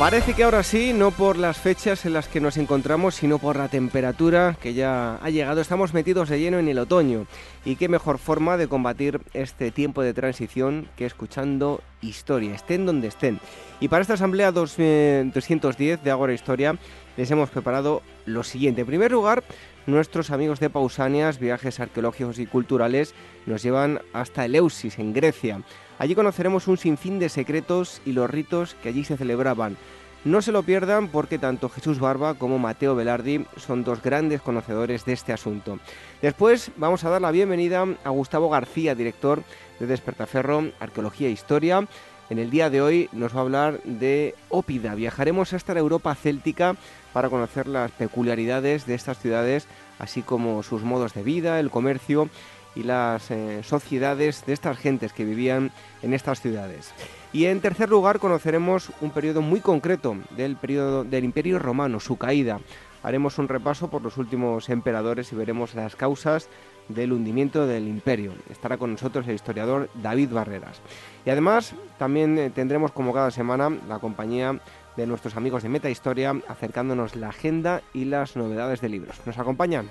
[0.00, 3.56] Parece que ahora sí, no por las fechas en las que nos encontramos, sino por
[3.56, 5.60] la temperatura que ya ha llegado.
[5.60, 7.26] Estamos metidos de lleno en el otoño.
[7.66, 13.08] Y qué mejor forma de combatir este tiempo de transición que escuchando historia, estén donde
[13.08, 13.40] estén.
[13.78, 16.78] Y para esta asamblea 210 de Agora Historia
[17.18, 18.80] les hemos preparado lo siguiente.
[18.80, 19.44] En primer lugar,
[19.86, 25.60] nuestros amigos de Pausanias, viajes arqueológicos y culturales, nos llevan hasta Eleusis, en Grecia.
[25.98, 29.76] Allí conoceremos un sinfín de secretos y los ritos que allí se celebraban.
[30.22, 35.06] No se lo pierdan porque tanto Jesús Barba como Mateo Velardi son dos grandes conocedores
[35.06, 35.78] de este asunto.
[36.20, 39.42] Después vamos a dar la bienvenida a Gustavo García, director
[39.78, 41.88] de Despertaferro, Arqueología e Historia.
[42.28, 44.94] En el día de hoy nos va a hablar de Ópida.
[44.94, 46.76] Viajaremos hasta la Europa céltica
[47.14, 52.28] para conocer las peculiaridades de estas ciudades, así como sus modos de vida, el comercio
[52.74, 56.92] y las eh, sociedades de estas gentes que vivían en estas ciudades.
[57.32, 62.16] Y en tercer lugar conoceremos un periodo muy concreto del periodo del Imperio Romano, su
[62.16, 62.58] caída.
[63.02, 66.48] Haremos un repaso por los últimos emperadores y veremos las causas
[66.88, 68.32] del hundimiento del imperio.
[68.50, 70.80] Estará con nosotros el historiador David Barreras.
[71.24, 74.60] Y además también eh, tendremos como cada semana la compañía
[74.96, 79.16] de nuestros amigos de Meta Historia acercándonos la agenda y las novedades de libros.
[79.24, 79.88] ¿Nos acompañan?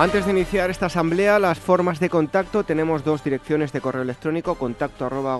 [0.00, 4.54] Antes de iniciar esta asamblea, las formas de contacto, tenemos dos direcciones de correo electrónico,
[4.54, 5.34] contacto arroba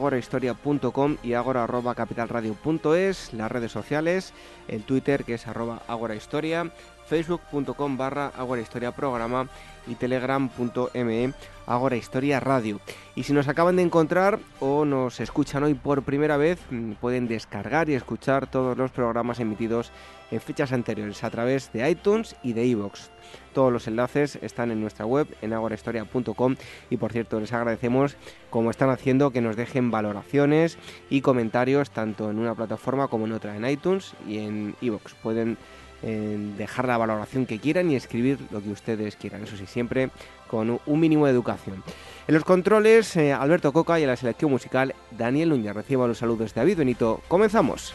[1.22, 4.34] y agora capitalradio.es, las redes sociales,
[4.69, 6.72] el Twitter que es arroba agorahistoria,
[7.10, 9.48] facebook.com barra agorahistoriaprograma
[9.88, 11.32] y telegram.me
[11.66, 12.81] Agora Historia Radio.
[13.16, 17.26] Y si nos acaban de encontrar o nos escuchan hoy por primera vez, mm, pueden
[17.26, 19.91] descargar y escuchar todos los programas emitidos
[20.31, 23.10] en fechas anteriores a través de iTunes y de iVoox.
[23.53, 26.56] Todos los enlaces están en nuestra web en agorahistoria.com
[26.91, 28.16] y por cierto les agradecemos
[28.50, 30.78] como están haciendo que nos dejen valoraciones
[31.09, 35.15] y comentarios tanto en una plataforma como en otra, en iTunes y en iVoox.
[35.15, 35.59] Pueden
[36.03, 40.11] dejar la valoración que quieran y escribir lo que ustedes quieran, eso sí, siempre
[40.49, 41.83] con un mínimo de educación.
[42.27, 45.75] En los controles, eh, Alberto Coca y en la selección musical, Daniel Núñez.
[45.75, 47.21] Reciban los saludos de David Benito.
[47.28, 47.94] Comenzamos.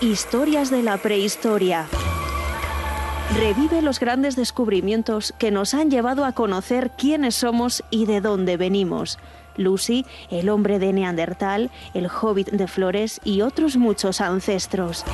[0.00, 1.86] Historias de la prehistoria.
[3.38, 8.56] Revive los grandes descubrimientos que nos han llevado a conocer quiénes somos y de dónde
[8.56, 9.18] venimos.
[9.56, 15.04] Lucy, el hombre de Neandertal, el hobbit de Flores y otros muchos ancestros.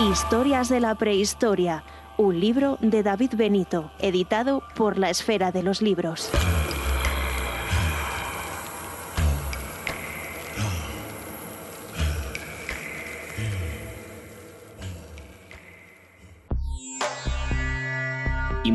[0.00, 1.84] Historias de la prehistoria,
[2.16, 6.30] un libro de David Benito, editado por la Esfera de los Libros.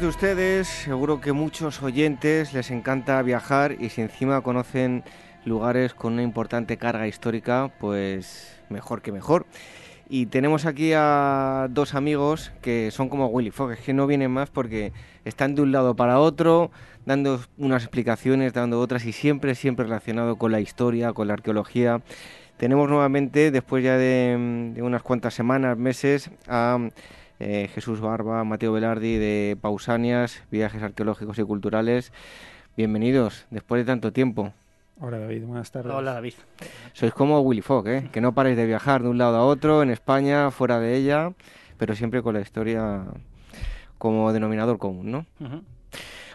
[0.00, 5.04] de ustedes, seguro que muchos oyentes les encanta viajar y si encima conocen
[5.44, 9.44] lugares con una importante carga histórica, pues mejor que mejor.
[10.08, 14.48] Y tenemos aquí a dos amigos que son como Willy Fogg, que no vienen más
[14.48, 14.92] porque
[15.26, 16.70] están de un lado para otro,
[17.04, 22.00] dando unas explicaciones, dando otras y siempre, siempre relacionado con la historia, con la arqueología.
[22.56, 26.78] Tenemos nuevamente, después ya de, de unas cuantas semanas, meses, a
[27.40, 32.12] eh, Jesús Barba, Mateo Velardi de Pausanias, Viajes Arqueológicos y Culturales.
[32.76, 34.52] Bienvenidos después de tanto tiempo.
[35.00, 35.92] Hola David, buenas tardes.
[35.92, 36.34] Hola David.
[36.92, 38.08] Sois como Willy Fogg, ¿eh?
[38.12, 41.32] que no paréis de viajar de un lado a otro, en España, fuera de ella,
[41.78, 43.04] pero siempre con la historia
[43.96, 45.26] como denominador común, ¿no?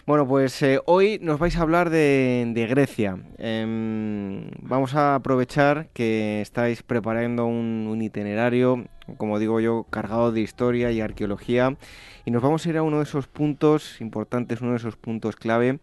[0.06, 3.18] Bueno, pues eh, hoy nos vais a hablar de, Grecia.
[3.40, 8.86] Em, vamos a aprovechar que estáis preparando un, itinerario,
[9.18, 11.78] como digo yo, cargado de historia y arqueología,
[12.26, 15.36] y nos vamos a ir a uno de esos puntos importantes, uno de esos puntos
[15.36, 15.80] clave.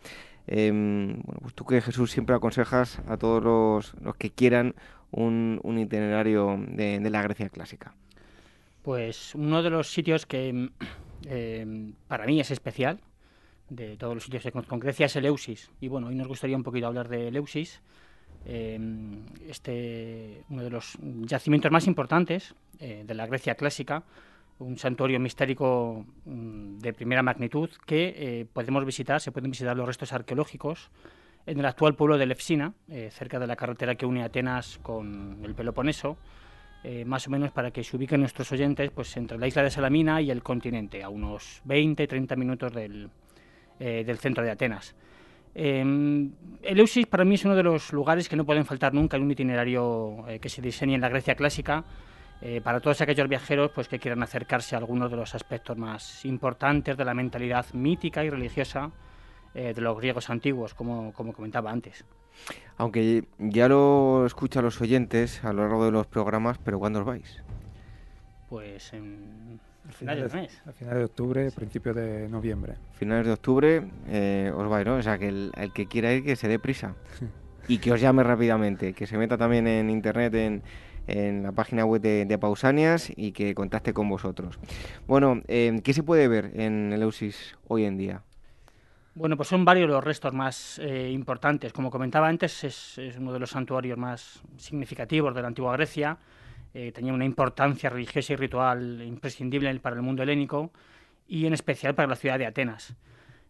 [0.47, 4.75] Em, bueno, pues tú que Jesús siempre aconsejas a todos los, que quieran
[5.11, 7.95] un, itinerario de, la Grecia clásica.
[8.83, 10.71] Pues uno de los sitios que
[11.27, 13.01] em, para mí es especial,
[13.71, 15.71] de todos los sitios con Grecia es Eleusis.
[15.81, 17.81] Y bueno, hoy nos gustaría un poquito hablar de Eleusis,
[18.45, 24.03] em, este, uno de los yacimientos más importantes eh, de la Grecia clásica,
[24.59, 29.87] un santuario mistérico mm, de primera magnitud que eh, podemos visitar, se pueden visitar los
[29.87, 30.91] restos arqueológicos
[31.47, 35.41] en el actual pueblo de Lefsina, eh, cerca de la carretera que une Atenas con
[35.45, 36.17] el Peloponeso,
[37.07, 40.21] más o menos para que se ubiquen nuestros oyentes pues entre la isla de Salamina
[40.21, 43.09] y el continente, a unos 20-30 minutos del,
[43.79, 44.97] del centro de Atenas.
[45.55, 46.31] Eh,
[46.63, 49.31] Eleusis para mí es uno de los lugares que no pueden faltar nunca en un
[49.31, 51.85] itinerario eh, que se diseñe en la Grecia clásica
[52.41, 56.25] eh, para todos aquellos viajeros pues, que quieran acercarse a algunos de los aspectos más
[56.25, 58.91] importantes de la mentalidad mítica y religiosa
[59.55, 62.07] de los griegos antiguos, como, como comentaba antes.
[62.79, 67.05] Aunque ya lo escuchan los oyentes a lo largo de los programas, pero ¿cuándo os
[67.05, 67.43] vais?
[68.49, 70.35] Pues en a finales,
[70.67, 72.75] a finales de octubre, principios de noviembre.
[72.93, 74.97] Finales de octubre eh, os vais, ¿no?
[74.97, 76.95] O sea, que el, que quiera ir que se dé prisa
[77.69, 80.63] y que os llame rápidamente, que se meta también en internet en,
[81.07, 84.59] en la página web de, Pausanias y que contacte con vosotros.
[85.07, 88.23] Bueno, eh, ¿qué se puede ver en el Eusis hoy en día?
[89.15, 91.73] Bueno, pues son varios los restos más eh, importantes.
[91.73, 96.17] Como comentaba antes, es, es, uno de los santuarios más significativos de la antigua Grecia.
[96.75, 100.73] Eh, tenía una importancia religiosa y ritual imprescindible para el mundo helénico
[101.29, 102.95] y en especial para la ciudad de Atenas.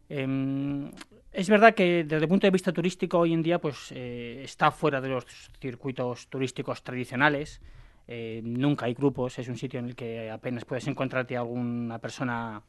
[0.09, 0.91] Em,
[1.33, 4.73] es verdad que desde el punto de vista turístico hoy en día pues, eh, está
[4.73, 5.25] fuera de los
[5.61, 7.61] circuitos turísticos tradicionales.
[8.09, 11.99] Eh, nunca hay grupos, es un sitio en el que apenas puedes encontrarte a alguna
[11.99, 12.63] persona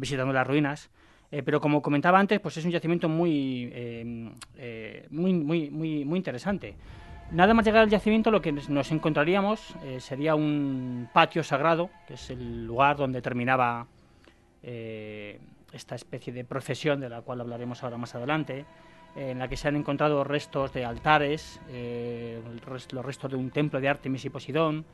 [0.00, 0.90] visitando las ruinas.
[1.44, 4.32] pero como comentaba antes, pues es un yacimiento muy, em,
[5.10, 6.74] muy, muy, muy, muy interesante.
[7.32, 12.14] Nada más llegar al yacimiento lo que nos encontraríamos eh, sería un patio sagrado, que
[12.14, 13.88] es el lugar donde terminaba
[14.62, 15.40] eh,
[15.72, 18.64] esta especie de procesión de la cual hablaremos ahora más adelante,
[19.16, 22.40] en la que se han encontrado restos de altares, eh,
[22.92, 24.84] los restos de un templo de Artemis y Posidón,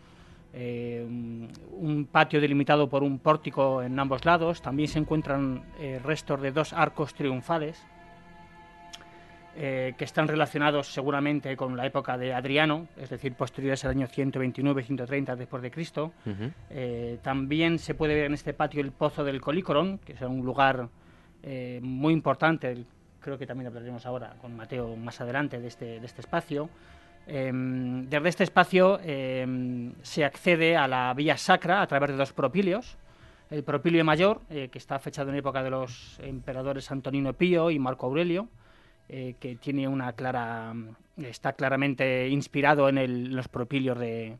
[0.55, 5.65] un patio delimitado por un pórtico en ambos lados, también se encuentran
[6.05, 7.83] restos de dos arcos triunfales,
[9.55, 14.07] eh, que están relacionados seguramente con la época de Adriano, es decir, posteriores al año
[14.07, 16.13] 129-130 después de Cristo.
[16.71, 20.43] Eh, también se puede ver en este patio el Pozo del Colícoron, que es un
[20.43, 20.89] lugar
[21.43, 22.87] eh, muy importante,
[23.21, 26.71] creo que también hablaremos ahora con Mateo más adelante de este, de este espacio.
[27.27, 32.33] Em, desde este espacio em, se accede a la vía sacra a través de dos
[32.33, 32.97] propilios.
[33.51, 38.07] El propilio mayor, que está fechado en época de los emperadores Antonino Pío y Marco
[38.07, 38.49] Aurelio,
[39.15, 40.73] eh, que tiene una clara
[41.19, 44.39] está claramente inspirado en, los propilios de,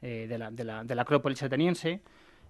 [0.00, 2.00] eh, de, la, de, la, de, la, Acrópolis ateniense.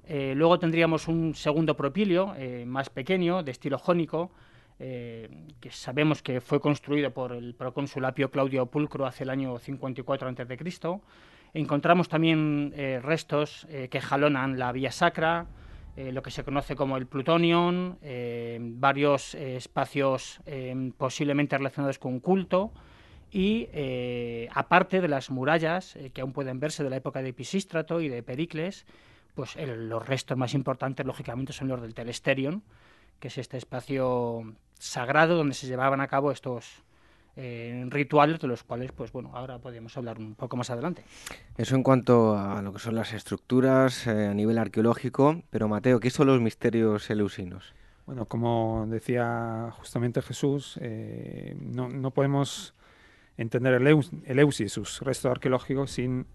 [0.06, 2.34] Eh, luego tendríamos un segundo propilio
[2.66, 4.32] más pequeño, de estilo jónico,
[4.78, 10.28] que sabemos que fue construido por el procónsul Apio Claudio Pulcro hace el año 54
[10.28, 11.00] a.C.
[11.54, 15.46] Encontramos también restos que jalonan la vía sacra,
[15.94, 20.40] eh, lo que se conoce como el plutonium, eh, varios eh, espacios
[20.96, 22.72] posiblemente relacionados con culto
[23.30, 23.68] y
[24.54, 28.22] aparte de las murallas que aún pueden verse de la época de Pisístrato y de
[28.22, 28.84] Pericles,
[29.34, 32.62] pues los restos más importantes lógicamente son los del Telesterion,
[33.20, 36.82] que es este espacio sagrado donde se llevaban a cabo estos,
[37.36, 41.02] rituales de los cuales, pues bueno, ahora podemos hablar un poco más adelante.
[41.56, 46.00] Eso en cuanto a lo que son las estructuras eh, a nivel arqueológico, pero Mateo,
[46.00, 47.74] ¿qué son los misterios eleusinos?
[48.06, 52.74] Bueno, como decía justamente Jesús, eh, no, no, podemos
[53.36, 53.86] entender el,
[54.26, 56.26] Eleusis y sus restos arqueológicos sin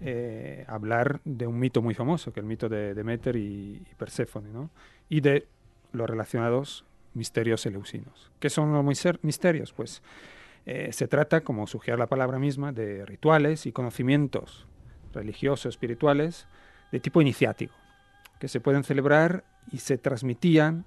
[0.00, 3.94] eh, hablar de un mito muy famoso, que es el mito de Demeter y, y
[3.96, 4.70] Perséfone, ¿no?
[5.08, 5.46] y de
[5.92, 6.84] los relacionados
[7.14, 8.30] misterios eleusinos.
[8.40, 8.84] ¿Qué son los
[9.22, 9.72] misterios?
[9.72, 10.02] Pues
[10.64, 14.66] eh, se trata, como sugiere la palabra misma, de rituales y conocimientos
[15.12, 16.46] religiosos, espirituales,
[16.90, 17.74] de tipo iniciático,
[18.38, 20.84] que se pueden celebrar y se transmitían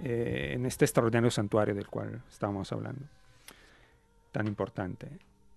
[0.00, 3.04] eh, en este extraordinario santuario del cual estábamos hablando,
[4.32, 5.08] tan importante.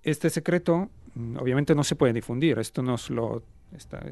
[0.04, 3.42] Este secreto mm, obviamente no se puede difundir, esto nos lo,
[3.76, 4.06] está,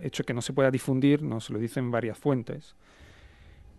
[0.00, 2.74] hecho que no se pueda difundir, nos lo dicen varias fuentes,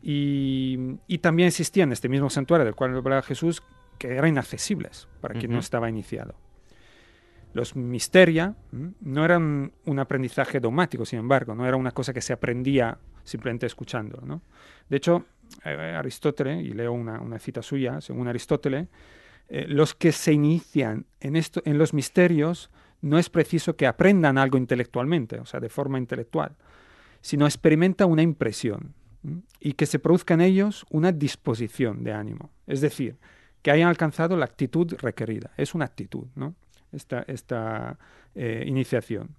[0.03, 3.61] Y, y, también existían en este mismo santuario del cual hablaba Jesús
[4.01, 6.34] que eran inaccesibles para quien no estaba iniciado.
[7.53, 12.34] Los misteria no eran un aprendizaje dogmático, sin embargo, no era una cosa que se
[12.34, 14.20] aprendía simplemente escuchando.
[14.25, 14.41] ¿no?
[14.89, 15.25] De hecho,
[15.63, 18.88] eh, Aristóteles, y leo una, una, cita suya, según Aristóteles,
[19.50, 24.39] eh, los que se inician en, esto, en los misterios no es preciso que aprendan
[24.39, 26.55] algo intelectualmente, o sea, de forma intelectual,
[27.22, 28.96] sino experimenta una impresión
[29.60, 32.50] y que se produzca en ellos una disposición de ánimo.
[32.65, 33.17] Es decir,
[33.61, 35.51] que hayan alcanzado la actitud requerida.
[35.57, 36.55] Es una actitud, ¿no?
[36.91, 37.97] esta, esta
[38.35, 39.29] eh, iniciación.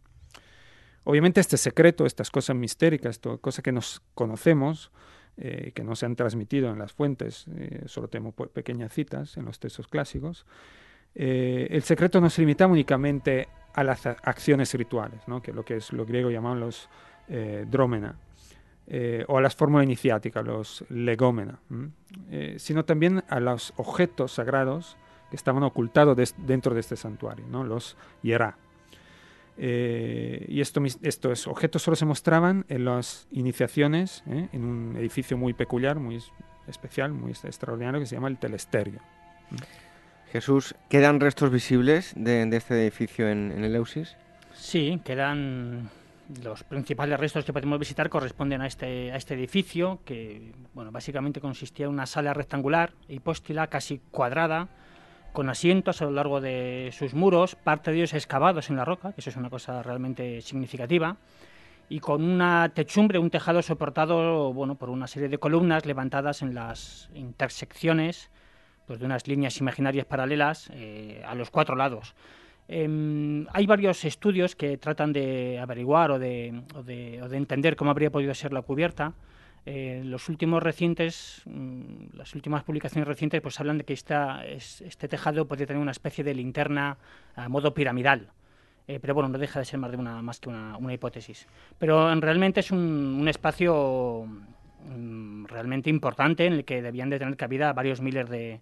[1.05, 4.93] Obviamente este secreto, estas cosas mistéricas, cosas que nos conocemos,
[5.37, 9.45] eh, que no se han transmitido en las fuentes, eh, solo tenemos pequeñas citas en
[9.45, 10.47] los textos clásicos,
[11.15, 15.43] el secreto no se limita únicamente a las acciones rituales, ¿no?
[15.43, 16.89] que lo que es lo griego llaman los
[17.67, 18.17] drómena,
[19.29, 21.61] o a las fórmulas iniciáticas, los legómena,
[22.57, 24.97] sino también a los objetos sagrados
[25.31, 27.65] que estaban ocultados dentro de este santuario, ¿no?
[27.65, 28.59] los hierá.
[29.57, 34.49] Eh, y esto, estos objetos solo se mostraban en las iniciaciones, ¿eh?
[34.53, 36.23] en un edificio muy peculiar, muy
[36.67, 39.01] especial, muy extraordinario, que se llama el Telesterio.
[40.33, 44.17] Jesús, ¿quedan restos visibles de, este edificio en, en, el Eusis?
[44.55, 45.91] Sí, quedan
[46.43, 51.41] los principales restos que podemos visitar corresponden a este, a este edificio, que bueno, básicamente
[51.41, 54.69] consistía en una sala rectangular, hipóstila, casi cuadrada,
[55.33, 59.15] con asientos a lo largo de sus muros, parte de ellos excavados en la roca,
[59.17, 61.17] eso es una cosa realmente significativa,
[61.89, 66.55] y con una techumbre, un tejado soportado bueno, por una serie de columnas levantadas en
[66.55, 68.31] las intersecciones
[68.87, 72.15] pues, de unas líneas imaginarias paralelas eh, a los cuatro lados.
[72.69, 76.83] Em, hay varios estudios que tratan de averiguar o de, o
[77.29, 79.15] de entender cómo habría podido ser la cubierta.
[79.65, 85.07] Eh, los últimos recientes, mm, las últimas publicaciones recientes, pues hablan de que esta, este
[85.07, 86.97] tejado podría tener una especie de linterna
[87.37, 88.33] a modo piramidal.
[88.89, 91.47] Eh, pero bueno, no deja de ser más, de una, más que una, hipótesis.
[91.79, 94.27] Pero realmente es un, espacio
[94.85, 98.61] mm, realmente importante en el que debían de tener cabida varios miles de,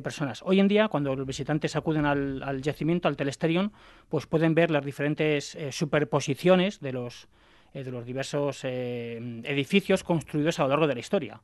[0.00, 0.42] personas.
[0.46, 3.72] Hoy en día, cuando los visitantes acuden al, yacimiento, al telesterion,
[4.08, 7.28] pues pueden ver las diferentes eh, superposiciones de los,
[7.74, 11.40] eh, de los diversos eh, edificios construidos a lo largo de la historia.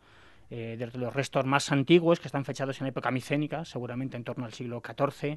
[0.51, 4.47] Desde los restos más antiguos, que están fechados en la época micénica, seguramente en torno
[4.47, 5.37] al siglo XIV,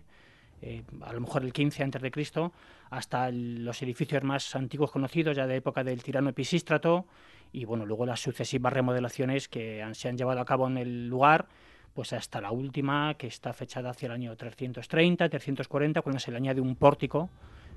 [1.01, 2.53] a lo mejor el XV antes de Cristo,
[2.89, 7.07] hasta los edificios más antiguos conocidos, ya de época del tirano Episístrato,
[7.51, 11.49] y bueno, luego las sucesivas remodelaciones que se han llevado a cabo en el lugar,
[11.93, 16.37] pues hasta la última, que está fechada hacia el año 330, 340, cuando se le
[16.37, 17.29] añade un pórtico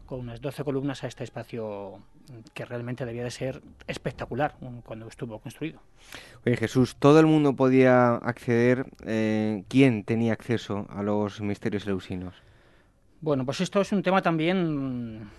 [0.07, 1.99] con unas 12 columnas a este espacio
[2.53, 4.55] que realmente debía de ser espectacular
[4.85, 5.81] cuando estuvo construido.
[6.45, 8.87] Oye Jesús, ¿todo el mundo podía acceder?
[9.07, 12.35] Eh, ¿Quién tenía acceso a los misterios eleusinos?
[13.21, 15.31] Bueno, pues esto es un tema también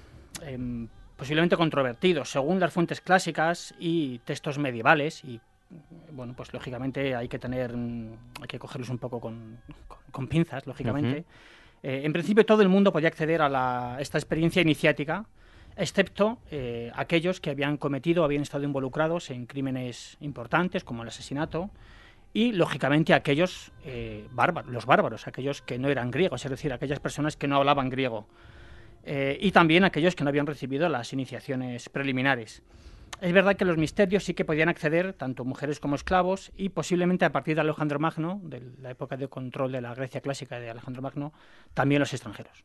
[0.41, 2.25] em, posiblemente controvertido.
[2.25, 5.39] Según las fuentes clásicas y textos medievales, y
[6.11, 9.59] bueno, pues lógicamente hay que tener, hay que cogerlos un poco con,
[10.27, 11.25] pinzas, lógicamente.
[11.83, 15.25] Eh, en principio todo el mundo podía acceder a esta experiencia iniciática,
[15.75, 21.69] excepto eh, aquellos que habían cometido, habían estado involucrados en crímenes importantes como el asesinato
[22.33, 26.99] y lógicamente aquellos eh, bárbaros, los bárbaros, aquellos que no eran griegos, es decir, aquellas
[26.99, 28.27] personas que no hablaban griego
[29.07, 32.63] y también aquellos que no habían recibido las iniciaciones preliminares.
[33.21, 37.25] Es verdad que los misterios sí que podían acceder tanto mujeres como esclavos y posiblemente
[37.25, 40.69] a partir de Alejandro Magno, de la época de control de la Grecia clásica de
[40.69, 41.33] Alejandro Magno,
[41.73, 42.63] también los extranjeros.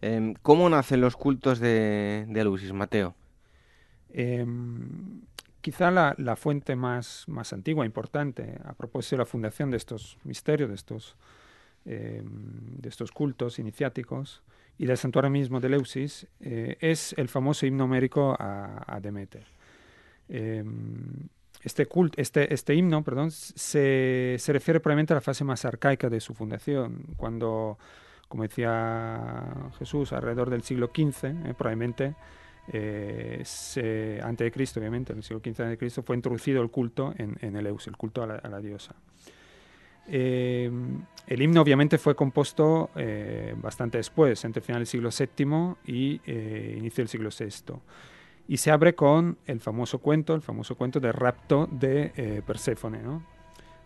[0.00, 3.14] Em, ¿Cómo nacen los cultos de, de Mateo?
[4.10, 5.22] Em,
[5.60, 10.68] quizá la, fuente más, más antigua, importante, a propósito de la fundación de estos misterios,
[10.68, 11.16] de estos,
[11.84, 14.42] em, de estos cultos iniciáticos,
[14.78, 19.56] y del santuario mismo de Leusis, eh, es el famoso himno homérico a Demeter.
[20.28, 21.28] Em,
[21.62, 26.20] este, este, este himno perdón, se, se, refiere probablemente a la fase más arcaica de
[26.20, 27.78] su fundación, cuando,
[28.28, 32.14] como decía Jesús, alrededor del siglo XV, eh, probablemente,
[32.72, 33.42] eh,
[34.22, 37.14] antes de Cristo, obviamente, en el siglo XV antes de Cristo, fue introducido el culto
[37.16, 38.94] en, en el Eus, el culto a la, diosa.
[40.08, 46.20] Em, el himno obviamente fue compuesto eh, bastante después, entre final del siglo VII y
[46.78, 47.80] inicio del siglo VI
[48.48, 53.00] y se abre con el famoso cuento, el famoso cuento de rapto de eh, Perséfone,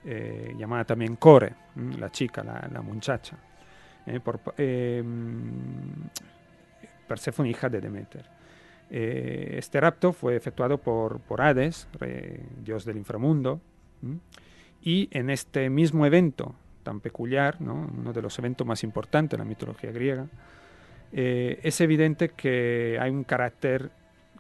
[0.04, 1.54] eh, llamada también Core,
[1.98, 3.38] la chica, la, muchacha,
[4.06, 4.40] eh, por,
[7.08, 8.26] Perséfone hija de Demeter.
[8.90, 11.88] este rapto fue efectuado por, por Hades,
[12.62, 13.60] dios del inframundo,
[14.82, 19.49] Y en este mismo evento tan peculiar, uno de los eventos más importantes de la
[19.49, 20.26] mitología griega,
[21.12, 23.90] eh, es evidente que hay un carácter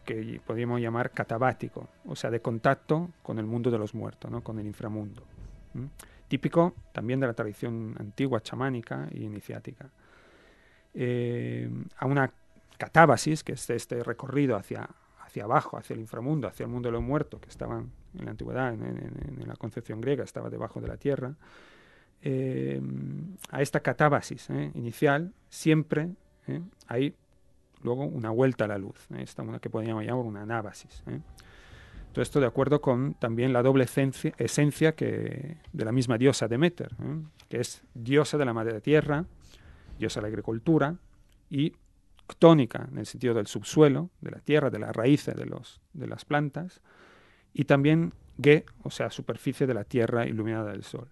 [0.04, 4.42] que podríamos llamar catabático, o sea, de contacto con el mundo de los muertos, ¿no?
[4.42, 5.22] con el inframundo.
[6.28, 9.90] Típico también de la tradición antigua chamánica y iniciática.
[10.94, 12.32] Eh, a una
[12.78, 14.88] catábasis, que es este recorrido hacia,
[15.20, 18.30] hacia abajo, hacia el inframundo, hacia el mundo de los muertos, que estaban en la
[18.32, 21.34] antigüedad, en, la concepción griega, estaba debajo de la tierra,
[22.22, 22.80] eh,
[23.50, 26.10] a esta catábasis eh, inicial siempre
[26.86, 27.14] hay
[27.82, 31.02] luego una vuelta a la luz, esta una que podríamos llamar una anábasis.
[32.12, 36.48] Todo esto de acuerdo con también la doble esencia, esencia que, de la misma diosa
[36.48, 36.90] Demeter,
[37.48, 39.24] que es diosa de la madre tierra,
[39.98, 40.96] diosa de la agricultura
[41.48, 41.74] y
[42.38, 46.06] tónica en el sentido del subsuelo, de la tierra, de las raíces de, los, de
[46.06, 46.80] las plantas,
[47.52, 51.08] y también ge, o sea, superficie de la tierra iluminada del sol.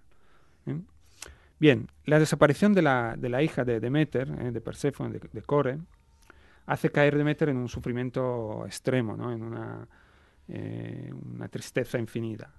[1.58, 4.52] Bien, la desaparición de la, de la hija de Demeter, ¿eh?
[4.52, 5.78] de Perséfone, de, Core,
[6.66, 9.32] hace caer Demeter en un sufrimiento extremo, ¿no?
[9.32, 9.88] en una,
[10.46, 12.52] eh, una tristeza infinita.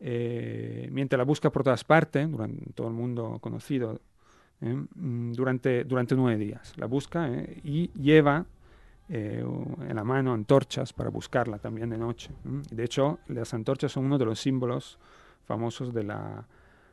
[0.00, 4.00] Eh, mientras la busca por todas partes, durante todo el mundo conocido,
[4.60, 4.74] ¿eh?
[4.94, 6.72] Mm, durante, durante nueve días.
[6.76, 7.60] La busca ¿eh?
[7.62, 8.46] y lleva
[9.08, 9.44] eh,
[9.88, 12.30] en la mano antorchas para buscarla también de noche.
[12.42, 14.98] De hecho, las antorchas son uno de los símbolos
[15.44, 16.46] famosos de la,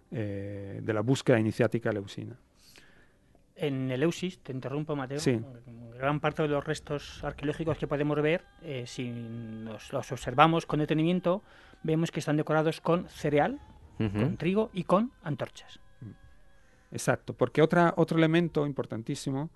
[0.10, 2.36] de la búsqueda iniciática leusina.
[3.56, 5.20] En Eleusis, te interrumpo Mateo,
[5.98, 8.44] gran parte de los restos arqueológicos que podemos ver,
[8.86, 11.44] si los observamos con detenimiento,
[11.84, 13.60] vemos que están decorados con cereal,
[13.98, 15.80] con trigo y con antorchas.
[16.92, 19.50] Exacto, porque otra, otro elemento importantísimo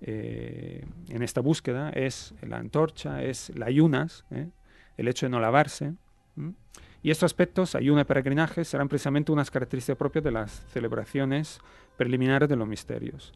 [0.00, 4.48] eh, en esta búsqueda es la antorcha, es la ayunas, ¿eh?
[4.96, 5.94] el hecho de no lavarse.
[7.02, 11.60] Y estos aspectos, ayuna y peregrinaje, serán precisamente unas características propias de las celebraciones
[11.96, 13.32] preliminares de los misterios.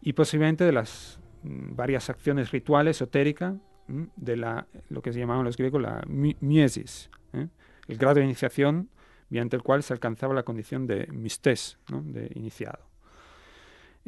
[0.00, 3.54] Y posiblemente de las mm, varias acciones rituales esotéricas
[3.88, 7.48] de la, lo que se llamaban los griegos la miesis, ¿eh?
[7.88, 8.90] el grado de iniciación
[9.30, 12.88] mediante el cual se alcanzaba la condición de mistés, de iniciado.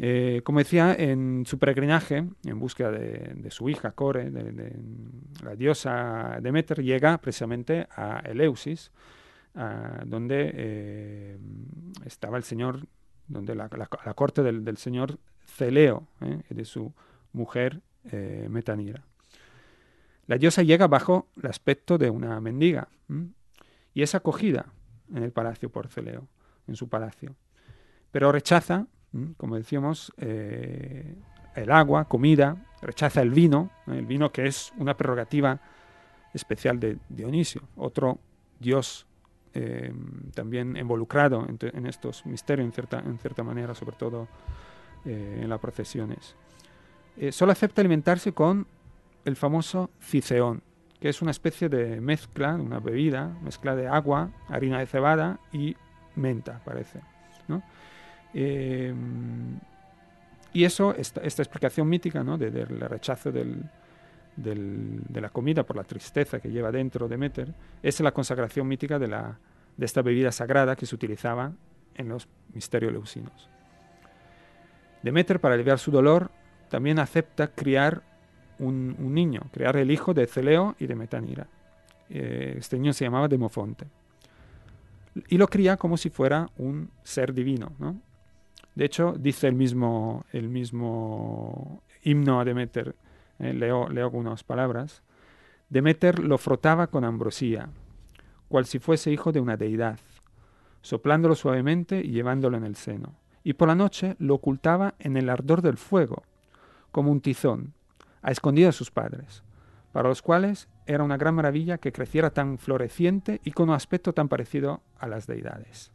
[0.03, 4.73] Eh, como decía, en su peregrinaje, en búsqueda de, su hija Core, de,
[5.45, 8.93] la diosa Demeter, llega precisamente a Eleusis,
[10.07, 11.39] donde eh,
[12.07, 12.87] estaba el señor,
[13.29, 16.95] donde la, corte del, señor Celeo eh, de su
[17.33, 17.83] mujer
[18.49, 19.05] Metanira.
[20.27, 22.89] La diosa llega bajo el aspecto de una mendiga
[23.93, 24.73] y es acogida
[25.15, 26.27] en el palacio por Celeo,
[26.67, 27.35] en su palacio.
[28.11, 28.87] Pero rechaza,
[29.37, 31.15] como decíamos, eh,
[31.55, 35.61] el agua, comida, rechaza el vino, el vino que es una prerrogativa
[36.33, 38.19] especial de Dionisio, otro
[38.59, 39.07] dios
[39.53, 39.93] eh,
[40.35, 44.29] también involucrado en, estos misterios en cierta, manera, sobre todo
[45.05, 46.37] eh, en las procesiones.
[47.33, 48.67] solo acepta alimentarse con
[49.25, 50.63] el famoso ciceón,
[51.01, 55.77] que es una especie de mezcla, una bebida, mezcla de agua, harina de cebada y
[56.15, 57.01] menta, parece.
[58.35, 58.95] Eh,
[60.53, 62.37] y eso, esta, explicación mítica ¿no?
[62.39, 63.65] del rechazo del,
[64.37, 69.09] de la comida por la tristeza que lleva dentro Demeter, es la consagración mítica de,
[69.09, 69.39] la,
[69.77, 71.53] de esta bebida sagrada que se utilizaba
[71.95, 73.49] en los misterios leucinos.
[75.03, 76.31] Demeter, para aliviar su dolor,
[76.69, 78.03] también acepta criar
[78.61, 81.47] un, niño, crear el hijo de Celeo y de Metanira.
[82.09, 83.87] Eh, este niño se llamaba Demofonte.
[85.29, 87.73] Y lo cría como si fuera un ser divino.
[88.75, 92.95] De hecho, dice el mismo, el mismo himno a Demeter,
[93.39, 95.03] eh, leo, leo algunas palabras.
[95.69, 97.69] Demeter lo frotaba con ambrosía,
[98.49, 99.99] cual si fuese hijo de una deidad,
[100.83, 103.15] soplándolo suavemente y llevándolo en el seno.
[103.43, 106.23] Y por la noche lo ocultaba en el ardor del fuego,
[106.91, 107.73] como un tizón,
[108.23, 109.43] a escondidas de sus padres,
[109.93, 114.13] para los cuales era una gran maravilla que creciera tan floreciente y con un aspecto
[114.13, 115.93] tan parecido a las deidades.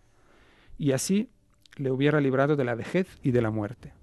[0.77, 1.29] Y así
[1.77, 3.93] le hubiera librado de la vejez y de la muerte.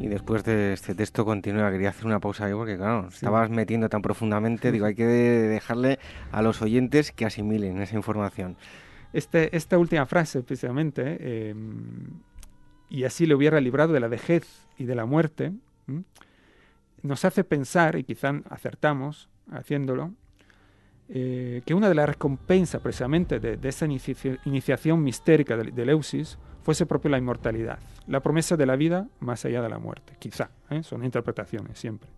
[0.00, 3.88] Y después de este texto continúa, quería hacer una pausa ahí porque, claro, estabas metiendo
[3.88, 5.98] tan profundamente, digo, hay que dejarle
[6.30, 8.56] a los oyentes que asimilen esa información.
[9.12, 12.20] Este, esta última frase, precisamente, em,
[12.88, 15.52] y así le hubiera librado de la vejez y de la muerte,
[17.02, 20.12] nos hace pensar, y quizá acertamos haciéndolo,
[21.08, 26.84] eh, que una de las recompensas precisamente de, esa iniciación mistérica de, de Leusis fuese
[26.84, 27.78] propio la inmortalidad,
[28.08, 30.82] la promesa de la vida más allá de la muerte, quizá, ¿eh?
[30.82, 32.10] son interpretaciones siempre.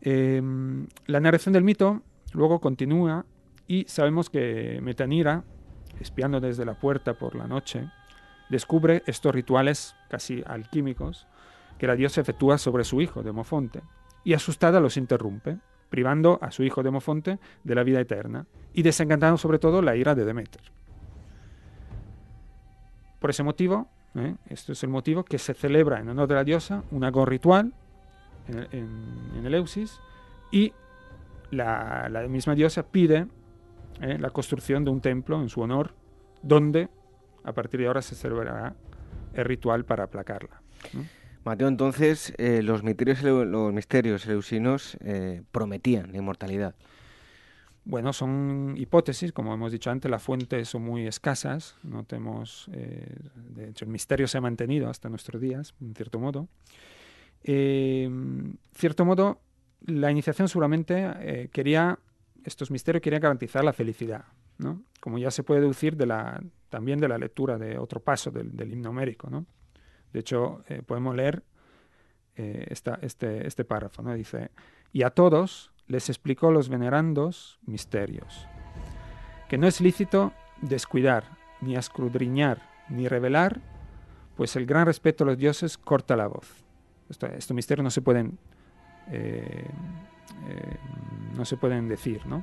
[0.00, 2.00] Em, la narración del mito
[2.32, 3.26] luego continúa
[3.68, 5.44] y sabemos que Metanira,
[6.00, 7.90] espiando desde la puerta por la noche,
[8.48, 11.26] descubre estos rituales casi alquímicos
[11.76, 13.82] que la diosa efectúa sobre su hijo, Demofonte,
[14.24, 15.58] y asustada los interrumpe,
[15.90, 20.14] privando a su hijo Demofonte de la vida eterna y desencantando sobre todo la ira
[20.14, 20.75] de Demeter.
[23.18, 24.34] Por ese motivo, ¿eh?
[24.48, 27.72] esto es el motivo que se celebra en honor de la diosa un ago ritual
[28.48, 30.00] en, el Eusis
[30.50, 30.72] y
[31.50, 33.26] la, misma diosa pide
[34.00, 34.18] ¿eh?
[34.18, 35.94] la construcción de un templo en su honor
[36.42, 36.88] donde
[37.44, 38.74] a partir de ahora se celebrará
[39.34, 40.62] el ritual para aplacarla.
[41.44, 46.74] Mateo, entonces eh, los, misterios, los misterios eleusinos eh, prometían la inmortalidad.
[47.88, 53.16] Bueno, son hipótesis, como hemos dicho antes, las fuentes son muy escasas, no tenemos, eh,
[53.34, 56.48] de hecho el misterio se ha mantenido hasta nuestros días, en cierto modo.
[57.44, 59.40] En cierto modo,
[59.86, 61.96] la iniciación seguramente quería,
[62.44, 64.24] estos misterios querían garantizar la felicidad,
[64.58, 64.82] ¿no?
[65.06, 65.96] como ya se puede deducir
[66.68, 69.30] también de la lectura de otro paso del, himno homérico.
[69.30, 69.46] ¿no?
[70.12, 71.44] De hecho, eh, podemos leer
[72.34, 74.02] eh, este, este párrafo.
[74.02, 74.12] ¿no?
[74.14, 74.50] Dice,
[74.92, 78.46] y a todos les explicó los venerandos misterios,
[79.48, 81.24] que no es lícito descuidar,
[81.60, 83.60] ni escudriñar, ni revelar,
[84.36, 86.64] pues el gran respeto a los dioses corta la voz.
[87.08, 88.38] estos misterios no se pueden,
[89.10, 89.68] eh,
[91.36, 92.26] no se pueden decir.
[92.26, 92.42] ¿no?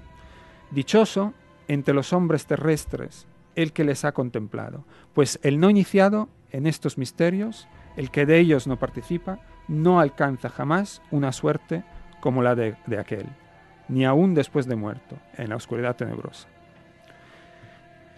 [0.71, 1.33] Dichoso
[1.67, 6.97] entre los hombres terrestres el que les ha contemplado, pues el no iniciado en estos
[6.97, 11.83] misterios, el que de ellos no participa, no alcanza jamás una suerte
[12.23, 13.25] como la de, aquel,
[13.89, 16.47] ni aún después de muerto, en la oscuridad tenebrosa.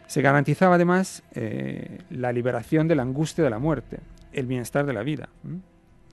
[0.05, 4.93] Se garantizaba además eh, la liberación de la angustia de la muerte, el bienestar de
[4.93, 5.29] la vida.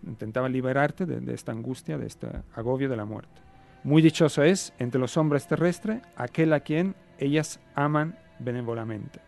[0.06, 3.42] Intentaba liberarte de, de, esta angustia, de este agobio de la muerte.
[3.84, 9.20] Muy dichoso es entre los hombres terrestres aquel a quien ellas aman benévolamente,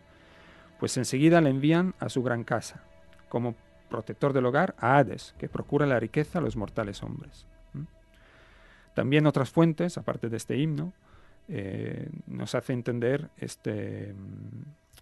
[0.79, 2.81] pues enseguida le envían a su gran casa,
[3.29, 3.53] como
[3.91, 7.45] protector del hogar a Hades, que procura la riqueza a los mortales hombres.
[8.95, 10.93] También otras fuentes, aparte de este himno,
[11.49, 14.15] eh, nos hace entender este,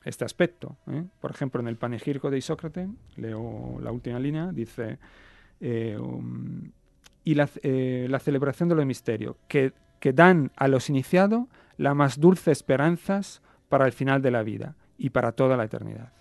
[0.04, 0.76] este aspecto.
[0.88, 1.06] ¿eh?
[1.22, 4.98] Por ejemplo, en el panegírico de Isócrates, leo la última línea, dice,
[5.62, 6.72] eh, um,
[7.24, 11.46] y la, la, celebración de los misterios, que, que dan a los iniciados
[11.78, 16.12] las más dulces esperanzas para el final de la vida y para toda la eternidad.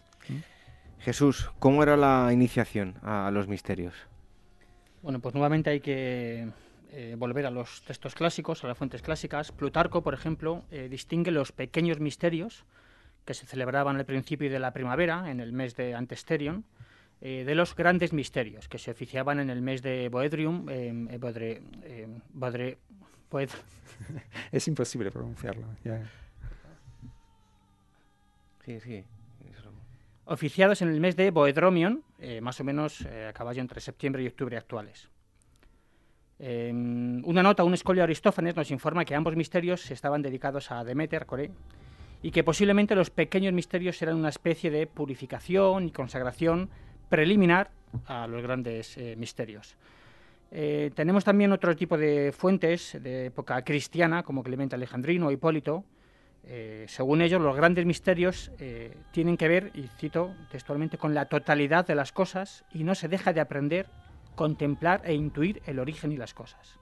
[1.01, 3.95] Jesús, ¿cómo era la iniciación a los misterios?
[5.03, 6.49] Bueno, pues nuevamente hay que
[6.93, 9.53] eh, volver a los textos clásicos, a las fuentes clásicas.
[9.53, 12.65] Plutarco, por ejemplo, eh, distingue los pequeños misterios
[13.25, 16.65] que se celebraban al principio de la primavera, en el mes de Antesterion,
[17.21, 20.67] eh, de los grandes misterios que se oficiaban en el mes de Boedrium,
[21.19, 21.63] Bodre,
[22.33, 22.79] Bodre,
[24.53, 25.67] es imposible pronunciarlo.
[28.65, 29.05] Sí, sí.
[30.25, 34.23] Oficiados en el mes de Boedromion, eh, más o menos eh, a caballo entre septiembre
[34.23, 35.09] y octubre actuales.
[36.45, 40.83] Em, una nota, un escolio de Aristófanes nos informa que ambos misterios estaban dedicados a
[40.83, 41.53] Demeter, Coré,
[42.21, 46.69] y que posiblemente los pequeños misterios eran una especie de purificación y consagración
[47.09, 47.71] preliminar
[48.07, 49.77] a los grandes eh, misterios.
[50.51, 55.85] Eh, tenemos también otro tipo de fuentes de época cristiana, como Clemente Alejandrino o Hipólito.
[56.43, 58.51] Eh, según ellos, los grandes misterios
[59.13, 63.07] tienen que ver, y cito textualmente, con la totalidad de las cosas y no se
[63.07, 63.87] deja de aprender,
[64.35, 66.79] contemplar e intuir el origen y las cosas.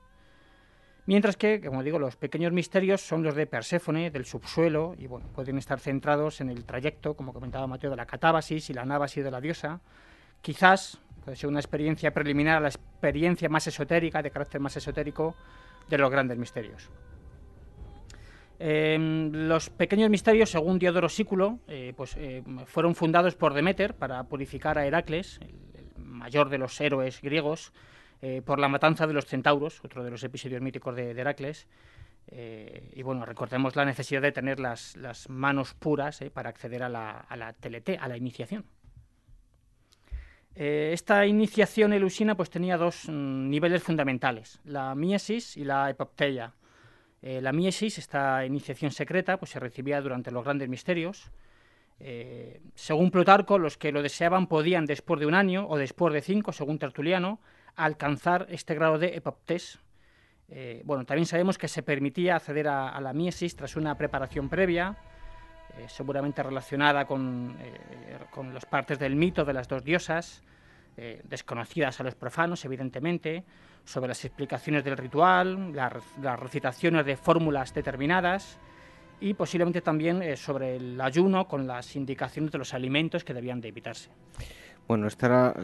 [1.07, 5.27] Mientras que, como digo, los pequeños misterios son los de Perséfone, del subsuelo, y bueno,
[5.35, 9.25] pueden estar centrados en el trayecto, como comentaba Mateo, de la catábasis y la anábasis
[9.25, 9.81] de la diosa.
[10.41, 15.35] Quizás Puede ser una experiencia preliminar a la experiencia más esotérica, de carácter más esotérico,
[15.89, 16.91] de los grandes misterios.
[18.59, 24.23] Em, los pequeños misterios, según Diodoro Sículo, eh, pues, eh, fueron fundados por Demeter para
[24.25, 25.80] purificar a Heracles, el,
[26.21, 27.73] mayor de los héroes griegos,
[28.23, 31.67] eh, por la matanza de los centauros, otro de los episodios míticos de, Heracles.
[32.31, 34.97] y bueno, recordemos la necesidad de tener las,
[35.29, 38.65] manos puras para acceder a la, a a la iniciación.
[40.55, 46.55] Eh, esta iniciación elusina pues, tenía dos mm, niveles fundamentales, la miesis y la epopteia.
[47.23, 51.31] Eh, la miesis, esta iniciación secreta, pues, se recibía durante los grandes misterios.
[52.03, 56.23] Eh, según Plutarco, los que lo deseaban podían, después de un año o después de
[56.23, 57.41] cinco, según Tertuliano,
[57.77, 59.79] alcanzar este grado de epoptes.
[60.85, 64.97] bueno, también sabemos que se permitía acceder a, la miesis tras una preparación previa,
[65.79, 70.43] eh, seguramente relacionada con, eh, con las partes del mito de las dos diosas,
[71.25, 73.43] desconocidas a los profanos, evidentemente,
[73.85, 78.59] sobre las explicaciones del ritual, las recitaciones de fórmulas determinadas
[79.21, 83.69] y posiblemente también sobre el ayuno con las indicaciones de los alimentos que debían de
[83.69, 84.11] evitarse.
[84.89, 85.55] Bueno, esta era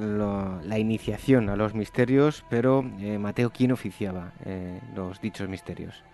[0.63, 4.33] la iniciación a los misterios, pero Mateo, ¿quién oficiaba
[4.95, 6.05] los dichos misterios?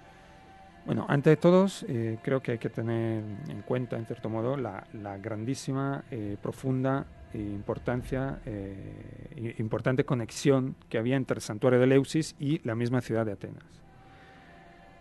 [0.84, 4.56] Bueno, antes de todos, eh, creo que hay que tener en cuenta, en cierto modo,
[4.56, 4.84] la,
[5.18, 12.34] grandísima, eh, profunda e importancia, eh, importante conexión que había entre el santuario de Leusis
[12.40, 13.81] y la misma ciudad de Atenas.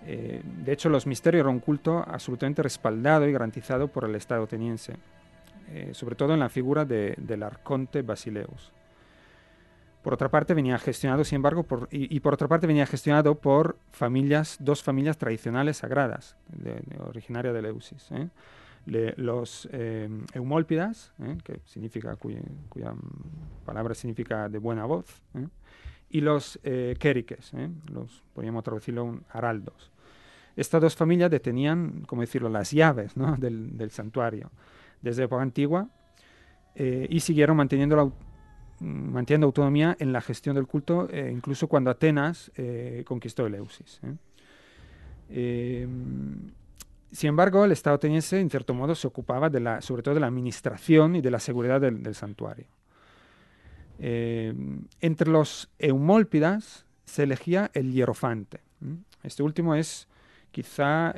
[0.06, 4.96] De hecho, los misterios eran un culto absolutamente respaldado y garantizado por el Estado ateniense,
[5.92, 8.72] sobre todo en la figura del arconte Basileus.
[10.02, 14.58] Por otra parte, venía gestionado, sin embargo, y, por otra parte venía gestionado por familias,
[14.60, 18.10] dos familias tradicionales sagradas, de, originaria de Leusis.
[18.12, 18.30] ¿eh?
[19.18, 21.38] los eh, Eumólpidas, ¿eh?
[21.44, 22.42] que significa, cuya,
[23.64, 25.22] palabra significa de buena voz,
[26.10, 27.52] y los Quériques,
[27.92, 29.91] los, podríamos traducirlo, araldos.
[30.56, 34.52] Estas dos familias detenían, como decirlo, las llaves del, del, santuario
[35.02, 35.88] desde época antigua
[36.76, 38.12] y siguieron manteniendo la
[38.82, 44.02] Mm, mantiene autonomía en la gestión del culto, eh, incluso cuando Atenas eh, conquistó Eleusis.
[44.04, 45.88] ¿eh?
[47.12, 50.20] sin embargo, el Estado ateniense, en cierto modo, se ocupaba de la, sobre todo de
[50.20, 52.66] la administración y de la seguridad del, santuario.
[54.00, 58.60] entre los eumólpidas se elegía el hierofante.
[59.24, 60.08] Este último es
[60.52, 61.14] quizá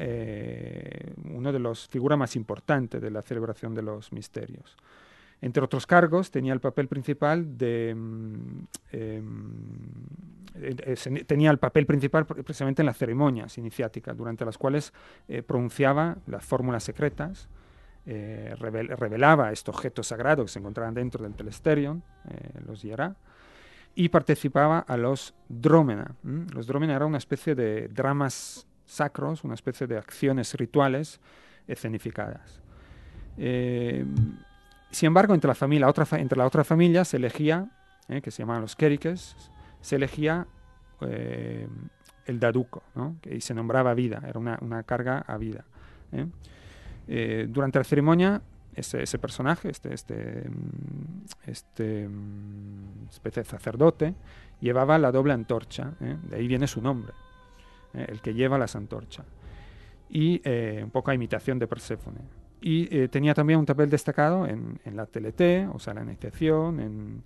[1.31, 4.77] una de las figuras más importantes de la celebración de los misterios.
[5.43, 7.45] Entre otros cargos, tenía el papel principal.
[7.45, 9.53] Mm, em,
[10.55, 14.93] eh, eh, tenía el papel principal precisamente en las ceremonias iniciáticas, durante las cuales
[15.27, 17.49] eh, pronunciaba las fórmulas secretas,
[18.05, 22.03] revelaba estos objetos sagrados que se encontraban dentro del telesterion,
[22.65, 23.15] los Yera,
[23.95, 26.15] y participaba a los drómena.
[26.53, 31.19] Los drómena eran una especie de dramas sacros, una especie de acciones rituales
[31.67, 32.61] escenificadas.
[34.93, 37.67] Sin embargo, entre la familia, otra entre familia se elegía,
[38.07, 39.35] eh, que se llamaban los Quériques,
[39.81, 40.45] se elegía
[41.01, 41.67] eh,
[42.27, 43.15] el daduco, ¿no?
[43.19, 45.65] que se nombraba vida, era una, carga a vida.
[46.11, 47.47] ¿eh?
[47.49, 48.43] durante la ceremonia,
[48.75, 54.13] ese, personaje, este, este, mm, este mm, especie de sacerdote,
[54.61, 57.13] llevaba la doble antorcha, de ahí viene su nombre,
[57.93, 59.25] el que lleva las antorchas,
[60.09, 60.41] y
[60.81, 65.05] un poco a imitación de Perséfone y eh, tenía también un papel destacado en, la
[65.05, 67.23] TLT, o sea, la iniciación, en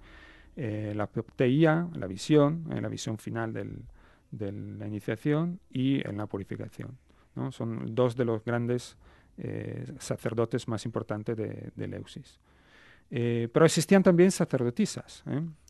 [0.55, 6.25] eh, la POPTIA, la visión, en la visión final de la iniciación y en la
[6.25, 6.97] purificación.
[7.35, 7.51] ¿no?
[7.51, 8.97] Son dos de los grandes
[9.37, 15.23] eh, sacerdotes más importantes de, de pero existían también sacerdotisas,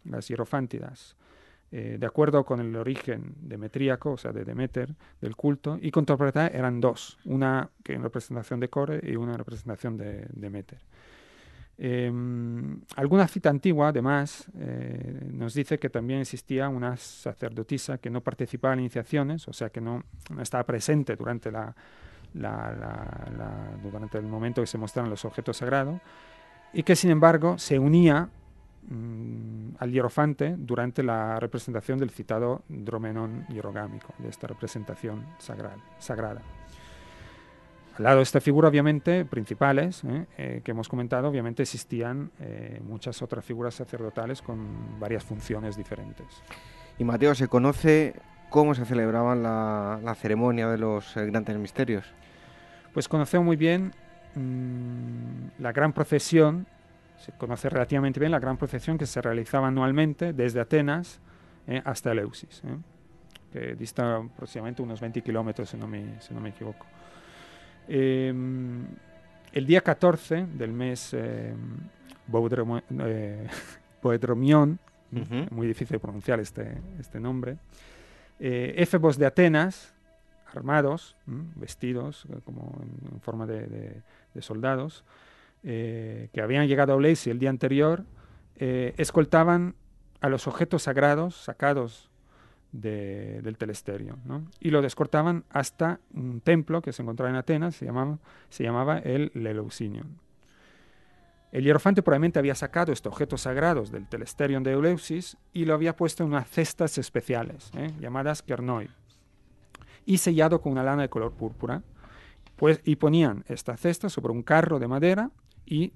[0.05, 1.17] las hierofántidas,
[1.69, 6.57] eh, de acuerdo con el origen demetríaco, o sea, de Demeter, del culto, y contraparte
[6.57, 10.79] eran dos, una que en representación de Core y una en representación de Demeter.
[11.77, 18.21] Em, alguna cita antigua, además, eh, nos dice que también existía una sacerdotisa que no
[18.21, 20.03] participaba en iniciaciones, o sea, que no,
[20.39, 21.75] estaba presente durante, la,
[23.83, 25.99] durante el momento que se mostraron los objetos sagrados,
[26.71, 28.29] y que sin embargo se unía
[28.89, 36.41] Mm, al hierofante durante la representación del citado dromenón hierogámico, de esta representación sagrada.
[37.97, 40.25] Al lado de esta figura, obviamente, principales ¿eh?
[40.37, 46.25] Eh, que hemos comentado, obviamente existían eh, muchas otras figuras sacerdotales con varias funciones diferentes.
[46.97, 48.15] Y Mateo, ¿se conoce
[48.49, 52.05] cómo se celebraba la, ceremonia de los grandes misterios?
[52.93, 53.91] Pues conocemos muy bien
[54.35, 56.67] mm, la gran procesión
[57.17, 61.19] se conoce relativamente bien la gran procesión que se realizaba anualmente desde Atenas
[61.67, 62.77] eh, hasta Eleusis, eh,
[63.51, 66.85] que dista aproximadamente unos 20 kilómetros, si, no me, si no me equivoco.
[67.87, 68.85] Em,
[69.51, 71.53] el día 14 del mes eh,
[72.27, 74.79] Boedromión,
[75.51, 77.57] muy difícil de pronunciar este, este nombre,
[78.39, 79.93] éfebos de Atenas,
[80.53, 82.77] armados, vestidos como
[83.13, 84.01] en, forma de
[84.41, 85.05] soldados,
[85.63, 88.03] eh, que habían llegado a Oleisi el día anterior,
[88.55, 89.75] eh, escoltaban
[90.21, 92.09] a los objetos sagrados sacados
[92.71, 94.17] del telesterio
[94.59, 98.99] y lo descortaban hasta un templo que se encontraba en Atenas, se llamaba, se llamaba
[98.99, 100.19] el Leleusinion.
[101.51, 105.95] El hierofante probablemente había sacado estos objetos sagrados del telesterion de Eleusis y lo había
[105.95, 107.91] puesto en unas cestas especiales, ¿eh?
[107.99, 108.89] llamadas kernoi,
[110.05, 111.83] y sellado con una lana de color púrpura,
[112.57, 115.31] Pues, y ponían esta cesta sobre un carro de madera
[115.67, 115.93] y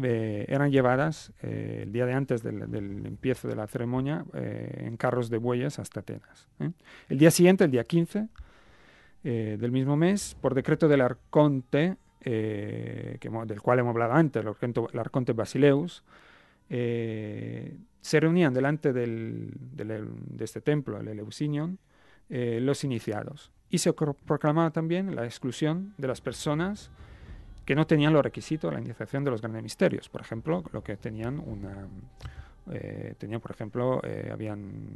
[0.00, 2.62] eh, eran llevadas eh, el día de antes del,
[3.04, 6.46] empiezo de la ceremonia eh, en carros de bueyes hasta Atenas.
[7.08, 8.28] El día siguiente, el día 15
[9.20, 15.32] del mismo mes, por decreto del arconte, que, del cual hemos hablado antes, el arconte,
[15.32, 16.02] Basileus,
[16.68, 21.78] se reunían delante del, del, de este templo, el Eleusinion,
[22.30, 23.50] los iniciados.
[23.68, 26.90] Y se proclamaba también la exclusión de las personas
[27.68, 30.08] que no tenían los requisitos de la iniciación de los grandes misterios.
[30.08, 31.86] Por ejemplo, lo que tenían una...
[32.72, 34.86] Eh, tenían, por ejemplo, eh, habían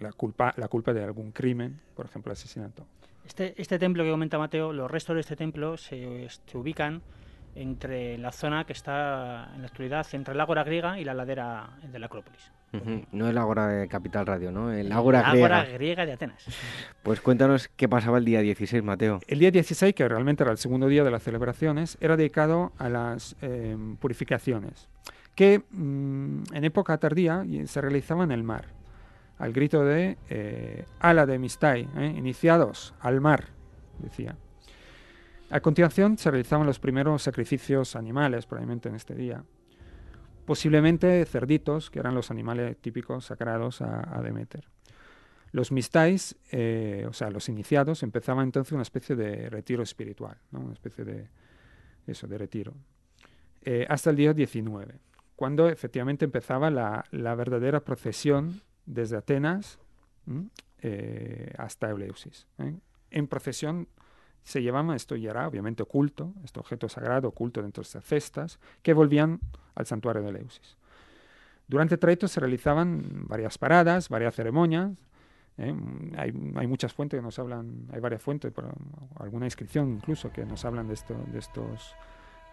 [0.00, 2.84] la culpa, la culpa de algún crimen, por ejemplo, asesinato.
[3.24, 7.02] Este, este templo que comenta Mateo, los restos de este templo se, se ubican
[7.54, 11.78] entre la zona que está en la actualidad entre el Ágora griega y la ladera
[11.84, 12.50] de la Acrópolis.
[13.12, 14.72] No el Ágora de Capital Radio, ¿no?
[14.72, 15.64] El Ágora griega.
[15.64, 16.44] griega de Atenas.
[17.02, 19.20] Pues cuéntanos qué pasaba el día 16, Mateo.
[19.26, 22.88] El día 16, que realmente era el segundo día de las celebraciones, era dedicado a
[22.88, 24.88] las eh, purificaciones,
[25.34, 28.66] que mm, en época tardía se realizaban en el mar,
[29.38, 32.14] al grito de eh, Ala de Mistai, ¿eh?
[32.16, 33.48] iniciados al mar,
[33.98, 34.36] decía.
[35.50, 39.44] A continuación se realizaban los primeros sacrificios animales, probablemente en este día.
[40.44, 44.64] Posiblemente cerditos, que eran los animales típicos sagrados a, Demeter.
[45.52, 50.72] Los mistais, eh, o sea, los iniciados, empezaban entonces una especie de retiro espiritual, una
[50.72, 51.28] especie de,
[52.06, 52.72] eso, de retiro,
[53.62, 54.98] eh, hasta el día 19,
[55.36, 59.78] cuando efectivamente empezaba la, verdadera procesión desde Atenas
[60.80, 62.46] eh, hasta Eleusis.
[63.10, 63.88] En procesión
[64.44, 68.58] se llevaban, esto ya era obviamente oculto, este objeto sagrado oculto dentro de estas cestas,
[68.82, 69.40] que volvían
[69.74, 70.76] al santuario de Eleusis.
[71.68, 74.90] Durante el trayecto se realizaban varias paradas, varias ceremonias.
[75.58, 75.74] ¿eh?
[76.16, 78.52] Hay, muchas fuentes que nos hablan, hay varias fuentes,
[79.16, 80.98] alguna inscripción incluso que nos hablan de,
[81.32, 81.94] de estos,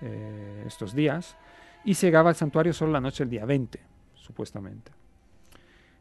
[0.01, 1.35] eh, estos días.
[1.83, 3.79] Y se llegaba al santuario solo la noche del día 20,
[4.15, 4.91] supuestamente.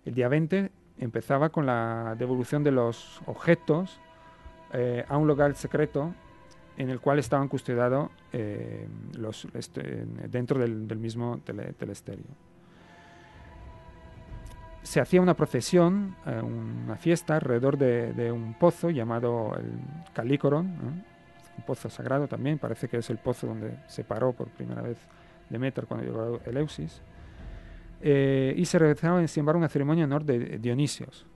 [0.05, 4.01] El día 20 empezaba con la devolución de los objetos
[4.72, 6.14] eh, a un lugar secreto
[6.76, 12.26] en el cual estaban custodiados eh, los, este, dentro del, mismo telesterio.
[14.83, 19.72] Se hacía una procesión, eh, una fiesta alrededor de, un pozo llamado el
[20.12, 24.83] Calícoron, un pozo sagrado también, parece que es el pozo donde se paró por primera
[24.83, 24.98] vez
[25.50, 27.02] Demeter cuando llegó Eleusis.
[28.00, 31.26] y se realizaba, sin embargo, una ceremonia en honor de Dionisios.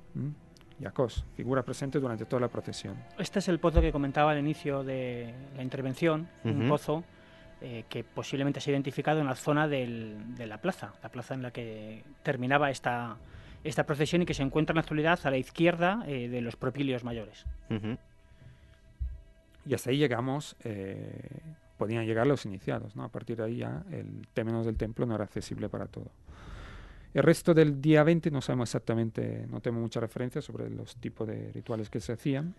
[0.79, 2.97] Yacos, figura presente durante toda la procesión.
[3.19, 7.05] Este es el pozo que comentaba al inicio de la intervención, un pozo
[7.61, 11.43] eh, que posiblemente se ha identificado en la zona de la plaza, la plaza en
[11.43, 13.17] la que terminaba esta,
[13.63, 16.57] esta procesión y que se encuentra en la actualidad a la izquierda eh, de los
[16.57, 17.47] propilios mayores.
[19.65, 21.39] Y hasta ahí llegamos, eh,
[21.79, 23.05] podían llegar los iniciados, ¿no?
[23.05, 26.11] A partir de ahí ya el término del templo no era accesible para todo.
[27.14, 31.29] El resto del día 20 no sabemos exactamente, no tenemos mucha referencia sobre los tipos
[31.29, 32.55] de rituales que se hacían.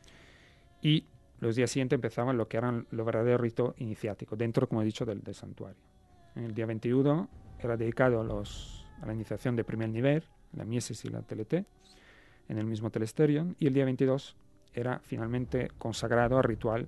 [0.81, 1.05] Y
[1.39, 5.05] los días siguientes empezaban lo que eran los verdaderos ritos iniciáticos, dentro, como he dicho,
[5.05, 5.81] del, santuario.
[6.35, 10.23] En el día 21 era dedicado a, los, a la iniciación de primer nivel,
[10.55, 11.53] la miesis y la TLT,
[12.49, 13.55] en el mismo telesterion.
[13.59, 14.35] Y el día 22
[14.73, 16.87] era finalmente consagrado al ritual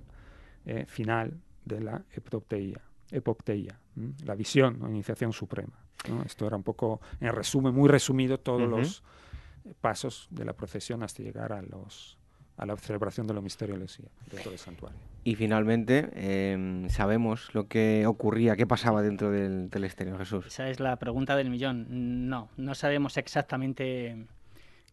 [0.66, 1.32] eh, final
[1.64, 3.78] de la epopteía, epopteía
[4.24, 5.85] la visión o iniciación suprema.
[6.24, 9.02] Esto era un poco, en resumen, muy resumido, todos los
[9.80, 12.16] pasos de la procesión hasta llegar a los
[12.56, 14.98] a la celebración de los misterios de dentro del santuario.
[15.24, 20.46] Y finalmente, em, ¿sabemos lo que ocurría, qué pasaba dentro del telestéreo, Jesús?
[20.46, 22.28] Esa es la pregunta del millón.
[22.28, 24.26] No, no sabemos exactamente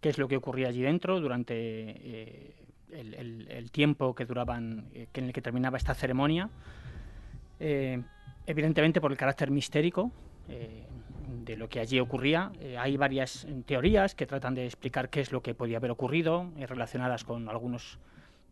[0.02, 2.54] qué es lo que ocurría allí dentro durante eh,
[2.92, 6.50] el, tiempo que duraban, eh, en el que terminaba esta ceremonia.
[7.60, 8.02] Eh,
[8.46, 10.12] evidentemente por el carácter mistérico
[11.44, 12.52] de lo que allí ocurría.
[12.60, 15.92] Eh, hay varias eh, teorías que tratan de explicar qué es lo que podía haber
[15.92, 18.00] ocurrido, eh, relacionadas con algunos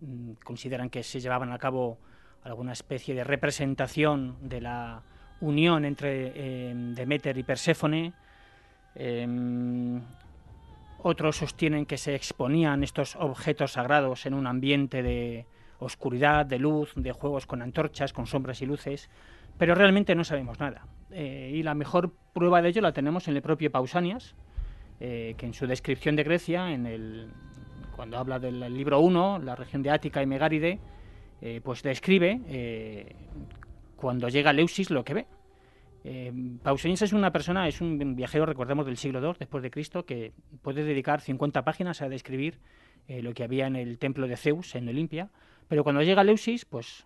[0.02, 1.98] mm, consideran que se llevaban a cabo
[2.44, 5.04] alguna especie de representación de la
[5.42, 8.14] unión entre Demeter y Perséfone.
[8.96, 10.02] Em,
[11.04, 15.46] otros sostienen que se exponían estos objetos sagrados en un ambiente de
[15.80, 19.10] oscuridad, de luz, de juegos con antorchas, con sombras y luces,
[19.58, 20.84] pero realmente no sabemos nada.
[21.14, 24.36] Eh, y la mejor prueba de ello la tenemos en el propio Pausanias,
[25.00, 27.32] eh, que en su descripción de Grecia, en el,
[27.96, 30.80] cuando habla del libro 1, la región de Ática y Megáride,
[31.42, 33.16] eh, pues describe
[33.96, 35.28] cuando llega Leusis lo que ve.
[36.64, 40.34] Pausanias es una persona, es un viajero, recordemos, del siglo II después de Cristo, que
[40.64, 42.60] puede dedicar 50 páginas a describir
[43.08, 45.30] lo que había en el templo de Zeus, en Olimpia,
[45.68, 47.06] pero cuando llega Leusis, pues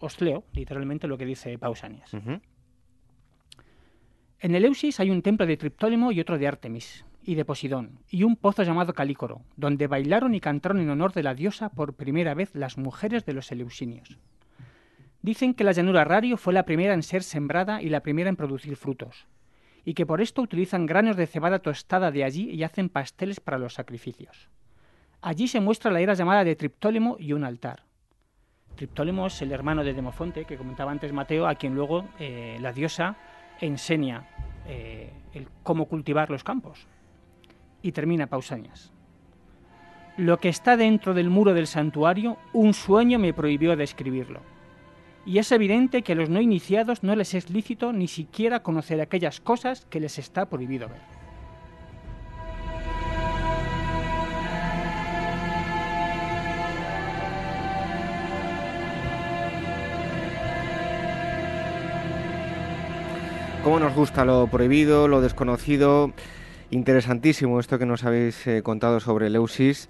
[0.00, 2.12] os leo literalmente lo que dice Pausanias.
[4.42, 8.24] En Eleusis hay un templo de Triptólemo y otro de Artemis, y de Posidón, y
[8.24, 12.34] un pozo llamado Calícoro, donde bailaron y cantaron en honor de la diosa por primera
[12.34, 14.18] vez las mujeres de los eleusinios.
[15.22, 18.34] Dicen que la llanura Rario fue la primera en ser sembrada y la primera en
[18.34, 19.28] producir frutos,
[19.84, 23.58] y que por esto utilizan granos de cebada tostada de allí y hacen pasteles para
[23.58, 24.48] los sacrificios.
[25.20, 27.84] Allí se muestra la era llamada de Triptólemo y un altar.
[28.74, 32.72] Triptólemo es el hermano de Demofonte, que comentaba antes Mateo, a quien luego eh, la
[32.72, 33.16] diosa
[33.62, 34.28] enseña
[34.66, 35.10] eh,
[35.62, 36.86] cómo cultivar los campos.
[37.80, 38.92] Y termina Pausanias.
[40.18, 44.40] Lo que está dentro del muro del santuario, un sueño me prohibió describirlo.
[45.24, 49.00] Y es evidente que a los no iniciados no les es lícito ni siquiera conocer
[49.00, 51.21] aquellas cosas que les está prohibido ver.
[63.64, 66.12] ¿Cómo nos gusta lo prohibido, lo desconocido?
[66.70, 69.88] Interesantísimo esto que nos habéis eh, contado sobre Leusis,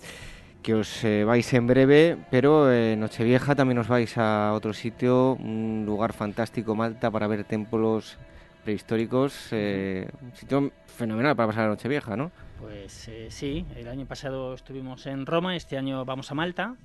[0.62, 5.39] que os eh, vais en breve, pero en Nochevieja también os vais a otro sitio,
[5.41, 8.18] un lugar fantástico, Malta, para ver templos
[8.62, 9.49] prehistóricos.
[9.53, 12.31] Eh, un sitio fenomenal para pasar la Nochevieja, ¿no?
[12.61, 16.77] Pues sí, el año pasado estuvimos en Roma, este año vamos a Malta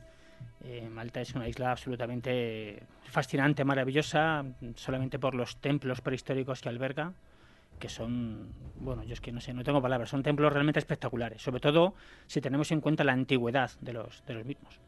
[0.69, 4.43] eh, Malta es una isla absolutamente fascinante, maravillosa,
[4.75, 7.13] solamente por los templos prehistóricos que alberga,
[7.79, 11.41] que son, bueno, yo es que no sé, no tengo palabras, son templos realmente espectaculares,
[11.41, 11.93] sobre todo
[12.25, 14.81] si tenemos en cuenta la antigüedad de los, de los mismos.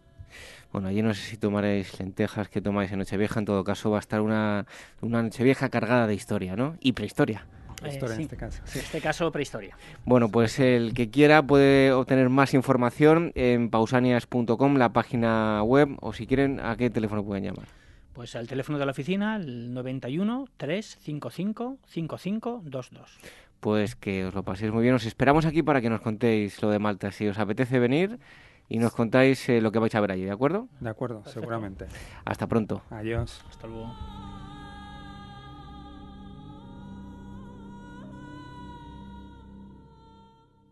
[0.74, 3.98] Bueno, allí no sé si tomaréis lentejas que tomáis en Nochevieja, en todo caso va
[3.98, 4.66] a estar una,
[5.00, 6.76] una Nochevieja cargada de historia, ¿no?
[6.82, 7.48] Y prehistoria.
[7.80, 8.62] Prehistoria en este caso.
[8.74, 9.78] En este caso, prehistoria.
[10.06, 16.14] Bueno, pues el que quiera puede obtener más información en pausanias.com, la página web, o
[16.14, 17.68] si quieren, ¿a qué teléfono pueden llamar?
[18.14, 23.18] Pues al teléfono de la oficina, el 91 355 5522.
[23.60, 24.96] Pues que os lo paséis muy bien.
[24.96, 27.12] Os esperamos aquí para que nos contéis lo de Malta.
[27.12, 28.20] Si os apetece venir
[28.68, 30.68] y nos contáis eh, lo que vais a ver allí, ¿de acuerdo?
[30.80, 31.88] De acuerdo, seguramente.
[32.26, 32.82] Hasta pronto.
[32.90, 33.44] Adiós.
[33.50, 33.94] Hasta luego.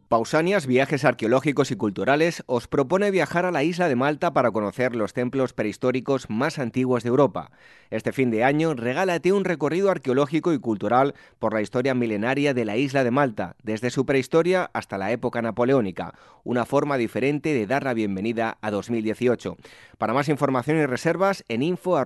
[0.08, 4.96] Pausanias Viajes Arqueológicos y Culturales os propone viajar a la isla de Malta para conocer
[4.96, 7.52] los templos prehistóricos más antiguos de Europa.
[7.90, 12.64] Este fin de año regálate un recorrido arqueológico y cultural por la historia milenaria de
[12.64, 16.14] la isla de Malta, desde su prehistoria hasta la época napoleónica,
[16.46, 19.58] una forma diferente de dar la bienvenida a 2018.
[19.98, 21.98] Para más información y reservas en info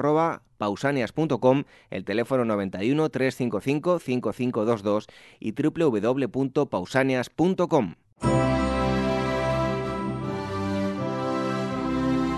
[0.61, 5.07] pausanias.com, el teléfono 91 355 5522
[5.39, 7.95] y www.pausanias.com.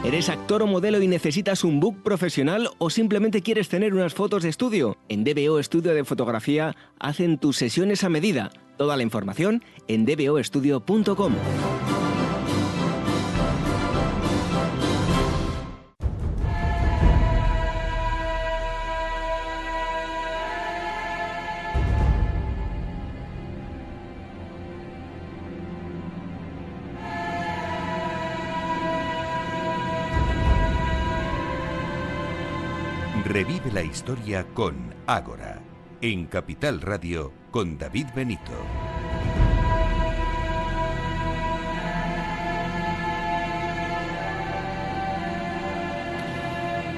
[0.05, 4.43] ¿Eres actor o modelo y necesitas un book profesional o simplemente quieres tener unas fotos
[4.43, 4.95] de estudio?
[5.09, 8.51] En DBO Estudio de Fotografía hacen tus sesiones a medida.
[8.77, 11.33] Toda la información en dboestudio.com.
[33.73, 35.59] la historia con Ágora,
[35.99, 38.51] en Capital Radio con David Benito.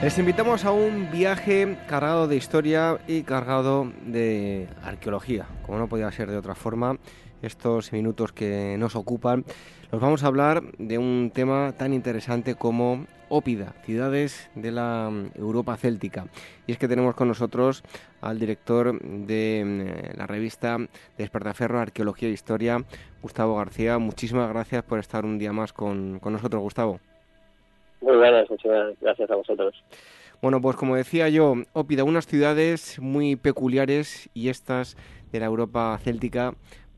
[0.02, 6.12] Les invitamos a un viaje cargado de historia y cargado de arqueología, como no podía
[6.12, 6.98] ser de otra forma.
[7.42, 9.46] Estos minutos que nos ocupan,
[9.94, 15.40] nos vamos a hablar de un tema tan interesante como Ópida, ciudades de la mm,
[15.40, 16.26] Europa céltica.
[16.68, 17.84] Y es que tenemos con nosotros
[18.22, 20.78] al director de mm, la revista
[21.18, 22.84] Despertaferro Arqueología e Historia,
[23.22, 23.98] Gustavo García.
[23.98, 27.00] Muchísimas gracias por estar un día más con, nosotros, Gustavo.
[28.02, 29.84] Muy buenas, muchas gracias a vosotros.
[30.42, 34.96] Bueno, pues como decía yo, Ópida, unas ciudades muy peculiares y estas
[35.32, 36.54] de la Europa céltica,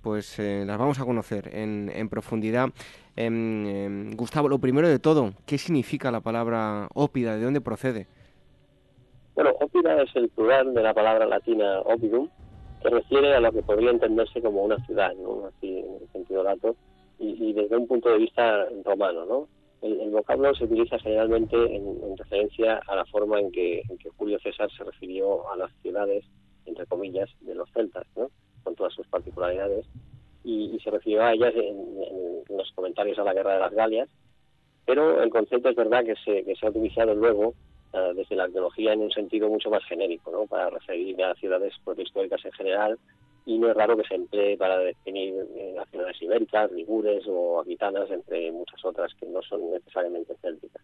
[0.07, 2.69] pues eh, las vamos a conocer en, profundidad.
[3.17, 7.35] Em, em, Gustavo, lo primero de todo, ¿qué significa la palabra ópida?
[7.35, 8.07] ¿De dónde procede?
[9.35, 12.29] Bueno, ópida es el plural de la palabra latina opidum,
[12.81, 15.47] que refiere a lo que podría entenderse como una ciudad, ¿no?
[15.47, 16.77] Así en sentido lato,
[17.19, 19.47] y, desde un punto de vista romano, ¿no?
[19.81, 24.39] El, vocablo se utiliza generalmente en, referencia a la forma en que, en que Julio
[24.39, 26.23] César se refirió a las ciudades,
[26.65, 28.31] entre comillas, de los celtas, ¿no?
[28.67, 29.85] Con todas sus particularidades,
[30.43, 34.09] y, se refirió a ellas en, los comentarios a la guerra de las Galias,
[34.85, 37.53] pero el concepto es verdad que se, ha utilizado luego
[37.93, 40.47] eh, desde la arqueología en un sentido mucho más genérico, ¿no?
[40.47, 42.99] para referir a ciudades históricas en general,
[43.45, 47.61] y no es raro que se emplee para definir eh, las ciudades ibéricas, ligures o
[47.61, 50.81] aquitanas, entre muchas otras que no son necesariamente célticas.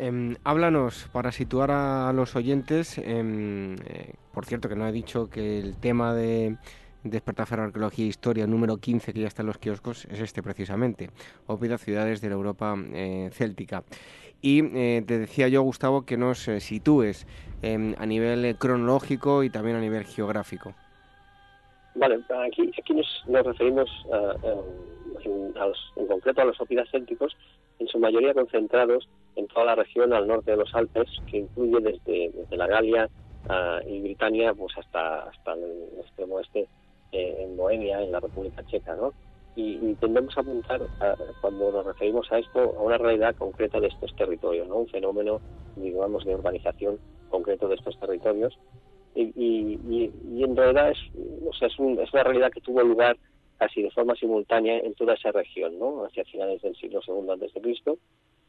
[0.00, 5.28] Em, háblanos, para situar a los oyentes, em, eh, por cierto que no he dicho
[5.28, 6.56] que el tema de
[7.02, 11.10] Despertar Arqueología e Historia número 15 que ya está en los kioscos es este precisamente,
[11.48, 13.82] Ópida Ciudades de la Europa eh, Céltica.
[14.40, 17.26] Y eh, te decía yo, Gustavo, que nos sitúes
[17.62, 20.74] em, a nivel cronológico y también a nivel geográfico.
[21.96, 23.90] Vale, aquí, aquí nos, referimos
[25.24, 25.52] en,
[25.96, 27.36] en, concreto a los ópidas célticos,
[27.78, 31.80] en su mayoría concentrados en toda la región al norte de los Alpes, que incluye
[31.80, 33.08] desde, la Galia
[33.48, 36.66] ah, y Britania pues hasta, hasta el extremo oeste
[37.12, 39.12] eh, en Bohemia, en la República Checa, ¿no?
[39.56, 40.80] Y, tendemos a apuntar,
[41.40, 44.76] cuando nos referimos a esto, a una realidad concreta de estos territorios, ¿no?
[44.76, 45.40] Un fenómeno,
[45.74, 48.56] digamos, de urbanización concreto de estos territorios.
[49.16, 50.98] Y, y, en realidad es,
[51.44, 53.16] o sea, es una realidad que tuvo lugar
[53.58, 56.04] casi de forma simultánea en toda esa región, ¿no?
[56.04, 57.98] hacia finales del siglo II de Cristo,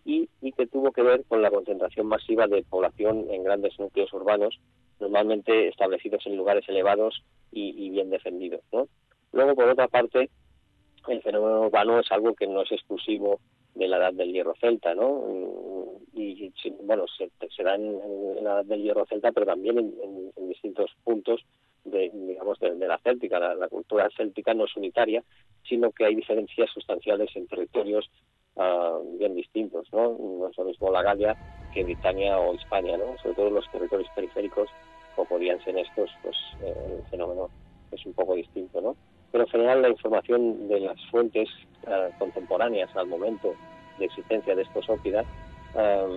[0.06, 4.60] y, que tuvo que ver con la concentración masiva de población en grandes núcleos urbanos,
[5.00, 8.62] normalmente establecidos en lugares elevados y, bien defendidos.
[8.72, 8.88] ¿no?
[9.32, 10.30] Luego, por otra parte,
[11.08, 13.40] el fenómeno urbano es algo que no es exclusivo
[13.76, 15.24] de la edad del hierro celta, ¿no?
[16.14, 16.52] Y,
[16.84, 21.46] bueno, se, da en, la edad del hierro celta, pero también en distintos puntos
[21.86, 23.40] de, digamos, de, la céltica.
[23.40, 25.24] La, cultura céltica no es unitaria,
[25.68, 28.10] sino que hay diferencias sustanciales en territorios
[28.58, 30.18] ah, bien distintos, ¿no?
[30.18, 31.36] No es lo mismo la Galia
[31.74, 33.18] que Britania o Hispania, ¿no?
[33.22, 34.70] Sobre todo los territorios periféricos,
[35.16, 37.50] como podrían ser estos, pues eh, el fenómeno
[37.92, 38.96] es un poco distinto, ¿no?
[39.32, 41.50] Pero en general la información de las fuentes
[41.88, 43.54] ah, contemporáneas al momento
[44.00, 45.26] de existencia de estos ópidas
[45.76, 46.08] ah,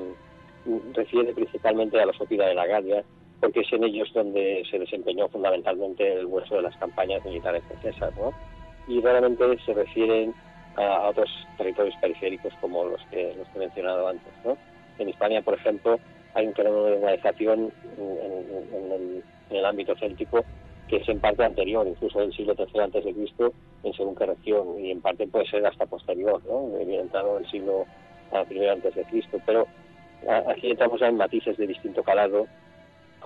[0.95, 3.05] refiere principalmente a los ópidas de la Galia,
[3.43, 8.13] porque es en ellos donde se desempeñó fundamentalmente el hueso de las campañas militares César,
[8.17, 8.33] ¿no?
[8.87, 10.33] Y realmente se refieren
[10.77, 11.29] a, otros
[11.59, 14.57] territorios periféricos como los que, los he mencionado antes, ¿no?
[15.01, 15.99] En España, por ejemplo,
[16.35, 20.45] hay un fenómeno de organización en, el, ámbito céltico
[20.87, 24.27] que es en parte anterior, incluso del siglo III antes de Cristo, en según qué
[24.27, 26.79] región, y en parte puede ser hasta posterior, ¿no?
[26.79, 27.87] Entrado en el siglo
[28.33, 29.67] I antes de Cristo, pero
[30.47, 32.47] aquí entramos en matices de distinto calado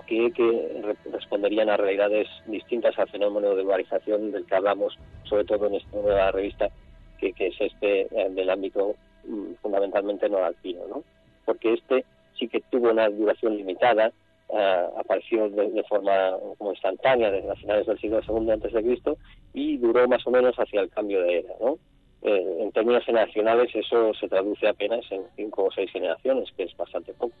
[0.05, 5.75] que, responderían a realidades distintas al fenómeno de urbanización del que hablamos, sobre todo en
[5.75, 6.69] esta nueva revista,
[7.17, 8.95] que, es este eh, del ámbito
[9.25, 11.03] mm, fundamentalmente no alpino, ¿no?
[11.45, 12.05] Porque este
[12.37, 14.11] sí que tuvo una duración limitada,
[14.49, 19.17] eh, apareció de, forma como instantánea desde las finales del siglo II antes de Cristo
[19.53, 21.77] y duró más o menos hacia el cambio de era, ¿no?
[22.21, 26.75] Eh, en términos generacionales eso se traduce apenas en cinco o seis generaciones, que es
[26.77, 27.33] bastante poco.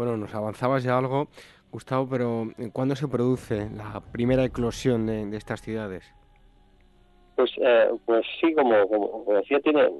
[0.00, 1.28] Bueno, nos avanzabas ya algo
[1.70, 6.10] Gustavo, pero ¿cuándo se produce la primera eclosión de, estas ciudades?
[7.36, 9.90] Pues, eh, pues sí, como, decía, tiene,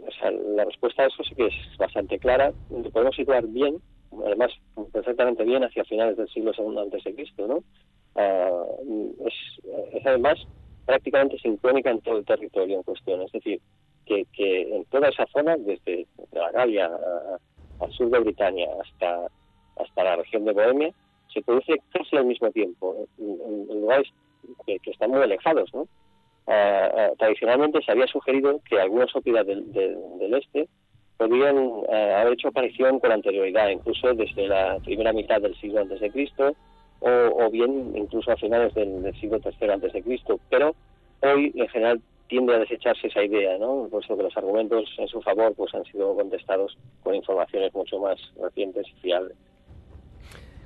[0.56, 2.50] la respuesta a eso sí que es bastante clara.
[2.94, 3.76] Podemos situar bien,
[4.24, 4.50] además
[4.90, 7.62] perfectamente bien, hacia finales del siglo II antes de Cristo, ¿no?
[8.14, 8.48] Ah,
[9.26, 10.38] es, además
[10.86, 13.60] prácticamente sincrónica en todo el territorio en cuestión, es decir,
[14.06, 16.90] que, que en toda esa zona, desde la Galia
[17.80, 19.28] al sur de Britania hasta,
[19.76, 20.92] hasta la región de Bohemia,
[21.32, 24.08] se produce casi al mismo tiempo, en, lugares
[24.66, 25.72] que, están muy alejados.
[25.74, 25.86] ¿no?
[26.46, 30.68] Ah, tradicionalmente se había sugerido que algunas ópidas del, del, este
[31.16, 31.56] podrían
[31.92, 36.10] ah, haber hecho aparición con anterioridad, incluso desde la primera mitad del siglo antes de
[36.10, 36.54] Cristo,
[37.00, 40.38] o, bien incluso a finales del, siglo III antes de Cristo.
[40.50, 40.74] Pero
[41.22, 43.88] hoy, en general, tiende a desecharse esa idea, ¿no?
[43.90, 48.18] Puesto que los argumentos en su favor pues han sido contestados con informaciones mucho más
[48.40, 49.36] recientes y fiables.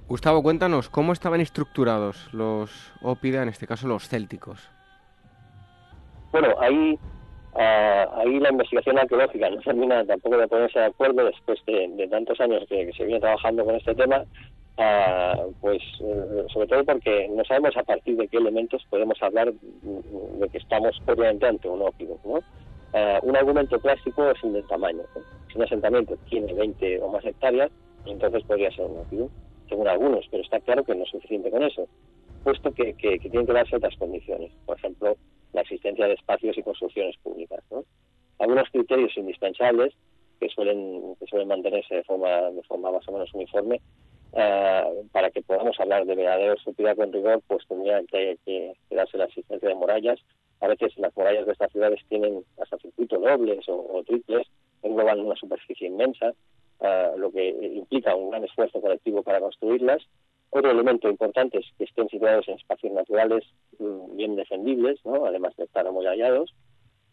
[0.07, 4.69] Gustavo, cuéntanos, ¿cómo estaban estructurados los ópida, en este caso los célticos?
[6.31, 6.99] Bueno, ahí,
[7.55, 12.39] ah, ahí la investigación arqueológica no termina tampoco de ponerse de acuerdo después de, tantos
[12.39, 14.25] años que, se viene trabajando con este tema,
[14.77, 19.55] ah, pues eh, sobre todo porque no sabemos a partir de qué elementos podemos hablar
[19.55, 22.19] de que estamos obviamente ante un ópido.
[22.27, 22.41] ¿no?
[22.93, 25.01] Ah, un argumento clásico es el del tamaño.
[25.49, 27.71] Si un asentamiento tiene 20 o más hectáreas,
[28.05, 29.31] entonces podría ser un ópido
[29.69, 31.89] según algunos, pero está claro que no es suficiente con eso,
[32.43, 35.17] puesto que, que, tienen que darse otras condiciones, por ejemplo,
[35.53, 37.63] la existencia de espacios y construcciones públicas.
[38.39, 39.95] Algunos criterios indispensables
[40.41, 43.81] que suelen, que suelen mantenerse de forma, de forma más o menos uniforme,
[44.33, 49.17] eh, para que podamos hablar de verdadera estupidez con rigor, pues tendría que, que, darse
[49.17, 50.19] la existencia de murallas.
[50.61, 54.47] A veces las murallas de estas ciudades tienen hasta circuitos dobles o triples,
[54.83, 56.33] engloban una superficie inmensa,
[57.17, 60.03] lo que implica un gran esfuerzo colectivo para construirlas.
[60.51, 63.45] Otro elemento importante es que estén situados en espacios naturales
[63.79, 65.27] mm, bien defendibles, ¿no?
[65.27, 66.55] además de estar amurallados.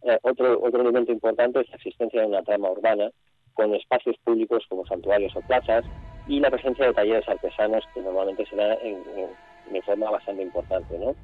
[0.04, 3.12] Eh, otro, otro elemento importante es la existencia de una trama urbana
[3.54, 5.86] con espacios públicos como santuarios o plazas
[6.28, 9.04] y la presencia de talleres artesanos que normalmente se da en,
[9.72, 10.98] de forma bastante importante.
[10.98, 11.16] ¿no?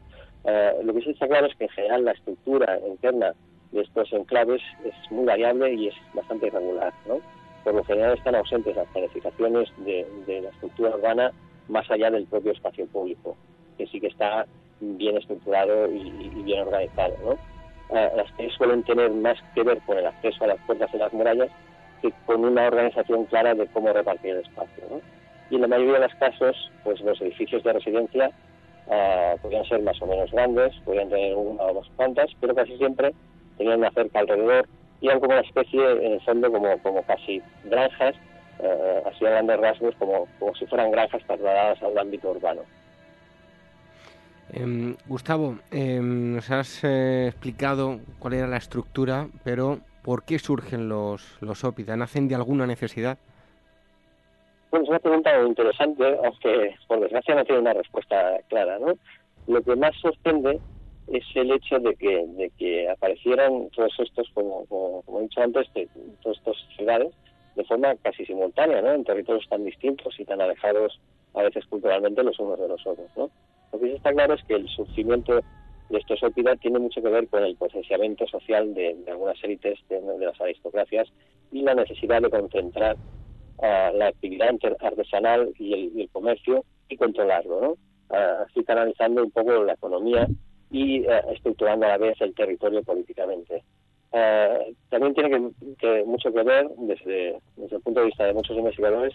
[0.45, 3.33] Eh, lo que sí está claro es que en general la estructura interna
[3.71, 6.93] de estos enclaves es muy variable y es bastante irregular.
[7.07, 7.21] ¿no?
[7.67, 10.07] Por lo general están ausentes las planificaciones de,
[10.41, 11.33] la estructura urbana
[11.67, 13.35] más allá del propio espacio público,
[13.77, 14.47] que sí que está
[14.79, 17.13] bien estructurado y, y bien organizado.
[17.25, 17.37] ¿no?
[18.15, 21.11] las que suelen tener más que ver con el acceso a las puertas de las
[21.11, 21.49] murallas
[22.01, 25.01] que con una organización clara de cómo repartir el espacio.
[25.49, 28.31] Y en la mayoría de los casos, pues los edificios de residencia
[28.87, 32.77] uh, podían ser más o menos grandes, podían tener una o dos plantas, pero casi
[32.77, 33.13] siempre
[33.57, 37.41] tenían una cerca alrededor y eran como una especie, en el fondo, como, como casi
[37.65, 38.15] granjas,
[38.59, 42.61] uh, así a grandes rasgos, como, como si fueran granjas trasladadas al ámbito urbano.
[44.53, 50.87] Em, Gustavo, em, nos has eh, explicado cuál era la estructura, pero ¿por qué surgen
[50.87, 51.97] los, los ópida?
[51.97, 53.17] ¿Nacen de alguna necesidad?
[54.71, 58.79] Bueno, es una pregunta muy interesante, aunque por desgracia no tiene una respuesta clara.
[58.79, 58.93] ¿no?
[59.47, 60.59] Lo que más sorprende
[61.07, 65.71] es el hecho de que, de que aparecieran todos estos, como, como, he dicho antes,
[65.73, 65.87] de,
[66.21, 67.13] todas estas ciudades
[67.55, 68.93] de forma casi simultánea, ¿no?
[68.93, 70.99] en territorios tan distintos y tan alejados
[71.33, 73.09] a veces culturalmente los unos de los otros.
[73.15, 73.31] ¿no?
[73.71, 75.41] Lo que sí está claro es que el surgimiento
[75.89, 80.01] de estos ópida tiene mucho que ver con el potenciamiento social de, algunas élites de,
[80.19, 81.07] las aristocracias
[81.51, 82.97] y la necesidad de concentrar
[83.63, 84.49] ah, la actividad
[84.79, 87.77] artesanal y el, comercio y controlarlo, ¿no?
[88.09, 90.27] Ah, así canalizando un poco la economía
[90.71, 93.63] y ah, estructurando a la vez el territorio políticamente.
[94.89, 99.13] también tiene que, mucho que ver, desde, desde el punto de vista de muchos investigadores,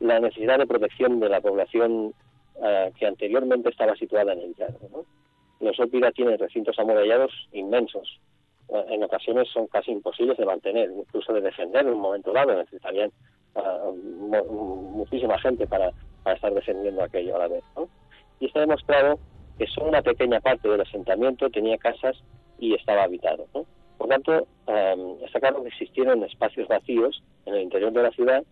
[0.00, 2.14] la necesidad de protección de la población
[2.62, 4.78] eh, que anteriormente estaba situada en el llano.
[4.92, 5.04] ¿no?
[5.60, 8.20] Los ópida tienen recintos amurallados inmensos.
[8.68, 12.54] Eh, en ocasiones son casi imposibles de mantener, incluso de defender en un momento dado.
[12.54, 13.10] Necesitarían
[13.56, 15.90] eh, muchísima gente para,
[16.26, 17.64] estar defendiendo aquello a la vez.
[17.76, 17.88] ¿no?
[18.40, 19.18] Y está demostrado
[19.58, 22.16] que solo una pequeña parte del asentamiento tenía casas
[22.58, 23.46] y estaba habitado.
[23.54, 23.66] ¿no?
[23.98, 24.46] Por tanto,
[25.24, 28.42] está claro que existieron espacios vacíos en el interior de la ciudad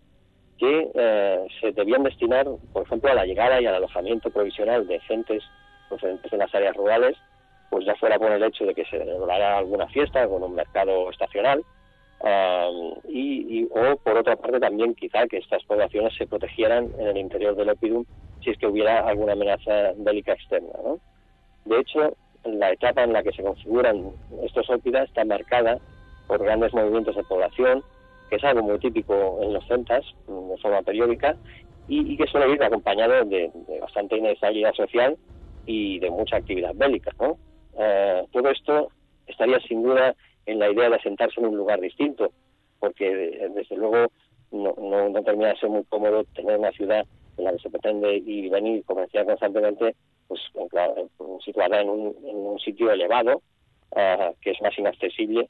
[0.58, 5.00] que eh, se debían destinar, por ejemplo, a la llegada y al alojamiento provisional de
[5.00, 5.42] gentes
[5.88, 7.16] procedentes en las áreas rurales,
[7.70, 11.10] pues ya fuera por el hecho de que se celebrara alguna fiesta con un mercado
[11.10, 11.64] estacional,
[13.08, 17.56] y, o por otra parte también quizá que estas poblaciones se protegieran en el interior
[17.56, 18.04] del Opidum
[18.42, 20.72] si es que hubiera alguna amenaza bélica externa.
[20.82, 20.98] ¿no?
[21.64, 24.10] De hecho, la etapa en la que se configuran
[24.42, 25.78] estos ópidas está marcada
[26.26, 27.82] por grandes movimientos de población,
[28.30, 31.36] que es algo muy típico en los centas, de forma periódica,
[31.88, 35.16] y, que suele ir acompañado de, bastante inestabilidad social
[35.66, 37.10] y de mucha actividad bélica.
[37.20, 37.36] ¿no?
[37.78, 38.88] Eh, todo esto
[39.26, 40.14] estaría sin duda
[40.46, 42.32] en la idea de asentarse en un lugar distinto,
[42.80, 44.08] porque desde luego
[44.50, 47.04] no, termina de ser muy cómodo tener una ciudad
[47.36, 49.94] en la que se pretende ir y venir comerciar constantemente,
[50.28, 50.40] pues
[51.44, 53.42] situada en un, en un sitio elevado,
[53.96, 55.48] eh, que es más inaccesible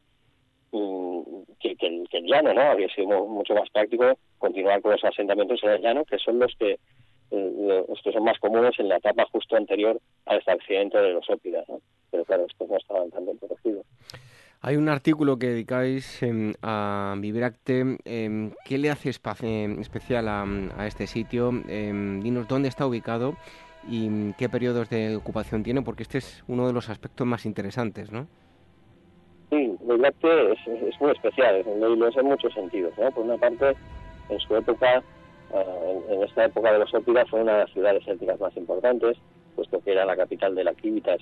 [0.70, 2.62] que, el, que, el, llano, ¿no?
[2.62, 6.54] Habría sido mucho más práctico continuar con los asentamientos en el llano, que son los
[6.56, 6.78] que
[7.30, 11.28] eh, los que son más comunes en la etapa justo anterior al establecimiento de los
[11.30, 11.66] ópidas.
[12.10, 13.86] Pero claro, estos no estaban tan bien protegidos.
[14.64, 17.98] Hay un artículo que dedicáis em, a Vibracte.
[18.04, 19.10] Em, ¿Qué le hace
[19.42, 20.44] em, especial a,
[20.78, 21.50] a, este sitio?
[21.50, 23.34] dinos dónde está ubicado
[23.88, 28.12] y qué periodos de ocupación tiene, porque este es uno de los aspectos más interesantes,
[28.12, 28.28] ¿no?
[29.50, 32.94] Sí, Villacte es, es, muy especial, lo es en muchos sentidos.
[32.96, 33.10] ¿no?
[33.10, 33.74] Por una parte,
[34.28, 35.02] en su época,
[35.52, 39.18] eh, en, esta época de los Ópidas, fue una de las ciudades célticas más importantes,
[39.56, 41.20] puesto que era la capital de la Quivitas,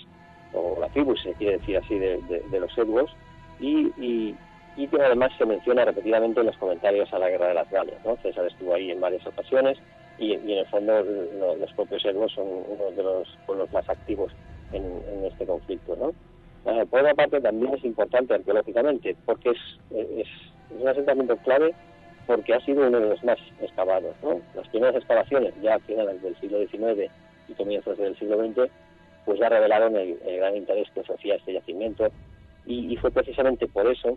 [0.52, 3.10] o la tribu, se quiere decir así, de, los Edgos,
[3.60, 3.92] y,
[4.76, 8.02] y, que además se menciona repetidamente en los comentarios a la Guerra de las Galias.
[8.04, 8.16] ¿no?
[8.22, 9.78] César estuvo ahí en varias ocasiones,
[10.18, 14.32] y, en el fondo los propios Edgos son uno de los pueblos más activos
[14.72, 14.84] en,
[15.24, 15.96] este conflicto.
[15.96, 16.10] ¿no?
[16.72, 19.58] Eh, por otra parte, también es importante arqueológicamente, porque es,
[20.16, 20.28] es,
[20.70, 21.74] un asentamiento clave
[22.26, 24.14] porque ha sido uno de los más excavados.
[24.22, 24.40] ¿no?
[24.54, 27.10] Las primeras excavaciones, ya a finales del siglo XIX
[27.48, 28.70] y comienzos del siglo XX,
[29.24, 32.08] pues ya revelaron el, gran interés que ofrecía este yacimiento
[32.70, 34.16] y, fue precisamente por eso,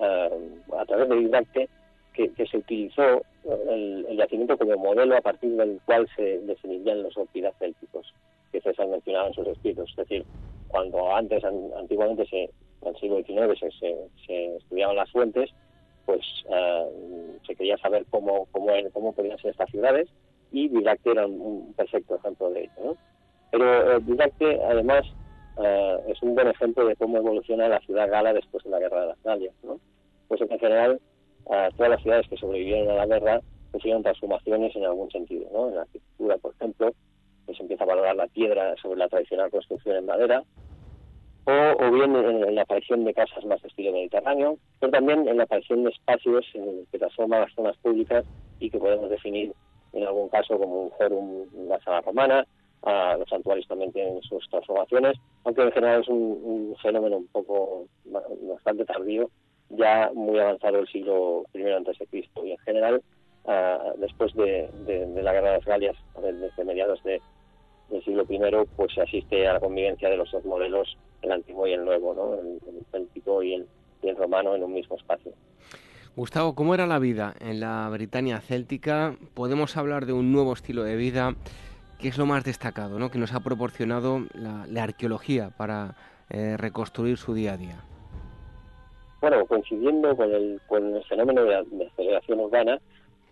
[0.00, 0.30] eh,
[0.78, 1.68] a través de Vibracte,
[2.12, 7.54] que, se utilizó el, yacimiento como modelo a partir del cual se definirían los ópidas
[7.58, 8.12] célticos
[8.52, 9.88] que César mencionaba en sus escritos.
[9.90, 10.24] Es decir,
[10.68, 12.50] cuando antes, antiguamente, se,
[12.82, 15.50] en el siglo XIX, se, se, estudiaban las fuentes,
[16.04, 16.20] pues
[17.46, 20.08] se quería saber cómo, cómo, cómo podían ser estas ciudades
[20.52, 22.72] y Didacte era un, perfecto ejemplo de ello.
[22.84, 22.96] ¿no?
[23.50, 25.04] Pero eh, Didacte, además,
[25.62, 29.02] eh, es un buen ejemplo de cómo evoluciona la ciudad gala después de la guerra
[29.02, 29.54] de las Galias.
[29.62, 29.78] ¿no?
[30.28, 31.00] Pues en general,
[31.50, 33.40] eh, todas las ciudades que sobrevivieron a la guerra
[33.72, 35.48] sufrieron transformaciones en algún sentido.
[35.52, 35.68] ¿no?
[35.68, 36.92] En la arquitectura, por ejemplo,
[37.46, 40.42] pues empieza a valorar la piedra sobre la tradicional construcción en madera,
[41.44, 45.44] o, bien en, la aparición de casas más de estilo mediterráneo, pero también en la
[45.44, 48.24] aparición de espacios que transforman las zonas públicas
[48.60, 49.52] y que podemos definir
[49.92, 52.46] en algún caso como un forum, una sala romana,
[52.82, 57.86] a los santuarios también tienen sus transformaciones, aunque en general es un, fenómeno un poco
[58.04, 59.30] bastante tardío,
[59.70, 63.02] ya muy avanzado el siglo I antes de Cristo y en general
[63.98, 64.68] después de,
[65.22, 67.20] la guerra de las Galias, desde mediados del
[68.04, 68.38] siglo I,
[68.76, 72.14] pues se asiste a la convivencia de los dos modelos, el antiguo y el nuevo,
[72.14, 72.34] ¿no?
[72.34, 72.60] el,
[72.92, 73.08] el
[74.02, 75.32] y el romano en un mismo espacio.
[76.16, 79.14] Gustavo, ¿cómo era la vida en la Britania céltica?
[79.34, 81.36] Podemos hablar de un nuevo estilo de vida.
[82.00, 83.10] ¿Qué es lo más destacado ¿no?
[83.10, 85.94] que nos ha proporcionado la, arqueología para
[86.30, 87.76] eh, reconstruir su día a día?
[89.20, 92.78] Bueno, coincidiendo con el, con el fenómeno de, la aceleración urbana,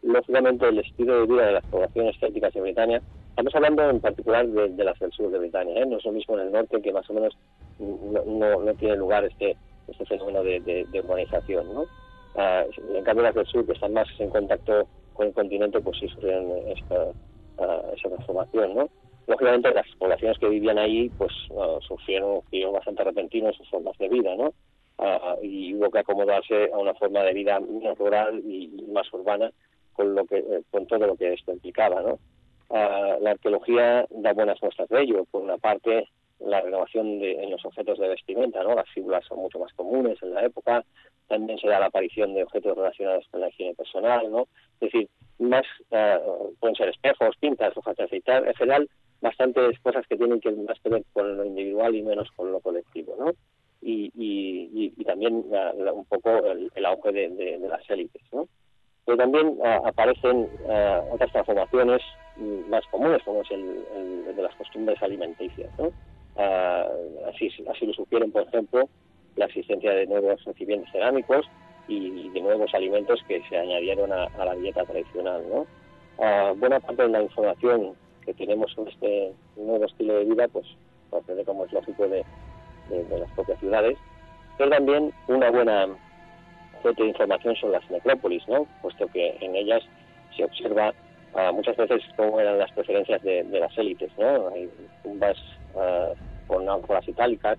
[0.03, 4.47] lógicamente el estilo de vida de las poblaciones célticas de Britania, estamos hablando en particular
[4.47, 5.87] de, las del sur de Britania, ¿eh?
[5.87, 7.37] no es lo mismo en el norte que más o menos
[7.79, 9.57] no, tiene lugar este,
[9.87, 11.87] este fenómeno de, de urbanización, ¿no?
[12.37, 12.65] Ah,
[12.95, 16.09] en cambio las del sur, que están más en contacto con el continente, pues sí
[16.09, 17.07] sufrieron esta,
[17.59, 18.89] ah, esa transformación, ¿no?
[19.27, 23.97] Lógicamente las poblaciones que vivían ahí, pues uh, sufrieron un bastante repentino en sus formas
[23.99, 24.53] de vida, ¿no?
[25.43, 29.53] y hubo que acomodarse a una forma de vida menos rural y más urbana
[29.93, 32.19] con lo que eh, con todo lo que esto implicaba, ¿no?
[32.71, 35.25] la arqueología da buenas muestras de ello.
[35.31, 36.09] Por una parte,
[36.41, 38.75] la renovación de, en los objetos de vestimenta, ¿no?
[38.75, 40.85] Las figuras son mucho más comunes en la época,
[41.27, 44.49] también se da la aparición de objetos relacionados con la higiene personal, ¿no?
[44.81, 45.09] Es decir,
[45.39, 46.19] más eh,
[46.59, 48.89] pueden ser espejos, pintas, hojas de afeitar, en general,
[49.21, 52.61] bastantes cosas que tienen que más que ver con lo individual y menos con lo
[52.61, 53.33] colectivo, ¿no?
[53.81, 58.47] Y, y, también un poco el, auge de, las élites, ¿no?
[59.07, 62.03] Pero también eh, aparecen eh, otras transformaciones
[62.69, 65.91] más comunes, como es el, de las costumbres alimenticias, ¿no?
[66.39, 68.89] Así, así lo supieron, por ejemplo,
[69.37, 71.49] la existencia de nuevos recipientes cerámicos
[71.87, 75.43] y de nuevos alimentos que se añadieron a, la dieta tradicional.
[75.49, 75.67] ¿no?
[76.57, 80.67] buena parte de la información que tenemos sobre este nuevo estilo de vida, pues
[81.11, 82.25] procede, como es lógico, de,
[82.91, 83.99] las propias ciudades,
[84.57, 85.89] pero también una buena
[86.83, 88.67] fuente de información sobre las necrópolis, ¿no?
[88.83, 89.83] puesto que en ellas
[90.37, 90.93] se observa
[91.53, 94.11] muchas veces cómo eran las preferencias de, las élites.
[94.19, 94.49] ¿no?
[94.49, 94.71] Hay
[95.03, 95.37] tumbas
[96.47, 97.59] con ánforas itálicas,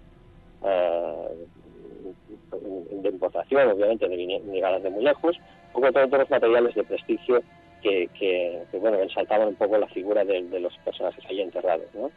[2.52, 5.38] de importación, obviamente, de llegadas de muy lejos,
[5.74, 7.42] o con todos los materiales de prestigio
[7.82, 12.12] que, que, bueno, ensaltaban un poco la figura de, los personajes ahí enterrados, ¿no?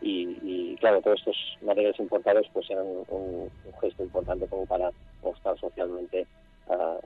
[0.00, 3.50] Y, claro, todos estos materiales importados pues eran un,
[3.80, 4.90] gesto importante como para
[5.22, 6.26] mostrar socialmente
[6.68, 6.98] ah,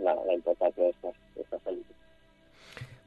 [0.00, 1.14] la, importancia de estas,
[1.66, 1.82] de.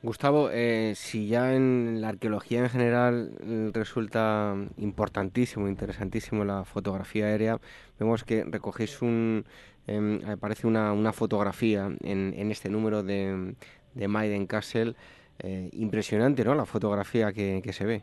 [0.03, 7.27] Gustavo, eh, si ya en la arqueología en general mm, resulta importantísimo, interesantísimo la fotografía
[7.27, 7.59] aérea,
[7.99, 9.45] vemos que recogéis un,
[9.85, 13.53] eh, parece una, una fotografía en, en, este número de,
[13.93, 14.95] de Maiden Castle,
[15.37, 16.55] eh, impresionante, ¿no?
[16.55, 18.01] La fotografía que, que, se ve.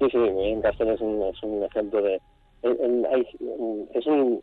[0.00, 2.20] Sí, sí, Maiden Castle es un, es un ejemplo de...
[2.62, 3.06] Un,
[3.94, 4.42] es un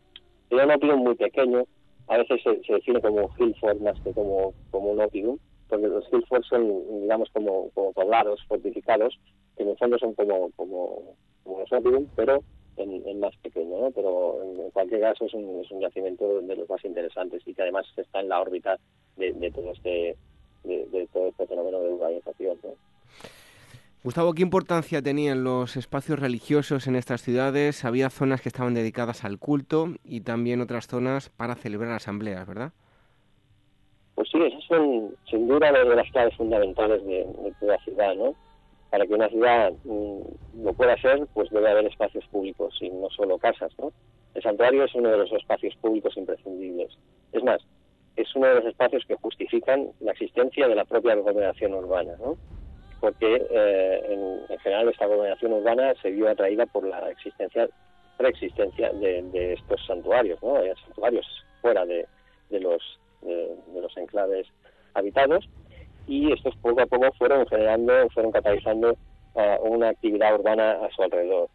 [0.50, 1.64] opium muy pequeño,
[2.08, 5.38] a veces se, se define como Hillford más que como, como un opium,
[5.74, 9.18] porque los hillforts son, digamos, como, como poblados fortificados,
[9.56, 12.42] que en el fondo son como, como, como los Opium, pero
[12.76, 13.90] en, más pequeño, ¿no?
[13.90, 17.62] Pero en cualquier caso es un, es un yacimiento de los más interesantes y que
[17.62, 18.78] además está en la órbita
[19.16, 20.16] de, de todo este
[20.64, 22.70] de, todo este fenómeno de urbanización, ¿no?
[24.02, 27.84] Gustavo, ¿qué importancia tenían los espacios religiosos en estas ciudades?
[27.84, 32.72] Había zonas que estaban dedicadas al culto y también otras zonas para celebrar asambleas, ¿verdad?
[34.14, 37.26] Pues sí, esas son sin duda una de las claves fundamentales de,
[37.58, 38.34] toda ciudad, ¿no?
[38.90, 43.10] Para que una ciudad mm, lo pueda ser, pues debe haber espacios públicos y no
[43.10, 43.92] solo casas, ¿no?
[44.34, 46.96] El santuario es uno de los espacios públicos imprescindibles.
[47.32, 47.60] Es más,
[48.16, 52.36] es uno de los espacios que justifican la existencia de la propia aglomeración urbana, ¿no?
[53.00, 54.02] Porque eh,
[54.48, 57.68] en, general esta aglomeración urbana se vio atraída por la existencia,
[58.16, 60.56] preexistencia de, de estos santuarios, ¿no?
[60.56, 61.26] Hay santuarios
[61.60, 62.06] fuera de,
[62.50, 62.80] de los
[63.24, 64.46] de, los enclaves
[64.94, 65.48] habitados
[66.06, 68.96] y estos poco a poco fueron generando, fueron catalizando
[69.34, 71.48] uh, una actividad urbana a su alrededor.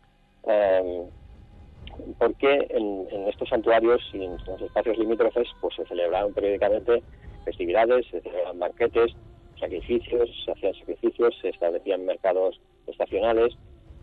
[0.43, 1.09] Um,
[2.17, 7.03] porque en, estos santuarios y en los espacios limítrofes pues se celebraban periódicamente
[7.45, 9.13] festividades, se celebraban banquetes,
[9.59, 13.55] sacrificios, se hacían sacrificios, se establecían mercados estacionales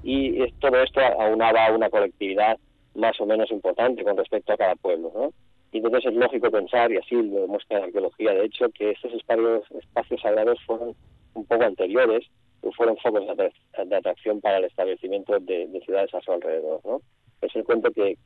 [0.03, 2.59] y todo esto aunaba a una colectividad
[2.95, 5.33] más o menos importante con respecto a cada pueblo, ¿no?
[5.77, 9.12] Y entonces es lógico pensar, y así lo demuestra la arqueología, de hecho, que estos
[9.12, 10.95] espacios, espacios sagrados fueron
[11.35, 12.24] un poco anteriores
[12.72, 17.01] fueron focos de, atracción para el establecimiento de, ciudades a su alrededor, ¿no?
[17.41, 18.16] Es el cuento que,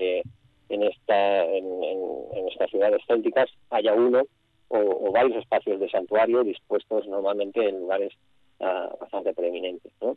[0.68, 4.22] en, esta, en, estas ciudades célticas haya uno
[4.68, 8.12] o, varios espacios de santuario dispuestos normalmente en lugares
[8.60, 10.16] ah, bastante preeminentes, ¿no?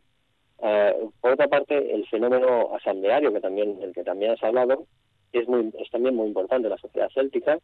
[0.62, 4.86] Ah, por otra parte, el fenómeno asambleario, que también, del que también has hablado,
[5.38, 7.58] es, muy, es también muy importante en la sociedad céltica.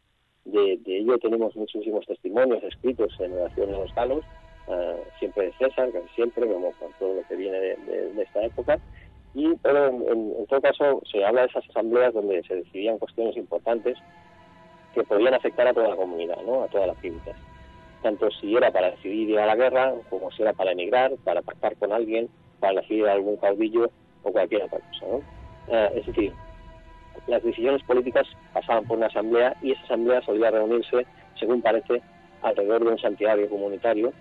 [0.45, 4.23] De, ello tenemos muchísimos testimonios escritos en a los galos,
[4.67, 8.79] ah, siempre de César, casi siempre, como con todo lo que viene de, esta época.
[9.33, 13.97] Y, pero en, todo caso, se habla de esas asambleas donde se decidían cuestiones importantes
[14.93, 16.63] que podían afectar a toda la comunidad, ¿no?
[16.63, 17.21] a todas las tribus.
[18.01, 21.41] Tanto si era para decidir ir a la guerra, como si era para emigrar, para
[21.41, 23.89] pactar con alguien, para elegir algún caudillo
[24.23, 25.05] o cualquier otra cosa.
[25.07, 25.21] ¿no?
[25.67, 26.33] Eh, es decir,
[27.27, 31.05] las decisiones políticas pasaban por una asamblea y esa asamblea solía reunirse,
[31.39, 32.01] según parece,
[32.41, 34.13] alrededor de un santuario comunitario,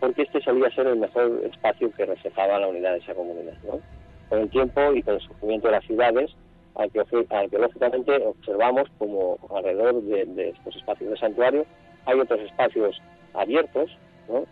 [0.00, 3.54] porque este solía ser el mejor espacio que reflejaba la unidad de esa comunidad.
[3.64, 3.80] ¿no?
[4.28, 6.30] Con el tiempo y con el surgimiento de las ciudades,
[6.74, 11.66] arqueológicamente observamos como alrededor de, estos espacios de santuario
[12.06, 13.00] hay otros espacios
[13.34, 13.90] abiertos,
[14.28, 14.44] ¿no?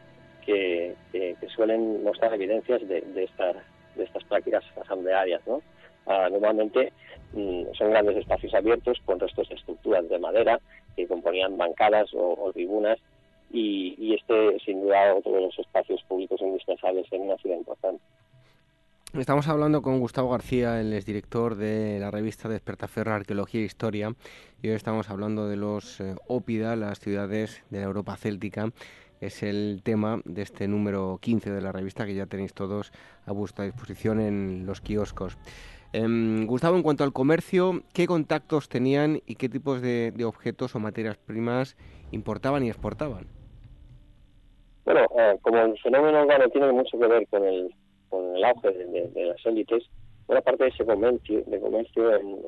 [0.44, 0.94] que,
[1.55, 5.40] suelen mostrar evidencias de, de, estas prácticas asamblearias.
[5.47, 5.62] ¿no?
[6.07, 6.92] Ah, normalmente
[7.32, 10.61] mm, son grandes espacios abiertos con restos de estructuras de madera
[10.94, 12.98] que componían bancadas o, tribunas
[13.52, 18.02] y, y, este sin duda otro de los espacios públicos indispensables en una ciudad importante.
[19.14, 24.14] Estamos hablando con Gustavo García, el director de la revista Despertaferra Arqueología e Historia,
[24.62, 28.72] y hoy estamos hablando de los eh, Ópida, las ciudades de la Europa céltica,
[29.20, 32.92] es el tema de este número 15 de la revista que ya tenéis todos
[33.24, 35.38] a vuestra disposición en los kioscos.
[35.97, 40.78] Em, Gustavo, en cuanto al comercio, ¿qué contactos tenían y qué tipos de, objetos o
[40.78, 41.74] materias primas
[42.11, 43.24] importaban y exportaban?
[44.84, 47.74] Bueno, eh, como el fenómeno urbano tiene mucho que ver con el,
[48.11, 49.84] con el auge de, las élites,
[50.28, 52.40] una parte de ese comercio, de comercio en,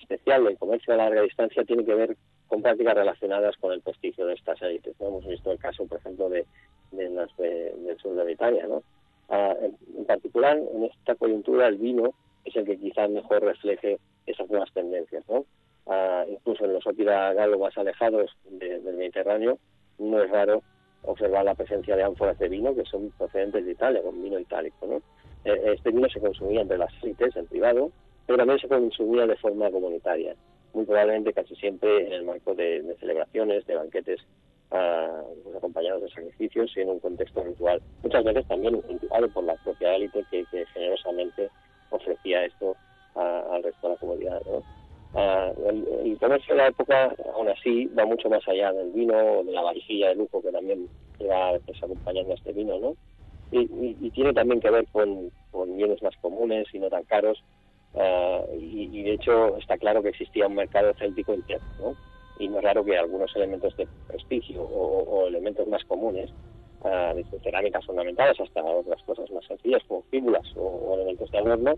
[0.00, 2.16] especial, el comercio a larga distancia, tiene que ver
[2.46, 4.94] con prácticas relacionadas con el prestigio de estas élites.
[5.00, 6.46] Hemos visto el caso, por ejemplo, de,
[6.92, 8.68] las del sur de Italia.
[8.68, 8.84] ¿no?
[9.28, 12.14] Ah, en, particular, en esta coyuntura, el vino
[12.46, 15.24] es el que quizás mejor refleje esas nuevas tendencias.
[15.28, 15.44] ¿no?
[15.86, 19.58] Ah, incluso en los ópera galos más alejados del Mediterráneo,
[19.98, 20.62] no es raro
[21.02, 24.86] observar la presencia de ánforas de vino que son procedentes de Italia, con vino itálico.
[24.86, 25.02] ¿no?
[25.44, 27.90] E, este vino se consumía entre las élites, en privado,
[28.26, 30.34] pero también se consumía de forma comunitaria
[30.76, 34.20] muy probablemente casi siempre en el marco de, celebraciones, de banquetes
[34.70, 37.80] ah, pues acompañados de sacrificios y en un contexto ritual.
[38.02, 40.44] Muchas veces también indicado por la propia élite que,
[40.74, 41.48] generosamente
[41.90, 42.76] ofrecía esto
[43.14, 44.42] al resto de la comunidad.
[45.14, 49.44] Ah, el, comercio de la época, aún así, va mucho más allá del vino o
[49.44, 50.88] de la varijilla de lujo que también
[51.22, 52.96] va pues, acompañando a este vino, ¿no?
[53.52, 57.42] Y, tiene también que ver con, con bienes más comunes y no tan caros
[57.96, 61.96] eh, y, de hecho está claro que existía un mercado céltico interno, ¿no?
[62.38, 66.30] Y no es raro que algunos elementos de prestigio o, elementos más comunes,
[66.86, 71.74] uh, desde cerámicas ornamentadas hasta otras cosas más sencillas como fíbulas o, elementos de adorno,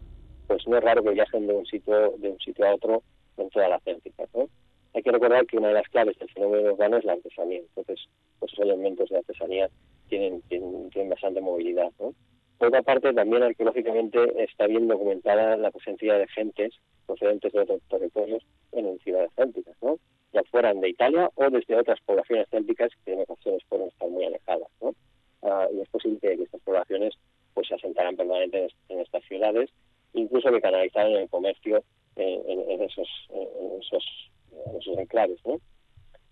[0.46, 3.02] pues no es raro que viajen de un sitio de un sitio a otro
[3.36, 4.48] en toda la céltica, ¿no?
[4.94, 8.08] Hay que recordar que una de las claves del fenómeno urbano es la artesanía, entonces
[8.38, 9.68] pues esos elementos de artesanía
[10.08, 12.14] tienen, tienen, tienen bastante movilidad, ¿no?
[12.58, 16.74] Por otra parte, también arqueológicamente está bien documentada la presencia de gentes
[17.06, 18.42] procedentes de otros territorios
[18.72, 19.98] en ciudades célticas, ¿no?
[20.32, 24.24] ya fueran de Italia o desde otras poblaciones célticas que en ocasiones pueden estar muy
[24.24, 24.68] alejadas.
[24.80, 24.94] ¿no?
[25.42, 27.14] Ah, y es posible que estas poblaciones
[27.54, 29.70] pues se asentaran permanentemente en, estas ciudades,
[30.14, 31.82] incluso que canalizaran el comercio
[32.16, 35.40] en, esos, en esos, enclaves.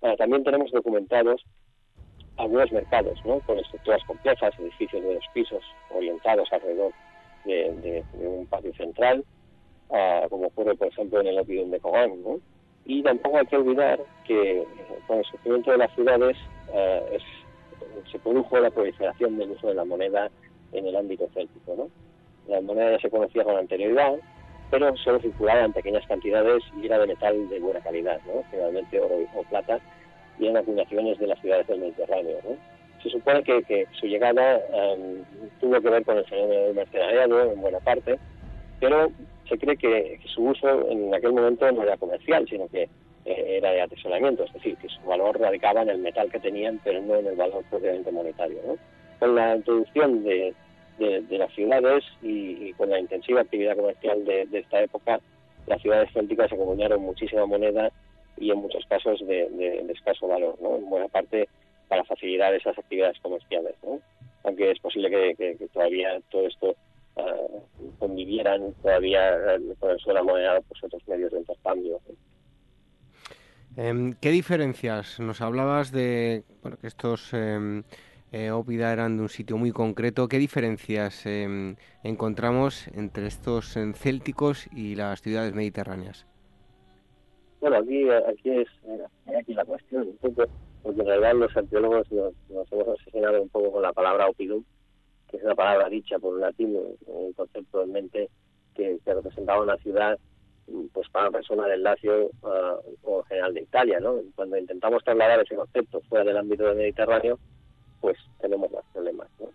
[0.02, 1.44] Ah, también tenemos documentados
[2.36, 3.40] algunos mercados, ¿no?
[3.40, 6.92] con estructuras complejas, edificios de dos pisos orientados alrededor
[7.44, 9.24] de, un patio central,
[9.90, 12.22] ah, como ocurre, por ejemplo, en el Opidum de Cogán.
[12.22, 12.40] ¿no?
[12.84, 14.64] Y tampoco hay que olvidar que
[15.06, 16.36] con el surgimiento de las ciudades
[16.74, 17.00] ah,
[18.10, 20.30] se produjo la proliferación del uso de la moneda
[20.72, 21.74] en el ámbito céltico.
[21.76, 21.90] ¿no?
[22.48, 24.14] La moneda ya se conocía con anterioridad,
[24.70, 28.42] pero solo circulaba en pequeñas cantidades y era de metal de buena calidad, ¿no?
[28.50, 29.80] generalmente oro o plata,
[30.38, 32.38] y en acuñaciones de las ciudades del Mediterráneo.
[33.02, 35.22] Se supone que, su llegada em,
[35.60, 38.18] tuvo que ver con el fenómeno del mercenariado en buena parte,
[38.80, 39.10] pero
[39.48, 42.88] se cree que, su uso en aquel momento no era comercial, sino que
[43.24, 46.80] eh, era de atesoramiento, es decir, que su valor radicaba en el metal que tenían,
[46.84, 48.58] pero no en el valor propiamente monetario.
[49.18, 50.54] Con la introducción de,
[50.98, 55.20] las ciudades y, con la intensiva actividad comercial de, esta época,
[55.66, 57.90] las ciudades célticas acuñaron muchísima moneda
[58.36, 60.76] y en muchos casos de, escaso valor, ¿no?
[60.76, 61.48] en buena parte
[61.88, 63.74] para facilitar esas actividades comerciales.
[64.44, 66.76] Aunque es posible que, todavía todo esto
[67.16, 72.00] uh, convivieran todavía eh, con el suelo moneda pues, otros medios de intercambio.
[73.76, 75.20] Em, ¿Qué diferencias?
[75.20, 77.82] Nos hablabas de bueno, que estos eh,
[78.32, 80.28] eran de un sitio muy concreto.
[80.28, 86.26] ¿Qué diferencias em, encontramos entre estos célticos y las ciudades mediterráneas?
[87.60, 88.68] Bueno, aquí, aquí es
[89.36, 92.34] aquí la cuestión, porque en realidad los arqueólogos nos,
[92.72, 94.62] hemos asesinado un poco con la palabra opidum,
[95.30, 98.30] que es una palabra dicha por un latino, un concepto en mente
[98.74, 100.18] que, que representaba una ciudad
[100.92, 104.16] pues para una persona del Lacio uh, o general de Italia, ¿no?
[104.34, 107.38] Cuando intentamos trasladar ese concepto fuera del ámbito del Mediterráneo,
[108.00, 109.46] pues tenemos más problemas, ¿no?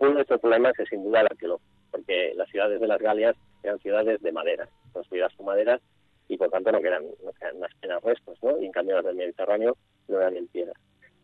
[0.00, 3.36] Uno de estos problemas es sin duda el arqueológico, porque las ciudades de las Galias
[3.62, 5.80] eran ciudades de madera, construidas con madera
[6.28, 8.58] y por tanto no quedan, no quedan más que restos, ¿no?
[8.58, 9.76] Y en cambio las del Mediterráneo
[10.08, 10.74] no eran en piedra.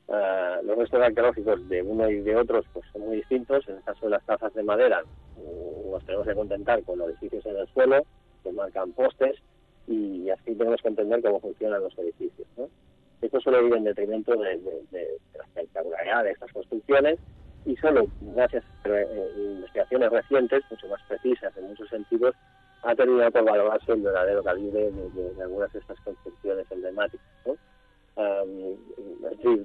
[0.07, 3.67] Uh, los restos arqueológicos de uno y de otros pues son muy distintos.
[3.69, 7.09] En el caso de las casas de madera mm, nos tenemos que contentar con los
[7.11, 8.05] edificios en el suelo,
[8.43, 9.37] que marcan postes
[9.87, 12.47] y así tenemos que entender cómo funcionan los edificios.
[12.57, 12.69] ¿no?
[13.23, 14.61] Esto suele ir en detrimento de,
[15.35, 17.19] la espectacularidad de estas construcciones
[17.65, 22.35] y solo gracias a eh, investigaciones recientes, mucho más precisas en muchos sentidos,
[22.85, 27.27] ha terminado por valorarse el verdadero calibre de, algunas de estas construcciones emblemáticas.
[27.47, 27.57] ¿no?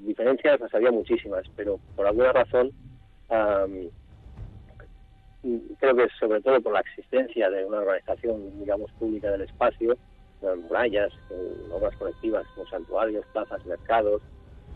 [0.02, 2.72] diferencias las había muchísimas, pero por alguna razón
[5.80, 9.96] creo que sobre todo por la existencia de una organización, digamos, pública del espacio,
[10.42, 11.14] murallas,
[11.72, 14.22] obras colectivas como santuarios, plazas, mercados,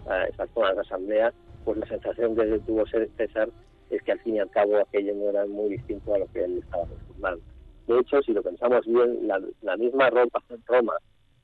[0.10, 1.34] eh, estas zonas de asamblea,
[1.64, 3.50] pues la sensación que tuvo César
[3.90, 6.44] es que al fin y al cabo aquello no era muy distinto a lo que
[6.44, 7.40] él estaba acostumbrado.
[7.88, 10.94] De hecho, si lo pensamos bien, la, misma ropa, Roma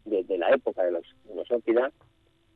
[0.06, 1.52] de, la época de los, de los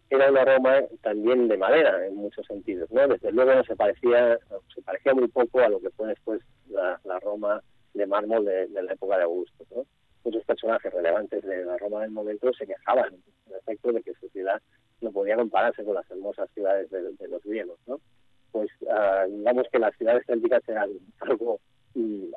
[0.10, 3.08] era una Roma también de madera en muchos sentidos, ¿no?
[3.08, 4.38] Desde luego se parecía,
[4.74, 7.62] se parecía muy poco a lo que fue después la, Roma
[7.94, 9.86] de mármol de, la época de Augusto, ¿no?
[10.24, 13.14] Muchos personajes relevantes de la Roma del momento se quejaban,
[13.48, 14.62] en efecto, de que su ciudad
[15.02, 18.00] no podía compararse con las hermosas ciudades de, los griegos, ¿no?
[18.52, 21.60] Pues uh, digamos que las ciudades célticas eran algo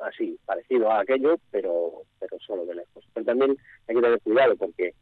[0.01, 3.03] así, parecido a aquello, pero, pero solo de lejos.
[3.13, 4.93] Pero también hay que tener cuidado porque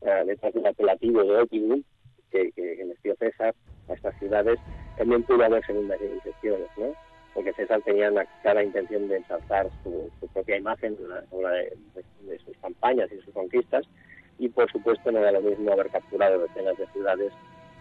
[0.00, 1.82] uh, detrás del apelativo de Optimum
[2.30, 3.54] que, que, les dio César
[3.88, 4.58] a estas ciudades,
[4.96, 6.94] también pudo haber segundas intenciones, ¿no?
[7.32, 13.20] Porque César tenía una clara intención de ensalzar su, propia imagen de, sus campañas y
[13.20, 13.84] sus conquistas,
[14.38, 17.32] y por supuesto no era lo mismo haber capturado decenas de ciudades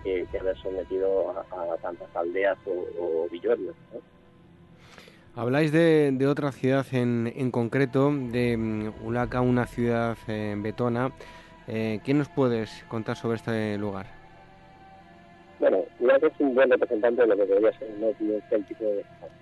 [0.04, 4.02] que, haber sometido a, tantas aldeas o, villorios, ¿no?
[5.36, 11.12] Habláis de, otra ciudad en, en concreto, de mm, Ulaca, una ciudad en betona.
[11.68, 14.06] Eh, ¿Qué nos puedes contar sobre este lugar?
[15.60, 19.34] Bueno, Irak es un buen representante de lo que debería ser un núcleo de España.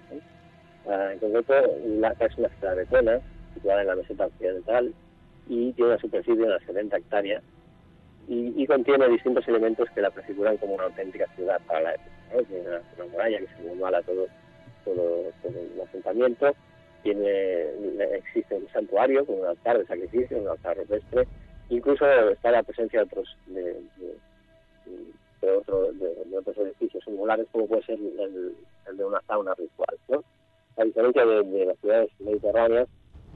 [0.86, 1.54] Uh, en concreto,
[1.86, 3.20] Irak es una ciudad betona,
[3.54, 4.94] situada en la meseta occidental,
[5.50, 7.44] y tiene una superficie de unas 70 hectáreas,
[8.28, 12.48] y, contiene distintos elementos que la prefiguran como una auténtica ciudad para la época.
[12.48, 14.28] Tiene una, muralla que se iguala todo,
[14.84, 16.53] todo, el asentamiento,
[17.03, 17.65] tiene,
[18.15, 21.27] existe un santuario con un altar de sacrificio, un altar rupestre,
[21.69, 23.75] incluso está la presencia de otros de,
[25.57, 28.55] otro, de, otros edificios singulares como puede ser el,
[28.95, 29.97] de una sauna ritual.
[30.09, 30.23] ¿no?
[30.77, 32.88] A diferencia de, las ciudades mediterráneas,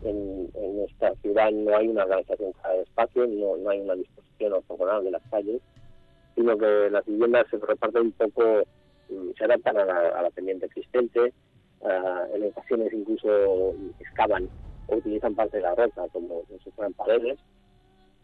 [0.04, 0.50] en,
[0.88, 5.12] esta ciudad no hay una organización de espacio, no, no hay una disposición ortogonal de
[5.12, 5.62] las calles,
[6.36, 8.64] sino que las viviendas se reparten un poco,
[9.38, 11.34] se adaptan a la, pendiente existente,
[12.34, 14.50] en ocasiones incluso excavan
[14.88, 17.38] o utilizan parte de la roca como, si fueran paredes,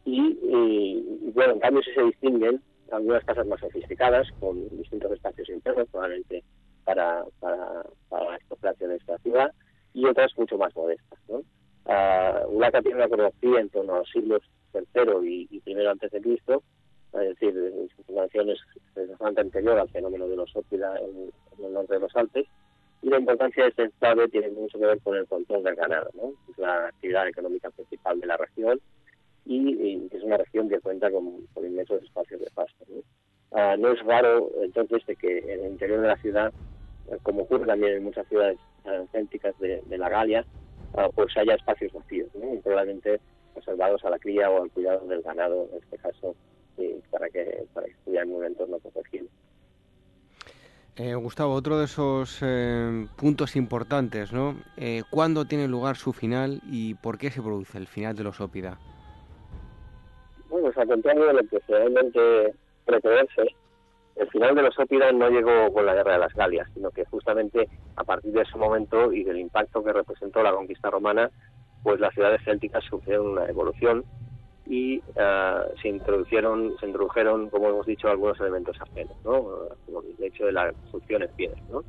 [0.04, 2.62] y, y, bueno, en cambio si se distinguen
[2.92, 6.44] algunas casas más sofisticadas, con distintos espacios internos, probablemente
[6.84, 9.52] para, para, para la de esta ciudad,
[9.94, 11.20] y otras mucho más modestas.
[11.30, 11.44] ¿no?
[11.86, 14.42] Uh, Ulaca tiene una cronología en torno a los siglos
[14.74, 16.64] III y, I antes de Cristo,
[17.14, 17.54] es decir,
[18.06, 18.60] fundación es,
[19.10, 21.32] bastante anterior al fenómeno de los ópida en,
[21.64, 22.46] el norte de los Alpes,
[23.02, 26.10] y la importancia de este estado tiene mucho que ver con el control del ganado,
[26.14, 26.34] ¿no?
[26.50, 28.80] es la actividad económica principal de la región,
[29.46, 32.86] y, es una región que cuenta con, inmensos espacios de pasto.
[32.88, 33.02] ¿no?
[33.52, 36.54] Ah, no es raro entonces de que en el interior de la ciudad,
[37.24, 38.58] como ocurre también en muchas ciudades
[39.12, 40.46] céntricas de, la Galia,
[40.96, 42.60] ah, pues haya espacios vacíos, ¿no?
[42.62, 43.20] probablemente
[43.56, 46.36] reservados a la cría o al cuidado del ganado, en este caso,
[47.10, 49.28] para que para que estuviera en un entorno protegido.
[50.98, 54.56] Eh, Gustavo, otro de esos eh, puntos importantes, ¿no?
[54.76, 58.42] Eh, ¿Cuándo tiene lugar su final y por qué se produce el final de los
[58.42, 58.78] Ópida?
[60.50, 62.54] Bueno, pues al contrario de lo que realmente
[62.86, 63.56] pretenerse,
[64.18, 67.06] el final de los Ópida no llegó con la guerra de las Galias, sino que
[67.06, 71.32] justamente a partir de ese momento y del impacto que representó la conquista romana,
[71.84, 74.04] pues las ciudades célticas sufrieron una evolución
[74.72, 79.68] y uh, se introdujeron, se introdujeron, como hemos dicho, algunos elementos ajenos, ¿no?
[79.86, 81.62] como el hecho de la construcción en piedra.
[81.70, 81.84] ¿no?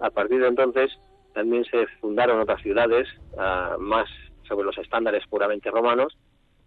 [0.00, 0.90] A partir de entonces
[1.32, 4.08] también se fundaron otras ciudades uh, más
[4.48, 6.16] sobre los estándares puramente romanos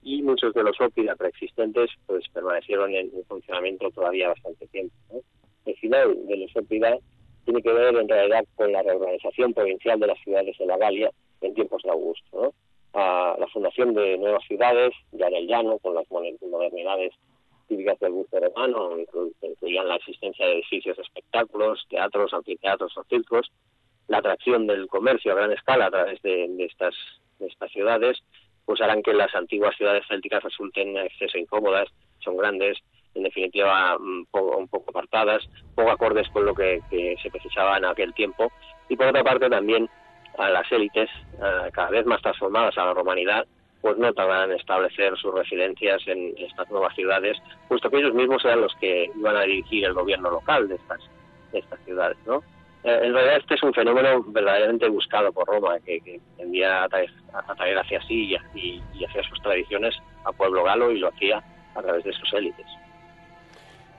[0.02, 4.96] y muchos de los ópida preexistentes pues permanecieron en, funcionamiento todavía bastante tiempo.
[5.12, 5.20] ¿no?
[5.66, 6.98] El final de los ópida
[7.44, 11.12] tiene que ver en realidad con la reorganización provincial de las ciudades de la Galia
[11.42, 12.42] en tiempos de Augusto.
[12.42, 12.54] ¿no?
[12.98, 17.14] La fundación de nuevas ciudades, ya en el llano, con las modernidades
[17.68, 18.98] típicas del gusto romano,
[19.42, 23.52] incluían la existencia de edificios de espectáculos, teatros, anfiteatros o circos,
[24.08, 26.96] la atracción del comercio a gran escala a través de, estas,
[27.40, 28.18] estas ciudades,
[28.66, 31.90] pues harán que las antiguas ciudades célticas resulten exceso incómodas,
[32.20, 32.78] son grandes,
[33.16, 35.44] en definitiva un poco, un poco apartadas,
[35.76, 38.52] poco acordes con lo que, que se precisaba en aquel tiempo,
[38.90, 39.90] y por otra parte también
[40.38, 41.10] a las élites,
[41.72, 43.46] cada vez más transformadas a la romanidad,
[43.82, 48.44] pues no tardan en establecer sus residencias en estas nuevas ciudades, puesto que ellos mismos
[48.44, 51.00] eran los que iban a dirigir el gobierno local de estas,
[51.86, 52.44] ciudades, ¿no?
[52.84, 56.90] Eh, en realidad este es un fenómeno verdaderamente buscado por Roma, que, que tendía a
[56.90, 57.10] traer,
[57.78, 61.42] hacia sí y, y hacia sus tradiciones al pueblo galo y lo hacía
[61.76, 62.66] a través de sus élites.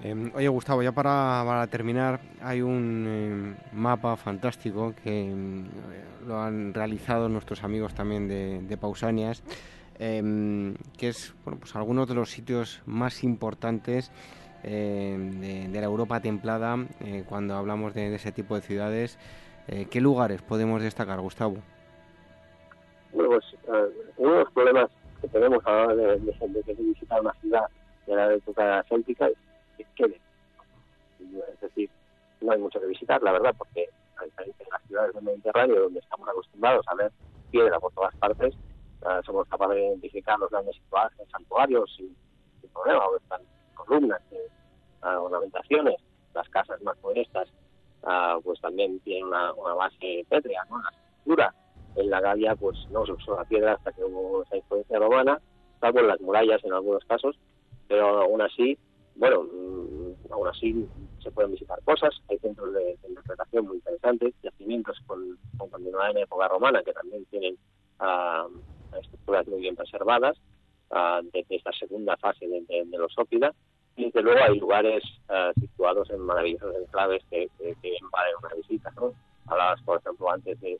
[0.00, 5.66] Em, oye, Gustavo, ya para, terminar, hay un em, mapa fantástico que em,
[6.26, 9.42] lo han realizado nuestros amigos también de, Pausanias,
[9.98, 14.12] que es bueno, pues algunos de los sitios más importantes
[14.62, 19.18] de, la Europa templada eh, cuando hablamos de, ese tipo de ciudades.
[19.68, 21.56] Eh, ¿Qué lugares podemos destacar, Gustavo?
[23.12, 24.90] Bueno, pues eh, uno de los problemas
[25.20, 27.64] que tenemos a la hora de, visitar una ciudad
[28.06, 29.28] de la época céltica
[29.78, 31.90] Es decir,
[32.40, 33.88] no hay mucho que visitar, la verdad, porque
[34.20, 37.12] de las ciudades del Mediterráneo, donde estamos acostumbrados a ver
[37.50, 38.54] piedra por todas partes,
[39.02, 40.76] uh, somos capaces de identificar los grandes
[41.30, 42.14] santuarios sin,
[42.60, 43.40] sin problema, o están
[43.74, 45.96] columnas, uh, ornamentaciones,
[46.34, 47.48] las casas más modestas,
[48.02, 50.82] uh, pues también tienen una, una base pétrea, ¿no?
[50.82, 51.54] La estructura
[51.96, 55.40] en la Galia, pues no se usó la piedra hasta que hubo esa influencia romana,
[55.80, 57.38] salvo en las murallas en algunos casos,
[57.88, 58.78] pero aún así
[59.18, 60.88] bueno, mm, aún así
[61.22, 66.18] se pueden visitar cosas, hay centros de, interpretación muy interesantes, yacimientos con, con continuidad en
[66.18, 67.58] época romana que también tienen
[68.00, 70.38] uh, estructuras muy bien preservadas
[70.90, 73.52] uh, de, esta segunda fase de, los ópida
[73.96, 78.54] y desde luego hay lugares uh, situados en maravillosos enclaves que, que, que invaden una
[78.54, 78.92] visita.
[78.96, 79.12] ¿no?
[79.46, 80.78] Hablabas, por ejemplo, antes de,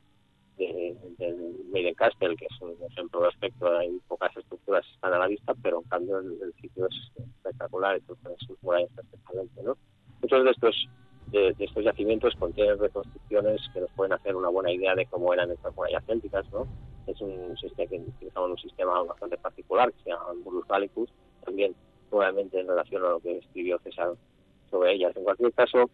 [0.59, 5.19] del Maiden Castle, que es un ejemplo de aspecto, hay pocas estructuras que están a
[5.19, 9.77] la vista, pero en cambio el, sitio es espectacular, entonces sus murallas especialmente, ¿no?
[10.21, 10.89] Muchos de estos
[11.31, 15.51] de, estos yacimientos contienen reconstrucciones que nos pueden hacer una buena idea de cómo eran
[15.51, 16.67] estas murallas célticas, ¿no?
[17.07, 21.11] Es un sistema que utilizamos un sistema bastante particular que se llama Burus Gallicus,
[21.45, 21.75] también
[22.11, 24.13] nuevamente en relación a lo que escribió César
[24.71, 25.17] sobre ellas.
[25.17, 25.91] En cualquier caso,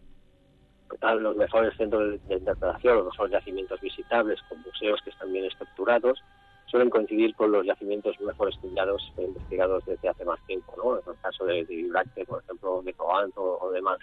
[1.19, 6.21] los mejores centros de interpretación, los mejores yacimientos visitables, con museos que están bien estructurados,
[6.65, 10.99] suelen coincidir con los yacimientos mejor estudiados e investigados desde hace más tiempo, ¿no?
[10.99, 13.99] En el caso de, de por ejemplo, de Covant o, demás.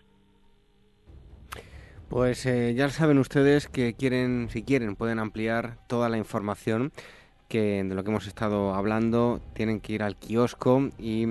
[2.08, 6.92] Pues eh, ya saben ustedes que quieren, si quieren, pueden ampliar toda la información
[7.48, 9.40] que de lo que hemos estado hablando.
[9.54, 11.28] Tienen que ir al kiosco y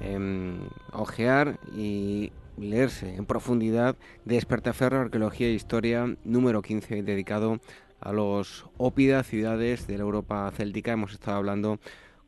[0.00, 0.58] eh,
[0.92, 7.60] ojear y leerse en profundidad Despertaferro, Arqueología e Historia número 15, dedicado
[8.00, 10.92] a los ópida ciudades de la Europa céltica.
[10.92, 11.78] Hemos estado hablando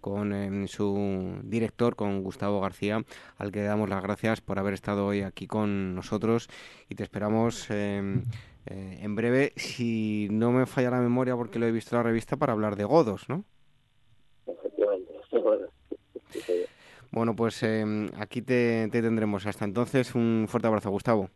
[0.00, 3.05] con em, su director, con Gustavo García,
[3.36, 6.48] al que damos las gracias por haber estado hoy aquí con nosotros
[6.88, 8.22] y te esperamos em,
[8.66, 12.02] eh, en breve, si no me falla la memoria porque lo he visto en la
[12.05, 13.44] revista, para hablar de godos, ¿no?
[14.46, 15.18] Efectivamente.
[17.10, 19.47] Bueno, pues em, aquí te, tendremos.
[19.47, 21.30] Hasta entonces, un fuerte abrazo, Gustavo.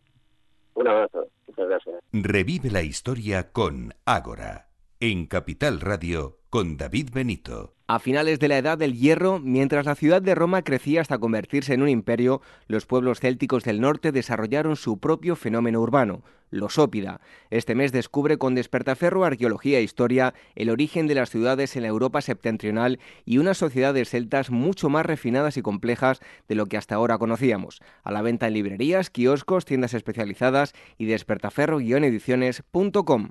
[0.74, 1.26] Un abrazo.
[1.46, 1.96] Muchas gracias.
[2.12, 4.68] Revive la historia con Ágora,
[5.00, 7.72] en Capital Radio con David Benito.
[7.86, 11.72] A finales de la Edad del Hierro, mientras la ciudad de Roma crecía hasta convertirse
[11.72, 17.22] en un imperio, los pueblos célticos del norte desarrollaron su propio fenómeno urbano, los ópida.
[17.48, 21.88] Este mes descubre con despertaferro arqueología e historia el origen de las ciudades en la
[21.88, 26.96] Europa septentrional y unas sociedades celtas mucho más refinadas y complejas de lo que hasta
[26.96, 27.80] ahora conocíamos.
[28.04, 33.30] A la venta en librerías, kioscos, tiendas especializadas y despertaferro-ediciones.com.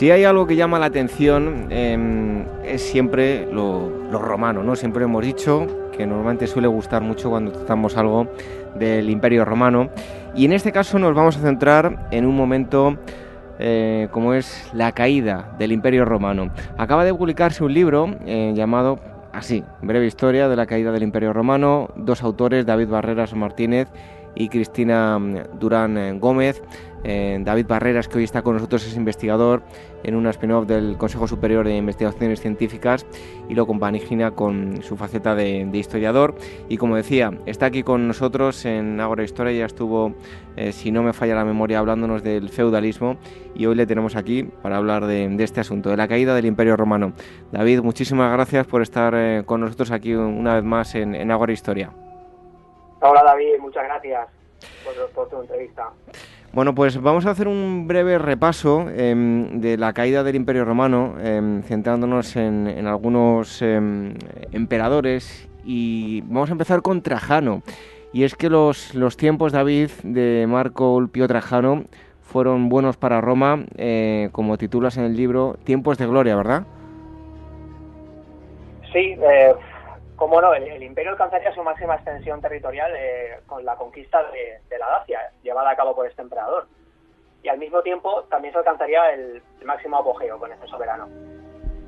[0.00, 4.74] Si hay algo que llama la atención em, es siempre lo, romano, ¿no?
[4.74, 8.26] Siempre hemos dicho que normalmente suele gustar mucho cuando tratamos algo
[8.76, 9.90] del Imperio Romano
[10.34, 12.96] y en este caso nos vamos a centrar en un momento
[13.58, 16.50] eh, como es la caída del Imperio Romano.
[16.78, 18.98] Acaba de publicarse un libro eh, llamado
[19.34, 23.88] así, Breve Historia de la caída del Imperio Romano, dos autores, David Barreras Martínez
[24.34, 26.62] y Cristina mm, Durán eh, Gómez.
[27.04, 29.62] Eh, David Barreras, que hoy está con nosotros, es investigador
[30.02, 33.06] en una spin-off del Consejo Superior de Investigaciones Científicas
[33.48, 36.34] y lo compagina con su faceta de, historiador.
[36.68, 40.14] Y como decía, está aquí con nosotros en Agora Historia, ya estuvo,
[40.56, 43.16] eh, si no me falla la memoria, hablándonos del feudalismo
[43.54, 46.76] y hoy le tenemos aquí para hablar de, este asunto, de la caída del Imperio
[46.76, 47.12] Romano.
[47.52, 51.90] David, muchísimas gracias por estar con nosotros aquí una vez más en, en Agora Historia.
[53.02, 54.28] Hola David, muchas gracias
[55.14, 55.90] por, tu entrevista.
[56.52, 61.14] Bueno, pues vamos a hacer un breve repaso em, de la caída del Imperio Romano,
[61.22, 64.14] em, centrándonos en, algunos em,
[64.50, 67.62] emperadores y vamos a empezar con Trajano.
[68.12, 71.84] Y es que los, los tiempos, David, de Marco Ulpio Trajano
[72.20, 76.64] fueron buenos para Roma, eh, como titulas en el libro, Tiempos de Gloria, ¿verdad?
[78.92, 79.54] Sí, eh,
[80.20, 84.86] como no, el, imperio alcanzaría su máxima extensión territorial eh, con la conquista de, la
[84.86, 86.68] Dacia, llevada a cabo por este emperador.
[87.42, 91.08] Y al mismo tiempo también se alcanzaría el, máximo apogeo con este soberano,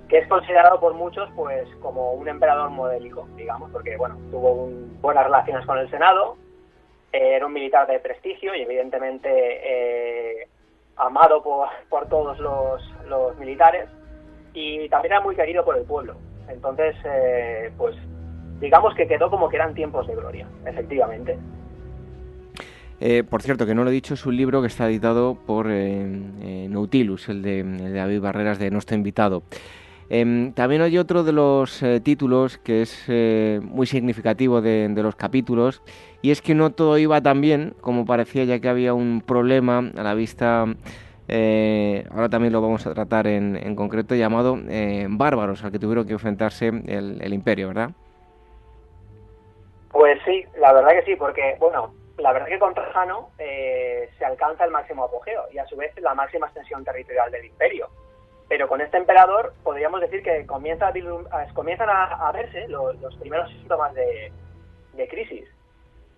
[0.09, 4.67] que es considerado por muchos pues como un emperador modélico, digamos, porque bueno, tuvo
[5.03, 6.39] buenas relaciones con el Senado,
[7.13, 10.49] eh, era un militar de prestigio y evidentemente eh,
[10.97, 13.91] amado por, por todos los, los, militares
[14.55, 16.17] y también era muy querido por el pueblo.
[16.49, 16.97] Entonces,
[17.77, 17.95] pues
[18.63, 21.37] digamos que quedó como que eran tiempos de gloria, efectivamente.
[23.01, 25.67] Eh, por cierto, que no lo he dicho, es un libro que está editado por
[25.69, 26.07] eh,
[26.41, 29.43] eh, Nautilus, el de, David Barreras de Nuestro Invitado.
[30.09, 33.09] Em, también hay otro de los títulos que es
[33.63, 35.83] muy significativo de, los capítulos
[36.21, 39.79] y es que no todo iba tan bien como parecía ya que había un problema
[39.79, 44.59] a la vista, ahora también lo vamos a tratar en, concreto, llamado
[45.09, 47.93] bárbaros, al que tuvieron que enfrentarse el imperio, ¿verdad?
[49.93, 54.25] Pues sí, la verdad que sí, porque, bueno, la verdad que con Trajano eh, se
[54.25, 57.89] alcanza el máximo apogeo y a su vez la máxima extensión territorial del imperio.
[58.49, 63.95] Pero con este emperador podríamos decir que comienza a, comienzan a, verse los, primeros síntomas
[63.95, 64.33] de,
[65.09, 65.49] crisis.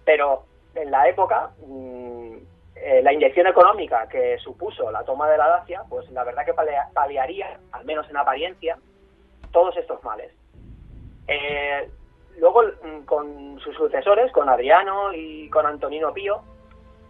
[0.04, 0.44] Pero
[0.74, 2.36] en la época, mm,
[2.76, 6.54] eh, la inyección económica que supuso la toma de la Dacia, pues la verdad que
[6.92, 8.78] paliaría, al menos en apariencia,
[9.52, 10.32] todos estos males.
[11.26, 11.88] Eh,
[12.38, 16.42] luego mm, con sus sucesores, con Adriano y con Antonino Pío,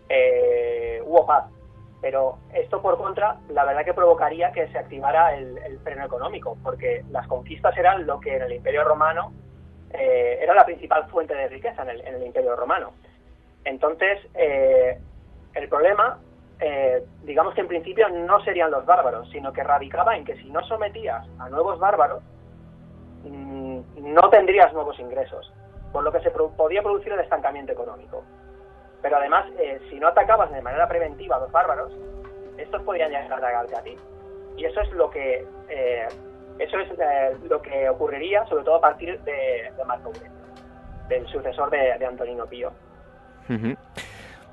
[0.08, 1.46] eh, hubo paz.
[2.00, 7.02] Pero esto por contra, la verdad que provocaría que se activara el, freno económico, porque
[7.10, 9.32] las conquistas eran lo que en el Imperio Romano
[9.90, 12.92] eh, era la principal fuente de riqueza en el, Imperio Romano.
[13.64, 14.98] Entonces, eh,
[15.54, 16.18] el problema,
[17.22, 20.62] digamos que en principio no serían los bárbaros, sino que radicaba en que si no
[20.64, 22.22] sometías a nuevos bárbaros,
[23.96, 25.52] no tendrías nuevos ingresos,
[25.92, 28.24] por lo que se podía producir el estancamiento económico.
[29.02, 31.92] Pero además, eh, si no atacabas de manera preventiva a los bárbaros,
[32.56, 33.96] estos podrían llegar a atacarte a ti.
[34.56, 36.08] Y eso es lo que eh,
[36.58, 40.30] eso es eh, lo que ocurriría, sobre todo a partir de, Marco Aurelio,
[41.08, 42.72] del sucesor de, Antonino Pío.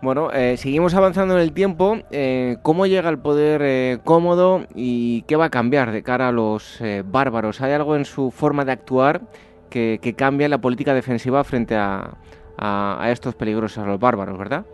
[0.02, 1.98] Bueno, eh, seguimos avanzando en el tiempo.
[2.12, 6.32] Eh, ¿Cómo llega el poder eh, cómodo y qué va a cambiar de cara a
[6.32, 7.62] los bárbaros?
[7.62, 9.22] ¿Hay algo en su forma de actuar
[9.72, 12.12] que, cambia la política defensiva frente a,
[13.08, 14.66] estos peligrosos, a los bárbaros, ¿verdad?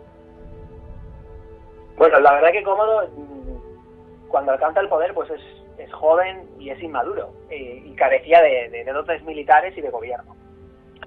[1.96, 5.42] Bueno, la verdad que Cómodo, mm, cuando alcanza el poder, pues es,
[5.90, 10.36] joven y es inmaduro eh, y carecía de, dotes militares y de gobierno.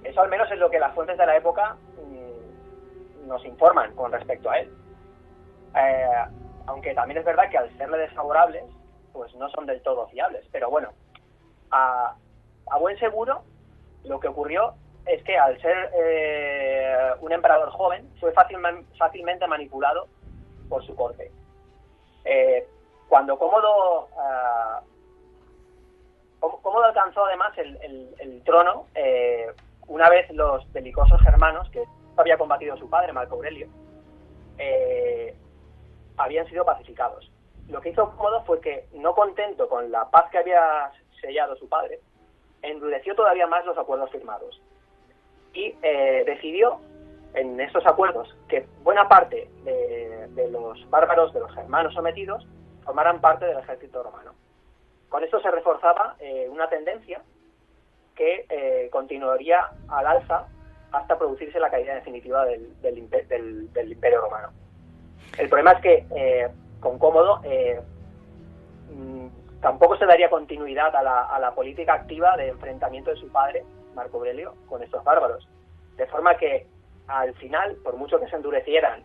[0.03, 2.30] Eso al menos es lo que las fuentes de la época mm,
[3.25, 4.71] nos informan con respecto a él.
[5.75, 6.25] Eh,
[6.67, 8.63] aunque también es verdad que al serle desfavorables,
[9.13, 10.45] pues no son del todo fiables.
[10.51, 10.89] Pero bueno,
[11.71, 12.15] a,
[12.79, 13.43] buen seguro,
[14.03, 14.73] lo que ocurrió
[15.05, 20.07] es que al ser eh, un emperador joven, fue fácilmente manipulado
[20.69, 21.31] por su corte.
[22.23, 22.67] Eh,
[23.09, 24.07] cuando Cómodo,
[26.39, 28.85] Cómodo alcanzó además el, trono,
[29.87, 31.83] una vez los belicosos germanos, que
[32.21, 33.67] había combatido su padre, Marco Aurelio,
[36.17, 37.31] habían sido pacificados.
[37.67, 40.91] Lo que hizo Cómodo fue que, no contento con la paz que había
[41.21, 41.99] sellado su padre,
[42.61, 44.61] endureció todavía más los acuerdos firmados
[45.53, 46.79] y eh, decidió
[47.33, 52.45] en estos acuerdos que buena parte de, los bárbaros, de los germanos sometidos,
[52.83, 54.33] formaran parte del ejército romano.
[55.09, 57.21] Con esto se reforzaba eh, una tendencia
[58.15, 60.47] que eh, continuaría al alza
[60.91, 64.49] hasta producirse la caída definitiva del imperio romano.
[65.37, 66.49] El problema es que eh,
[66.79, 67.79] con Cómodo eh,
[68.89, 69.27] mm,
[69.61, 73.63] tampoco se daría continuidad a la, política activa de enfrentamiento de su padre,
[73.95, 75.47] Marco Aurelio, con estos bárbaros.
[75.95, 76.67] De forma que
[77.07, 79.03] al final, por mucho que se endurecieran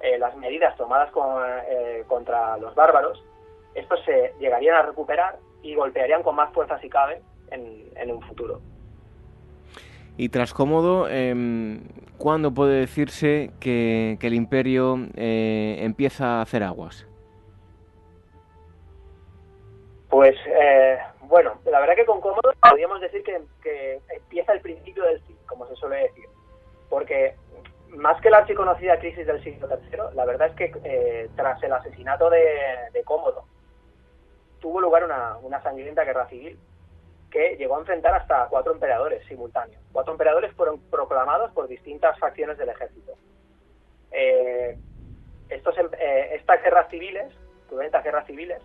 [0.00, 1.10] eh, las medidas tomadas
[2.06, 3.22] contra los bárbaros,
[3.74, 8.60] estos se llegarían a recuperar y golpearían con más fuerza si cabe en un futuro.
[10.16, 11.80] Y tras Cómodo, eh,
[12.18, 17.06] ¿cuándo puede decirse que, el imperio eh, empieza a hacer aguas?
[20.10, 25.20] Pues eh, bueno, la verdad que con Cómodo podríamos decir que, empieza el principio del
[25.22, 26.26] fin, como se suele decir.
[26.90, 27.34] Porque
[27.88, 31.72] más que la archiconocida crisis del siglo III, la verdad es que eh, tras el
[31.72, 33.44] asesinato de, Cómodo
[34.60, 36.58] tuvo lugar una, una sangrienta guerra civil
[37.32, 39.82] que llegó a enfrentar hasta cuatro emperadores simultáneos.
[39.90, 43.12] Cuatro emperadores fueron proclamados por distintas facciones del ejército.
[44.12, 44.76] Eh,
[45.48, 45.60] em,
[45.98, 47.32] eh, estas guerras civiles,
[47.68, 48.62] cruentas guerras civiles,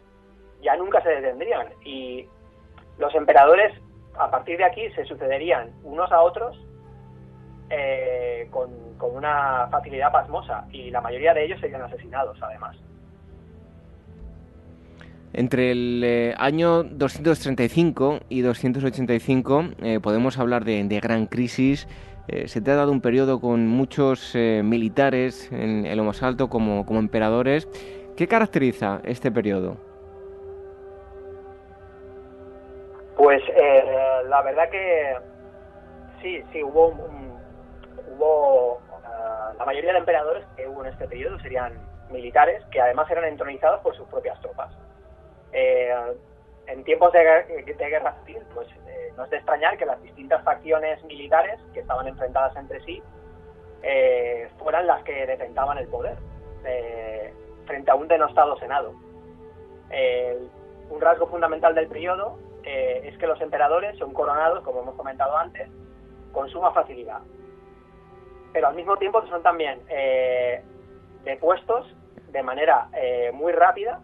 [0.61, 2.27] ya nunca se detendrían y
[2.97, 3.73] los emperadores
[4.17, 6.59] a partir de aquí se sucederían unos a otros
[7.69, 12.75] eh, con una facilidad pasmosa y la mayoría de ellos serían asesinados además.
[15.33, 21.87] Entre el eh, año 235 y 285 eh, podemos hablar de, gran crisis.
[22.27, 26.85] Eh, se te ha dado un periodo con muchos militares en, lo más alto como,
[26.89, 27.67] emperadores.
[28.15, 29.77] ¿Qué caracteriza este periodo?
[33.15, 33.41] Pues
[34.29, 35.15] la verdad que
[36.21, 36.93] sí, sí, hubo,
[38.15, 38.81] hubo
[39.57, 41.73] la mayoría de emperadores que hubo en este periodo serían
[42.11, 44.71] militares que además eran entronizados por sus propias tropas.
[45.53, 45.93] Eh,
[46.67, 47.23] en tiempos de,
[47.77, 52.07] guerra civil, pues eh, no es de extrañar que las distintas facciones militares que estaban
[52.07, 53.01] enfrentadas entre sí
[53.83, 56.17] eh, fueran las que detentaban el poder
[57.65, 58.93] frente a un denostado Senado.
[60.89, 65.69] un rasgo fundamental del periodo es que los emperadores son coronados, como hemos comentado antes,
[66.33, 67.21] con suma facilidad.
[68.51, 69.79] Pero al mismo tiempo son también
[71.23, 71.95] depuestos
[72.31, 72.89] de manera
[73.31, 74.01] muy rápida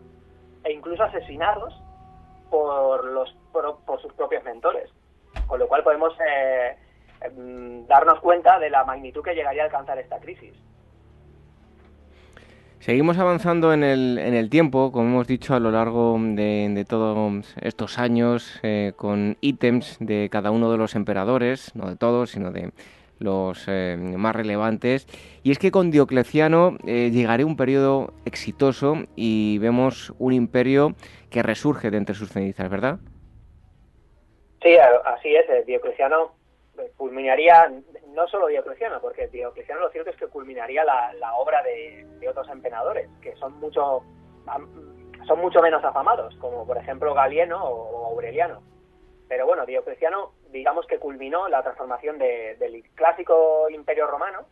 [0.63, 1.73] e incluso asesinados
[2.49, 4.89] por, los, por, sus propios mentores.
[5.47, 6.77] Con lo cual podemos eh,
[7.21, 10.53] em, darnos cuenta de la magnitud que llegaría a alcanzar esta crisis.
[12.83, 17.55] Seguimos avanzando en el, en el tiempo, como hemos dicho a lo largo de, todos
[17.61, 22.51] estos años, eh, con ítems de cada uno de los emperadores, no de todos, sino
[22.51, 22.73] de
[23.23, 25.07] los eh, más relevantes.
[25.41, 27.11] Y es que con Diocleciano eh,
[27.43, 30.95] un periodo exitoso y vemos un imperio
[31.31, 32.99] que resurge de entre sus cenizas, ¿verdad?
[34.61, 34.75] Sí,
[35.05, 35.49] así es.
[35.49, 36.35] Eh, Diocleciano
[36.97, 37.71] culminaría,
[38.09, 43.09] no solo Diocleciano, porque Diocleciano lo cierto es que culminaría la, obra de, otros emperadores,
[43.21, 44.03] que son mucho,
[45.27, 48.61] son mucho menos afamados, como por ejemplo Galieno o Aureliano.
[49.27, 54.45] Pero bueno, Diocleciano digamos que culminó la transformación del clásico imperio romano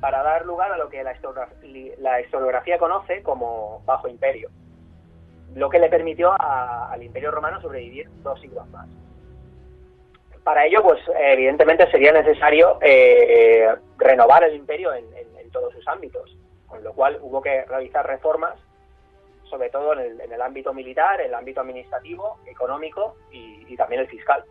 [0.00, 4.48] para dar lugar a lo que la, historiografía, conoce como Bajo Imperio,
[5.54, 8.88] lo que le permitió al imperio romano sobrevivir dos siglos más.
[10.44, 13.68] Para ello, pues evidentemente sería necesario eh,
[13.98, 15.06] renovar el imperio en,
[15.50, 16.36] todos sus ámbitos,
[16.66, 18.54] con lo cual hubo que realizar reformas,
[19.48, 24.44] sobre todo en el, ámbito militar, el ámbito administrativo, económico y también el fiscal.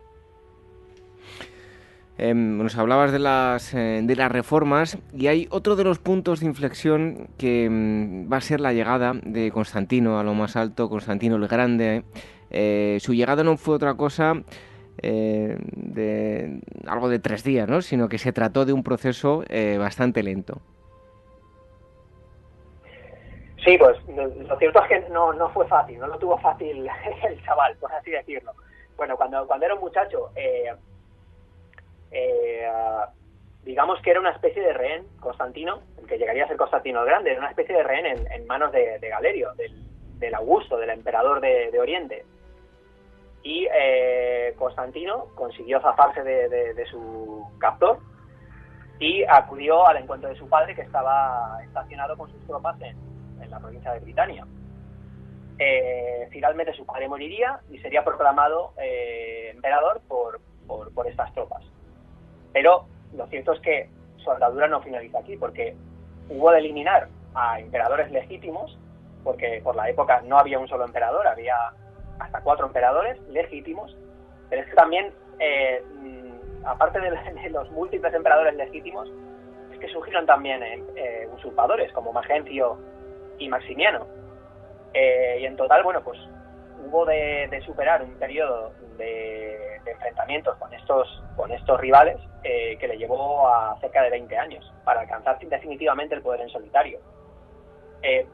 [2.20, 6.40] Em, nos hablabas de las, eh, de las reformas y hay otro de los puntos
[6.40, 10.88] de inflexión que em, va a ser la llegada de Constantino a lo más alto,
[10.88, 12.02] Constantino el Grande.
[12.50, 14.34] Eh, su llegada no fue otra cosa
[15.00, 17.82] eh, de algo de tres días, ¿no?
[17.82, 19.44] sino que se trató de un proceso
[19.78, 20.60] bastante lento.
[23.64, 26.88] Sí, pues lo cierto es que no, no fue fácil, no lo tuvo fácil
[27.28, 28.54] el chaval, por así decirlo.
[28.96, 30.30] Bueno, cuando, cuando era un muchacho,
[32.10, 33.04] eh, eh,
[33.64, 37.30] digamos que era una especie de rehén, Constantino, que llegaría a ser Constantino el Grande,
[37.30, 42.24] era una especie de rehén en, manos de, Galerio, del, Augusto, del emperador de, Oriente.
[43.42, 47.98] Y eh, Constantino consiguió zafarse de, su captor
[48.98, 52.96] y acudió al encuentro de su padre, que estaba estacionado con sus tropas en,
[53.50, 54.46] la provincia de Britania.
[55.58, 61.64] Eh, finalmente su padre moriría y sería proclamado emperador por, por estas tropas.
[62.58, 62.86] Pero
[63.16, 65.76] lo cierto es que su andadura no finaliza aquí, porque
[66.28, 68.76] hubo de eliminar a emperadores legítimos,
[69.22, 71.54] porque por la época no había un solo emperador, había
[72.18, 73.96] hasta cuatro emperadores legítimos,
[74.50, 77.10] pero es que también, eh, mm, aparte de,
[77.50, 79.08] los múltiples emperadores legítimos,
[79.72, 80.60] es que surgieron también
[80.96, 82.76] eh, usurpadores como Magencio
[83.38, 84.04] y Maximiano.
[84.94, 86.18] Eh, y en total, bueno, pues
[86.84, 92.98] hubo de, superar un periodo de, enfrentamientos con estos, con estos rivales eh, que le
[92.98, 97.00] llevó a cerca de 20 años para alcanzar definitivamente el poder en solitario.
[98.02, 98.26] Eh,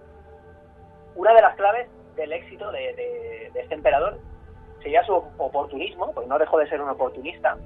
[1.14, 4.18] una de las claves del éxito de, este emperador
[4.82, 7.56] sería su oportunismo, pues no dejó de ser un oportunista,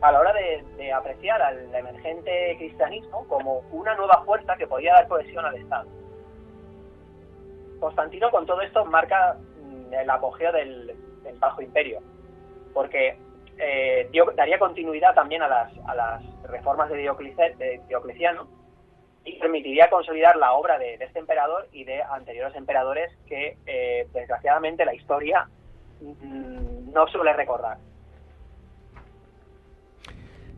[0.00, 5.08] a la hora de, apreciar al emergente cristianismo como una nueva fuerza que podía dar
[5.08, 5.88] cohesión al Estado.
[7.80, 9.36] Constantino con todo esto marca
[9.90, 10.94] el apogeo del,
[11.40, 12.00] Bajo Imperio,
[12.76, 13.16] porque
[13.56, 16.98] eh, daría continuidad también a las, a las reformas de,
[17.88, 18.46] Diocleciano
[19.24, 24.84] y permitiría consolidar la obra de, este emperador y de anteriores emperadores que eh, desgraciadamente
[24.84, 25.48] la historia
[26.02, 27.78] mm, no suele recordar.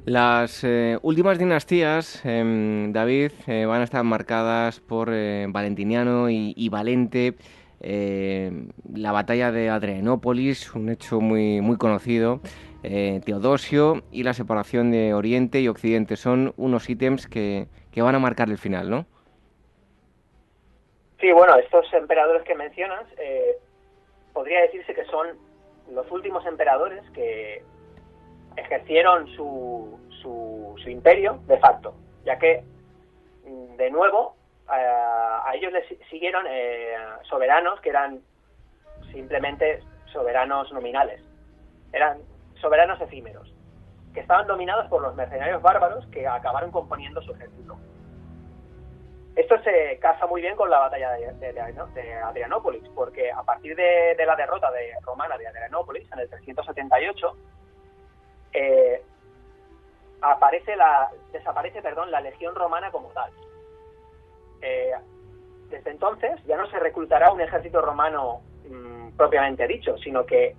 [0.04, 7.36] Las eh, últimas dinastías, em, David, van a estar marcadas por Valentiniano y Valente.
[7.80, 8.50] Eh,
[8.92, 12.40] la batalla de Adrianópolis, un hecho muy, muy conocido,
[12.82, 16.16] eh, Teodosio y la separación de Oriente y Occidente.
[16.16, 19.06] Son unos ítems que, van a marcar el final, ¿no?
[21.20, 23.56] Sí, bueno, estos emperadores que mencionas, eh,
[24.32, 25.36] podría decirse que son
[25.90, 27.62] los últimos emperadores que
[28.56, 31.94] ejercieron su, su, su imperio de facto,
[32.24, 32.62] ya que,
[33.44, 34.37] mm, de nuevo,
[34.68, 38.20] a ellos les siguieron eh, soberanos que eran
[39.12, 39.82] simplemente
[40.12, 41.22] soberanos nominales.
[41.92, 42.18] Eran
[42.60, 43.52] soberanos efímeros,
[44.12, 47.78] que estaban dominados por los mercenarios bárbaros que acabaron componiendo su ejército.
[49.36, 54.34] Esto se casa muy bien con la batalla de, Adrianópolis, porque a partir de, la
[54.34, 57.36] derrota de romana de Adrianópolis en el 378,
[58.54, 59.02] eh,
[60.20, 63.30] aparece la, desaparece perdón, la legión romana como tal.
[64.62, 64.92] Eh,
[65.70, 70.56] desde entonces ya no se reclutará un ejército romano mm, propiamente dicho, sino que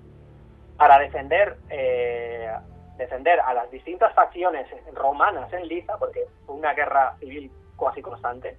[0.78, 2.52] para defender eh,
[3.00, 7.50] defender a las distintas facciones romanas en Liza, porque fue una guerra civil
[7.80, 8.58] casi constante,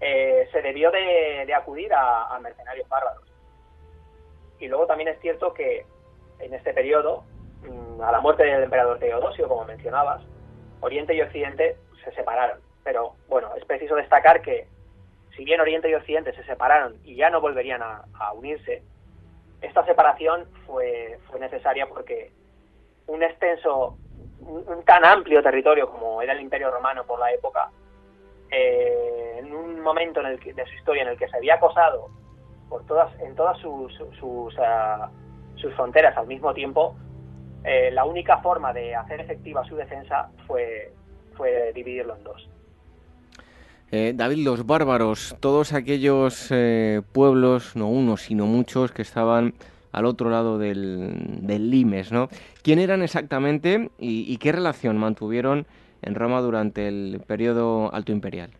[0.00, 3.24] eh, se debió de, acudir a, mercenarios bárbaros.
[4.58, 5.84] Y luego también es cierto que
[6.38, 7.24] en este periodo,
[7.62, 10.22] mm, a la muerte del emperador Teodosio, como mencionabas,
[10.80, 12.60] Oriente y Occidente se separaron.
[12.84, 14.66] Pero bueno, es preciso destacar que
[15.36, 18.82] si bien Oriente y Occidente se separaron y ya no volverían a, unirse,
[19.62, 22.32] esta separación fue, fue necesaria porque
[23.06, 23.96] un extenso,
[24.40, 27.70] un, tan amplio territorio como era el Imperio Romano por la época,
[28.50, 32.08] eh, en un momento en el de su historia en el que se había acosado
[32.68, 35.10] por todas, en todas sus, sus, ah,
[35.76, 36.96] fronteras al mismo tiempo,
[37.64, 40.92] eh, la única forma de hacer efectiva su defensa fue,
[41.36, 42.48] fue dividirlo en dos.
[43.90, 49.54] Eh, David, los bárbaros, todos aquellos eh, pueblos, no unos, sino muchos, que estaban
[49.92, 52.28] al otro lado del, Limes, ¿no?
[52.62, 55.66] ¿Quién eran exactamente y, qué relación mantuvieron
[56.02, 58.50] en Roma durante el periodo alto imperial?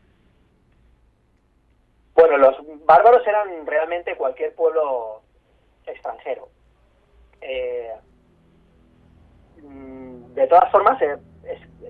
[2.14, 2.56] Bueno, los
[2.86, 5.20] bárbaros eran realmente cualquier pueblo
[5.86, 6.48] extranjero.
[7.42, 7.92] Eh,
[9.62, 10.98] mm, de todas formas,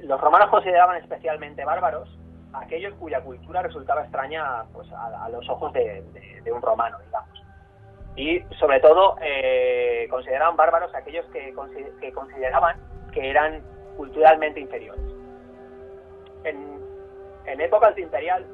[0.02, 2.18] los romanos consideraban especialmente bárbaros
[2.52, 6.02] aquellos cuya cultura resultaba extraña pues, a, los ojos de,
[6.52, 7.42] un romano, digamos.
[8.16, 11.52] Y sobre todo eh, consideraban bárbaros aquellos que,
[12.12, 12.76] consideraban
[13.12, 13.62] que eran
[13.96, 15.02] culturalmente inferiores.
[16.44, 16.80] En,
[17.46, 18.46] en épocas de imperial,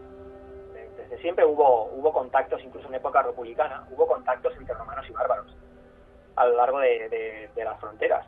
[0.96, 5.54] desde siempre hubo, hubo contactos, incluso en época republicana, hubo contactos entre romanos y bárbaros
[6.36, 8.26] a lo largo de, las fronteras.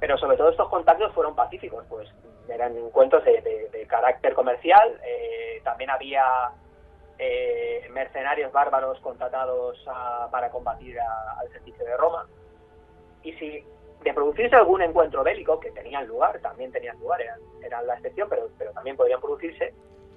[0.00, 2.08] Pero sobre todo estos contactos fueron pacíficos, pues
[2.48, 6.24] eran encuentros de, carácter comercial, eh, también había
[7.18, 9.82] eh, mercenarios bárbaros contratados
[10.30, 12.26] para combatir al servicio de Roma.
[13.22, 13.64] Y si
[14.02, 17.20] de producirse algún encuentro bélico, que tenían lugar, también tenían lugar,
[17.62, 19.74] eran, la excepción, pero, también podrían producirse,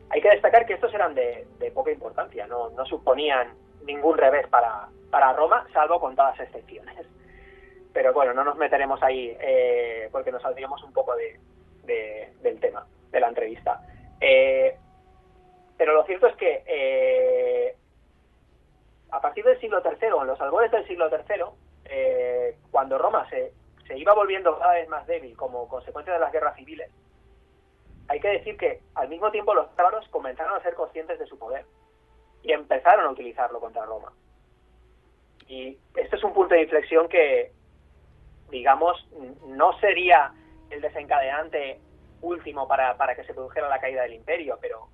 [0.10, 3.54] hay que destacar que estos eran de, poca importancia, no, suponían
[3.86, 7.08] ningún revés para, Roma, salvo con todas excepciones.
[7.94, 11.38] Pero bueno, no nos meteremos ahí eh, porque nos saldríamos un poco de,
[12.42, 13.82] del tema, de la entrevista.
[14.20, 14.78] Eh,
[15.78, 17.76] pero lo cierto es que eh,
[19.12, 21.46] a partir del siglo III, en los albores del siglo III,
[22.72, 23.54] cuando Roma se,
[23.88, 26.90] se iba volviendo cada vez más débil como consecuencia de las guerras civiles,
[28.08, 31.38] hay que decir que al mismo tiempo los bárbaros comenzaron a ser conscientes de su
[31.38, 31.66] poder
[32.44, 34.12] y empezaron a utilizarlo contra Roma.
[35.48, 37.52] Y este es un punto de inflexión que,
[38.50, 39.08] digamos,
[39.48, 40.34] no sería
[40.72, 41.80] el desencadenante
[42.22, 44.90] último para, que se produjera la caída del imperio, pero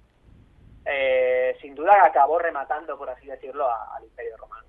[0.85, 4.67] eh, sin duda acabó rematando, por así decirlo, al imperio romano.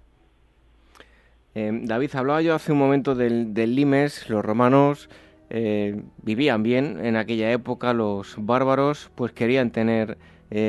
[1.54, 5.08] Eh, David, hablaba yo hace un momento del, del limes, los romanos
[5.50, 10.18] eh, vivían bien en aquella época, los bárbaros pues querían tener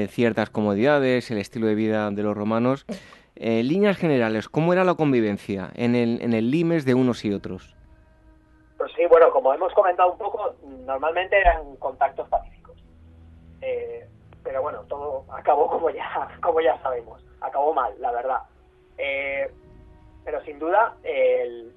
[0.09, 2.85] ciertas comodidades, el estilo de vida de los romanos.
[3.37, 7.77] Líneas generales, ¿cómo era la convivencia en el, en el limes de unos y otros?
[8.79, 12.81] Pues sí, bueno, como hemos comentado un poco, normalmente eran contactos pacíficos.
[13.61, 14.07] Eh,
[14.41, 17.21] pero bueno, todo acabó como ya, como ya sabemos.
[17.41, 18.39] Acabó mal, la verdad.
[20.23, 21.73] pero sin duda, el,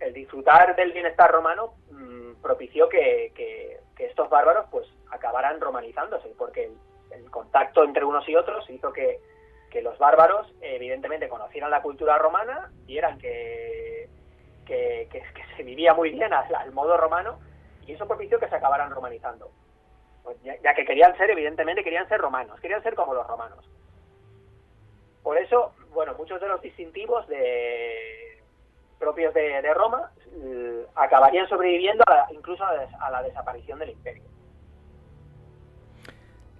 [0.00, 3.32] el disfrutar del bienestar romano mm, propició que,
[3.98, 6.70] estos bárbaros pues acabaran romanizándose, porque
[7.10, 9.20] el, contacto entre unos y otros hizo que,
[9.82, 13.99] los bárbaros evidentemente conocieran la cultura romana, vieran que,
[14.70, 15.22] que,
[15.56, 17.38] se vivía muy bien al, modo romano,
[17.86, 19.50] y eso propició que se acabaran romanizando.
[20.22, 23.64] Pues ya que querían ser, evidentemente, querían ser romanos, querían ser como los romanos.
[25.22, 28.30] Por eso, bueno, muchos de los distintivos de,
[29.00, 34.22] propios de, Roma eh, acabarían sobreviviendo incluso a la, desaparición del imperio.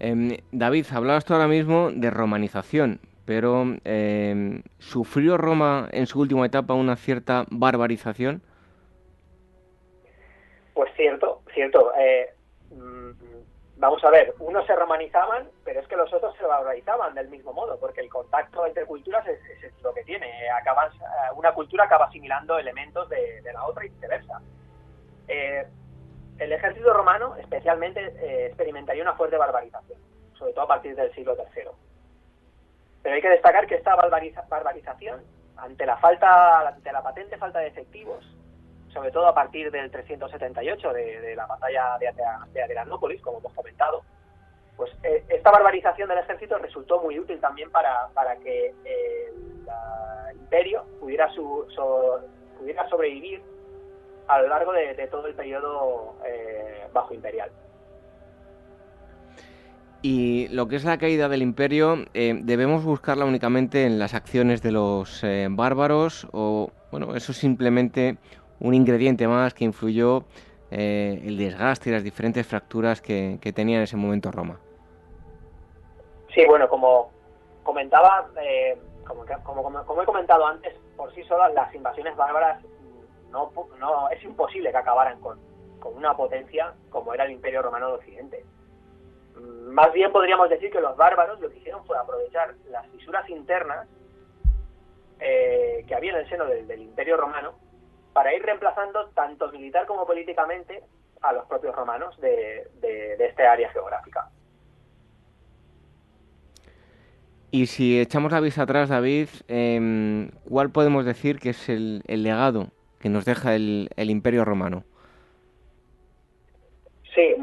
[0.01, 3.01] Em, David, hablabas tú ahora mismo de romanización,
[3.31, 8.43] pero em, ¿sufrió Roma en su última etapa una cierta barbarización?
[10.74, 11.93] Pues cierto, cierto.
[11.97, 12.35] Eh,
[12.73, 13.11] mm,
[13.77, 17.52] vamos a ver, unos se romanizaban, pero es que los otros se barbarizaban del mismo
[17.52, 19.39] modo, porque el contacto entre culturas es,
[19.81, 20.27] lo que tiene.
[20.27, 20.51] Eh,
[21.36, 24.40] una cultura acaba asimilando elementos de, la otra y viceversa.
[25.28, 25.65] Eh,
[26.40, 30.01] el ejército romano especialmente experimentaría una fuerte barbarización,
[30.36, 31.70] sobre todo a partir del siglo III.
[33.02, 35.22] Pero hay que destacar que esta barbarización,
[35.56, 38.24] ante la falta, ante la patente falta de efectivos,
[38.93, 42.06] sobre todo a partir del 378 de, la batalla de,
[42.52, 44.02] de, como hemos comentado,
[44.77, 50.85] pues eh, esta barbarización del ejército resultó muy útil también para, para que el imperio
[50.98, 51.66] pudiera, su,
[52.59, 53.43] pudiera sobrevivir
[54.27, 57.51] a lo largo de, todo el periodo eh, bajo imperial.
[60.02, 64.62] Y lo que es la caída del imperio, eh, ¿debemos buscarla únicamente en las acciones
[64.62, 68.16] de los bárbaros o, bueno, eso simplemente
[68.60, 70.24] un ingrediente más que influyó
[70.70, 74.60] eh, el desgaste y las diferentes fracturas que, tenía en ese momento Roma.
[76.32, 77.10] Sí, bueno, como
[77.64, 79.24] comentaba, eh, como,
[79.85, 82.62] como, he comentado antes, por sí solas las invasiones bárbaras
[83.31, 85.40] no, no es imposible que acabaran con,
[85.81, 88.44] con una potencia como era el Imperio Romano de Occidente.
[89.40, 93.28] Mm, más bien podríamos decir que los bárbaros lo que hicieron fue aprovechar las fisuras
[93.28, 93.88] internas
[95.20, 97.54] eh, que había en el seno del Imperio Romano
[98.12, 100.82] para ir reemplazando tanto militar como políticamente
[101.22, 104.28] a los propios romanos de, de, este área geográfica.
[107.50, 112.68] Y si echamos la vista atrás, David, em, ¿cuál podemos decir que es el, legado
[113.00, 114.84] que nos deja el, el, Imperio Romano?
[117.14, 117.34] Sí,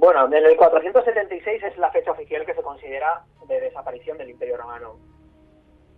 [0.00, 4.56] bueno, en el 476 es la fecha oficial que se considera de desaparición del Imperio
[4.56, 4.96] Romano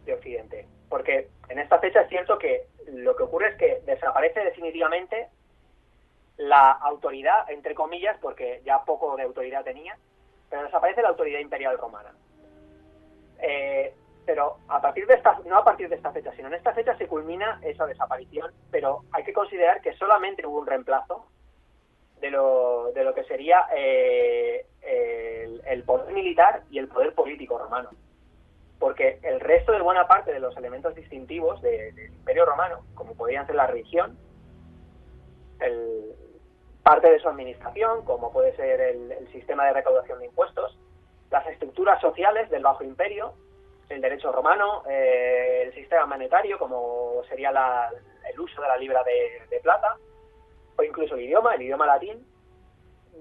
[0.04, 0.66] de Occidente.
[0.88, 5.28] Porque en esta fecha es cierto que lo que ocurre es que desaparece definitivamente
[6.36, 9.96] la autoridad, entre comillas, porque ya poco de autoridad tenía,
[10.50, 12.12] pero desaparece la autoridad imperial romana.
[13.38, 13.94] Eh,
[14.26, 16.98] pero a partir de esta, no a partir de esta fecha, sino en esta fecha
[16.98, 21.24] se culmina esa desaparición, pero hay que considerar que solamente hubo un reemplazo
[22.22, 24.64] de lo, de lo que sería eh,
[25.66, 27.90] el, poder militar y el poder político romano.
[28.78, 33.46] Porque el resto de buena parte de los elementos distintivos del Imperio Romano, como podrían
[33.46, 34.16] ser la religión,
[35.60, 36.14] el,
[36.82, 40.78] parte de su administración, como puede ser el, sistema de recaudación de impuestos,
[41.30, 43.34] las estructuras sociales del Bajo Imperio,
[43.88, 49.60] el derecho romano, eh, el sistema monetario, como sería el uso de la libra de,
[49.60, 49.96] plata,
[50.76, 52.26] o incluso el idioma, el idioma latín,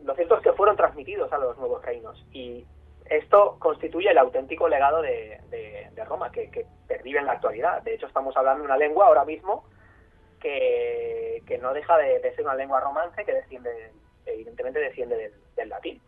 [0.04, 2.26] lo cierto es que fueron transmitidos a los nuevos reinos.
[2.32, 2.66] Y
[3.06, 5.40] esto constituye el auténtico legado de,
[6.08, 7.82] Roma, que, que, pervive en la actualidad.
[7.84, 9.64] De hecho, estamos hablando de una lengua ahora mismo
[10.42, 13.92] que, no deja de, ser una lengua romance que desciende,
[14.26, 16.02] evidentemente desciende del, latín.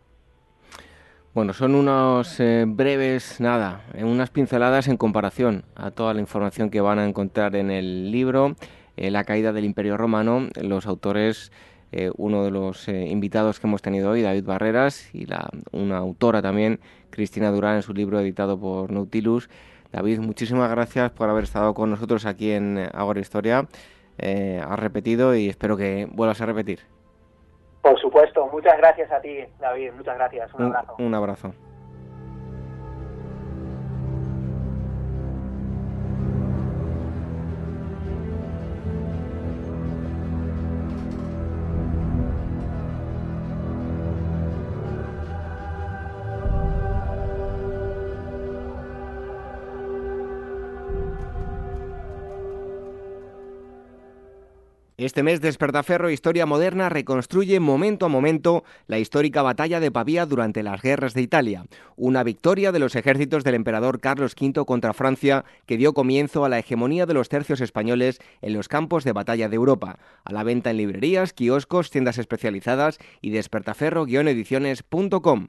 [1.32, 6.80] Bueno, son unos eh, breves, nada, unas pinceladas en comparación a toda la información que
[6.80, 8.54] van a encontrar en el libro,
[8.96, 10.48] eh, La caída del Imperio Romano.
[10.60, 11.52] Los autores,
[11.92, 16.42] eh, uno de los invitados que hemos tenido hoy, David Barreras, y la, una autora
[16.42, 16.80] también,
[17.10, 19.48] Cristina Durán, en su libro editado por Nautilus.
[19.92, 23.68] David, muchísimas gracias por haber estado con nosotros aquí en Agora Historia
[24.18, 26.80] eh, has repetido y espero que vuelvas a repetir.
[27.82, 30.54] Por supuesto, muchas gracias a ti, David, muchas gracias.
[30.54, 30.94] Un abrazo.
[30.98, 31.54] un abrazo.
[55.04, 60.62] Este mes Despertaferro Historia Moderna reconstruye momento a momento la histórica batalla de Pavía durante
[60.62, 65.44] las guerras de Italia, una victoria de los ejércitos del emperador Carlos V contra Francia
[65.66, 69.50] que dio comienzo a la hegemonía de los tercios españoles en los campos de batalla
[69.50, 75.48] de Europa, a la venta en librerías, kioscos, tiendas especializadas y despertaferro-ediciones.com.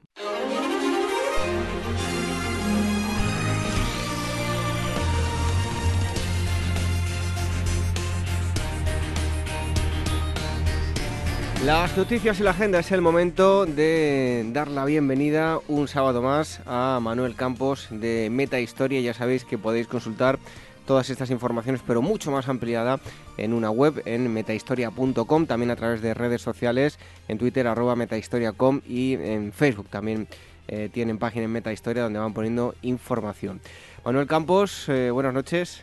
[11.66, 16.60] Las noticias y la agenda es el momento de dar la bienvenida un sábado más
[16.64, 19.00] a Manuel Campos de Meta Historia.
[19.00, 20.38] Ya sabéis que podéis consultar
[20.86, 23.00] todas estas informaciones, pero mucho más ampliada
[23.36, 28.82] en una web en metahistoria.com, también a través de redes sociales, en Twitter arroba metahistoria.com
[28.86, 30.28] y en Facebook también
[30.68, 33.60] eh, tienen página en Metahistoria donde van poniendo información.
[34.04, 35.82] Manuel Campos, eh, buenas noches.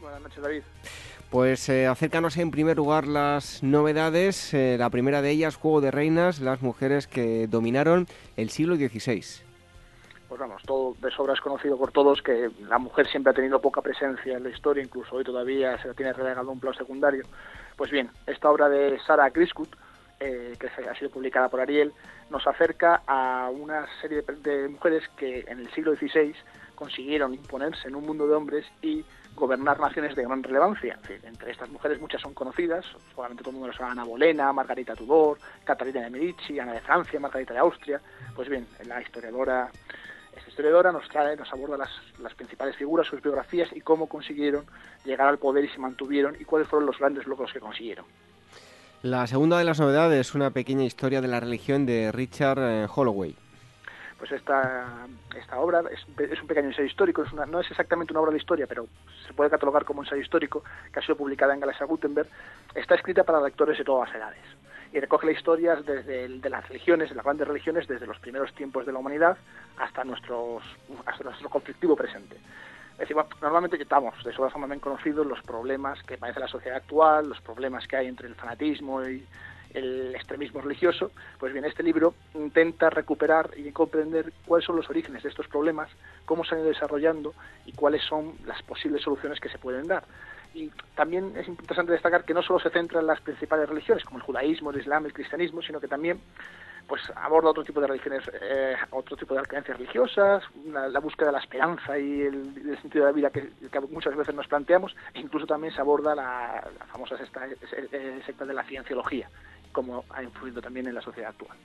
[0.00, 0.62] Buenas noches, David.
[1.30, 4.54] Pues eh, acércanos en primer lugar las novedades.
[4.54, 8.06] Eh, la primera de ellas, Juego de Reinas, las mujeres que dominaron
[8.36, 9.44] el siglo XVI.
[10.28, 13.60] Pues vamos, todo de sobra es conocido por todos que la mujer siempre ha tenido
[13.60, 17.24] poca presencia en la historia, incluso hoy todavía se le tiene relegado un plano secundario.
[17.76, 19.68] Pues bien, esta obra de Sarah Griscut,
[20.18, 21.92] eh, que ha sido publicada por Ariel,
[22.30, 26.34] nos acerca a una serie de mujeres que en el siglo XVI
[26.74, 29.04] consiguieron imponerse en un mundo de hombres y
[29.34, 30.98] gobernar naciones de gran relevancia.
[31.22, 35.38] entre estas mujeres muchas son conocidas, probablemente todo el mundo sabe, Ana Bolena, Margarita Tudor,
[35.64, 38.00] Catalina de Medici, Ana de Francia, Margarita de Austria.
[38.34, 39.70] Pues bien, la historiadora,
[40.36, 41.90] esta historiadora nos trae, nos aborda las,
[42.20, 44.64] las principales figuras, sus biografías y cómo consiguieron
[45.04, 48.04] llegar al poder y se mantuvieron y cuáles fueron los grandes logros que consiguieron.
[49.02, 52.86] La segunda de las novedades es una pequeña historia de la religión de Richard eh,
[52.94, 53.36] Holloway
[54.18, 58.38] pues esta, esta obra es, un pequeño ensayo histórico, no es exactamente una obra de
[58.38, 58.86] historia, pero
[59.26, 60.62] se puede catalogar como ensayo histórico,
[60.92, 62.28] que ha sido publicada en Galaxia Gutenberg,
[62.74, 64.44] está escrita para lectores de todas las edades
[64.92, 68.54] y recoge las historias desde de las religiones, de las grandes religiones, desde los primeros
[68.54, 69.36] tiempos de la humanidad
[69.76, 70.62] hasta, nuestros,
[71.04, 72.36] hasta nuestro conflictivo presente.
[72.92, 76.76] Es decir, normalmente estamos de sobra forma bien conocidos los problemas que padece la sociedad
[76.76, 79.26] actual, los problemas que hay entre el fanatismo y,
[79.74, 85.22] el extremismo religioso, pues bien, este libro intenta recuperar y comprender cuáles son los orígenes
[85.22, 85.90] de estos problemas,
[86.24, 87.34] cómo se han ido desarrollando
[87.66, 90.04] y cuáles son las posibles soluciones que se pueden dar.
[90.54, 94.18] Y también es interesante destacar que no solo se centra en las principales religiones, como
[94.18, 96.20] el judaísmo, el islam, el cristianismo, sino que también
[96.86, 101.32] pues aborda otro tipo de religiones, eh, otro tipo de creencias religiosas, la, búsqueda de
[101.32, 103.50] la esperanza y el, sentido de la vida que,
[103.90, 107.48] muchas veces nos planteamos, e incluso también se aborda la, famosa secta,
[108.26, 109.30] secta de la cienciología,
[109.74, 111.58] cómo ha influido también en la sociedad actual.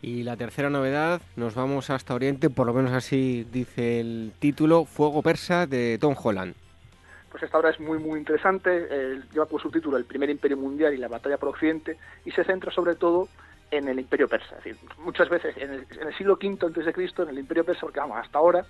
[0.00, 4.84] Y la tercera novedad, nos vamos hasta Oriente, por lo menos así dice el título,
[4.86, 6.54] Fuego Persa de Tom Holland.
[7.30, 8.88] Pues esta obra es muy muy interesante,
[9.32, 12.72] lleva por subtítulo El primer imperio mundial y la batalla por Occidente y se centra
[12.72, 13.28] sobre todo
[13.70, 14.56] en el imperio persa.
[14.58, 15.86] Es decir, muchas veces en el,
[16.16, 18.64] siglo V antes de Cristo, en el imperio persa, porque vamos, hasta ahora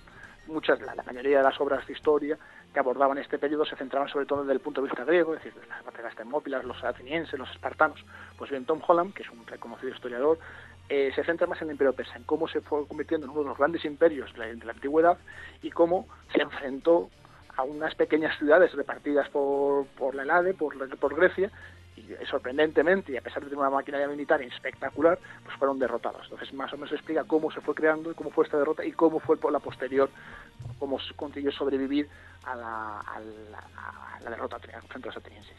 [0.47, 2.37] muchas, la, mayoría de las obras de historia
[2.73, 5.43] que abordaban este periodo se centraban sobre todo desde el punto de vista griego, es
[5.43, 8.03] decir, las batallas termópilas, los atenienses, los espartanos.
[8.37, 10.39] Pues bien, Tom Holland, que es un reconocido historiador,
[10.89, 13.41] eh, se centra más en el imperio persa, en cómo se fue convirtiendo en uno
[13.41, 15.17] de los grandes imperios de la, antigüedad
[15.61, 17.09] y cómo se enfrentó
[17.55, 21.51] a unas pequeñas ciudades repartidas por, por la Helade, por, por Grecia,
[21.95, 26.23] y sorprendentemente, y a pesar de tener una maquinaria militar espectacular, pues fueron derrotados.
[26.23, 28.91] Entonces, más o menos explica cómo se fue creando y cómo fue esta derrota y
[28.91, 30.09] cómo fue la posterior,
[30.79, 32.07] cómo consiguió sobrevivir
[32.45, 35.57] a la, derrota frente a los atenienses.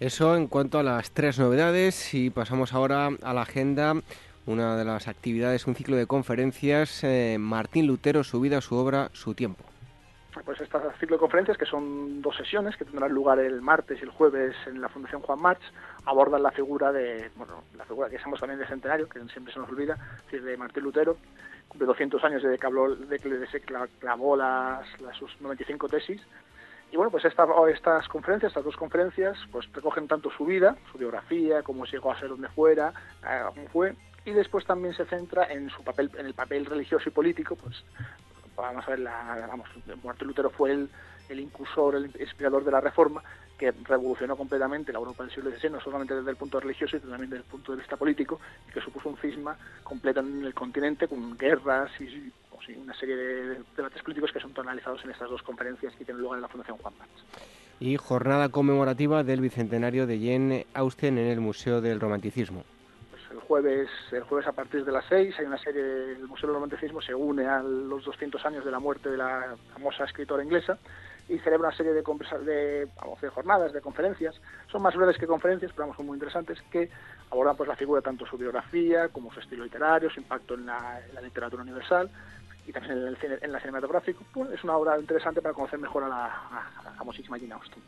[0.00, 3.94] Eso en cuanto a las tres novedades y pasamos ahora a la agenda.
[4.46, 9.10] Una de las actividades, un ciclo de conferencias, eh, Martín Lutero, su vida, su obra,
[9.12, 9.69] su tiempo
[10.44, 14.04] pues este ciclo de conferencias, que son dos sesiones que tendrán lugar el martes y
[14.04, 15.62] el jueves en la Fundación Juan March,
[16.04, 19.58] abordan la figura de, bueno, la figura que somos también de centenario, que siempre se
[19.58, 19.96] nos olvida,
[20.30, 21.16] es de Martín Lutero,
[21.68, 24.86] cumple 200 años de que, habló, de que se clavó las,
[25.18, 26.20] sus 95 tesis,
[26.92, 30.98] y bueno, pues esta, estas conferencias, estas dos conferencias, pues recogen tanto su vida, su
[30.98, 32.92] biografía, cómo llegó a ser donde fuera,
[33.54, 33.94] cómo fue,
[34.24, 37.84] y después también se centra en su papel, en el papel religioso y político, pues
[38.60, 39.68] vamos a ver, la, vamos,
[40.04, 40.90] Martín Lutero fue el,
[41.28, 43.22] el incursor, el inspirador de la reforma,
[43.58, 47.10] que revolucionó completamente la Europa del siglo XVI, no solamente desde el punto religioso, sino
[47.10, 50.54] también desde el punto de vista político, y que supuso un cisma completo en el
[50.54, 52.32] continente, con guerras y,
[52.76, 56.38] una serie de, debates políticos que son analizados en estas dos conferencias que tienen lugar
[56.38, 57.10] en la Fundación Juan March.
[57.80, 62.64] Y jornada conmemorativa del bicentenario de Jane Austen en el Museo del Romanticismo
[63.30, 65.82] el jueves, el jueves a partir de las 6 hay una serie,
[66.12, 69.56] el Museo del Romanticismo se une a los 200 años de la muerte de la
[69.72, 70.78] famosa escritora inglesa
[71.28, 72.88] y celebra una serie de, de,
[73.20, 74.34] de jornadas, de conferencias,
[74.70, 76.90] son más breves que conferencias, pero son muy interesantes, que
[77.30, 81.00] abordan pues la figura tanto su biografía como su estilo literario, su impacto en la,
[81.22, 82.10] literatura universal
[82.66, 84.24] y también en, el en la cinematográfico.
[84.32, 87.82] Pues, es una obra interesante para conocer mejor a la, a la famosísima Jane Austen.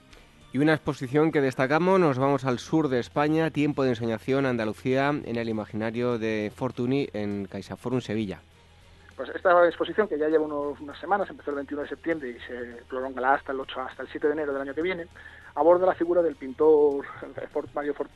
[0.55, 5.09] Y una exposición que destacamos, nos vamos al sur de España, tiempo de enseñación Andalucía
[5.09, 8.43] en el imaginario de Fortuny en CaixaForum Sevilla.
[9.17, 12.83] Pues esta exposición, que ya lleva unas semanas, empezó el 21 de septiembre y se
[12.87, 15.07] prolonga hasta el 8 hasta el 7 de enero del año que viene,
[15.55, 17.07] aborda la figura del pintor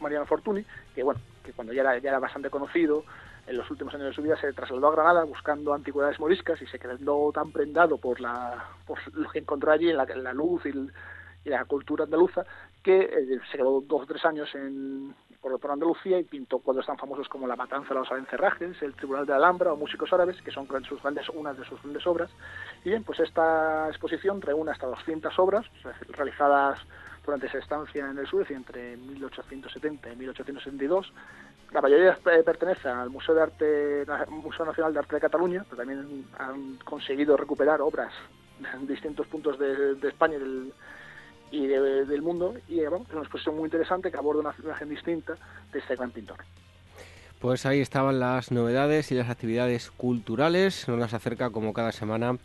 [0.01, 0.63] Mariano Fortuny,
[0.95, 3.05] que bueno, que cuando ya era, ya era bastante conocido,
[3.47, 6.67] en los últimos años de su vida se trasladó a Granada buscando antigüedades moriscas y
[6.67, 10.35] se quedó tan prendado por, la, por lo que encontró allí en la, en la
[10.35, 10.93] luz y el,
[11.47, 12.44] y la cultura andaluza,
[12.82, 16.86] que eh, se quedó dos o tres años en, por, por, Andalucía y pintó cuadros
[16.86, 20.43] tan famosos como La Matanza de los Abencerrajes, El Tribunal de Alhambra o Músicos Árabes,
[20.43, 22.31] que son sus grandes, unas de sus grandes obras.
[22.85, 25.64] Y bien, pues esta exposición reúne hasta 200 obras
[26.09, 26.81] realizadas
[27.24, 31.12] durante esa estancia en el sur, entre 1870 y 1872.
[31.73, 35.77] La mayoría eh, pertenece al Museo de Arte, Museo Nacional de Arte de Cataluña, pero
[35.77, 38.12] también han conseguido recuperar obras
[38.74, 40.73] en distintos puntos de, de España y del,
[41.57, 45.37] y del mundo y es una exposición muy interesante que aborda una imagen distinta
[45.73, 46.39] de este gran pintor.
[47.41, 50.89] Pues ahí estaban las novedades y las actividades culturales.
[50.89, 52.39] Nos las acerca como cada semana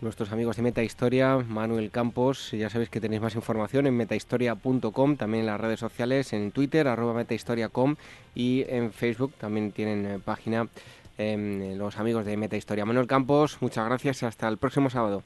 [0.00, 2.50] nuestros amigos de Meta Historia, Manuel Campos.
[2.52, 6.88] Ya sabéis que tenéis más información en metahistoria.com, también en las redes sociales, en Twitter,
[6.88, 7.96] arroba metahistoria.com
[8.34, 10.68] y en Facebook también tienen eh, página
[11.16, 12.84] em, los amigos de Meta Historia.
[12.84, 15.22] Manuel Campos, muchas gracias y hasta el próximo sábado.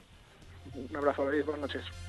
[0.74, 1.44] Un abrazo, David.
[1.44, 2.07] Buenas noches.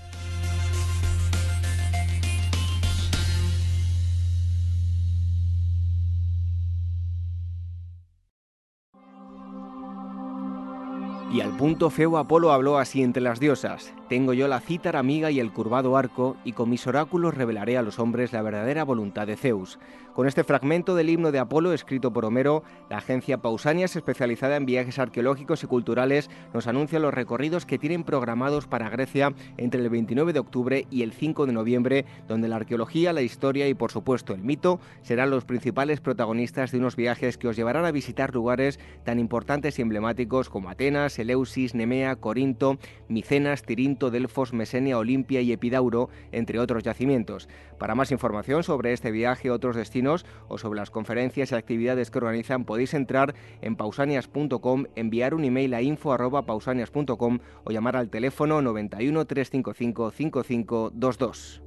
[11.32, 13.94] Y al punto feo Apolo habló así entre las diosas.
[14.10, 17.84] Tengo yo la cítara amiga y el curvado arco, y con mis oráculos revelaré a
[17.84, 19.78] los hombres la verdadera voluntad de Zeus.
[20.16, 24.66] Con este fragmento del himno de Apolo escrito por Homero, la agencia Pausanias, especializada en
[24.66, 29.90] viajes arqueológicos y culturales, nos anuncia los recorridos que tienen programados para Grecia entre el
[29.92, 33.92] 29 de octubre y el 5 de noviembre, donde la arqueología, la historia y por
[33.92, 38.34] supuesto el mito serán los principales protagonistas de unos viajes que os llevarán a visitar
[38.34, 45.42] lugares tan importantes y emblemáticos como Atenas, Eleusis, Nemea, Corinto, Micenas, Tirinto, Delfos, Mesenia, Olimpia
[45.42, 47.50] y Epidauro, entre otros yacimientos.
[47.78, 52.20] Para más información sobre este viaje, otros destinos o sobre las conferencias y actividades que
[52.20, 59.26] organizan, podéis entrar en pausanias.com, enviar un email a info.pausanias.com o llamar al teléfono 91
[59.26, 61.64] 355 5522.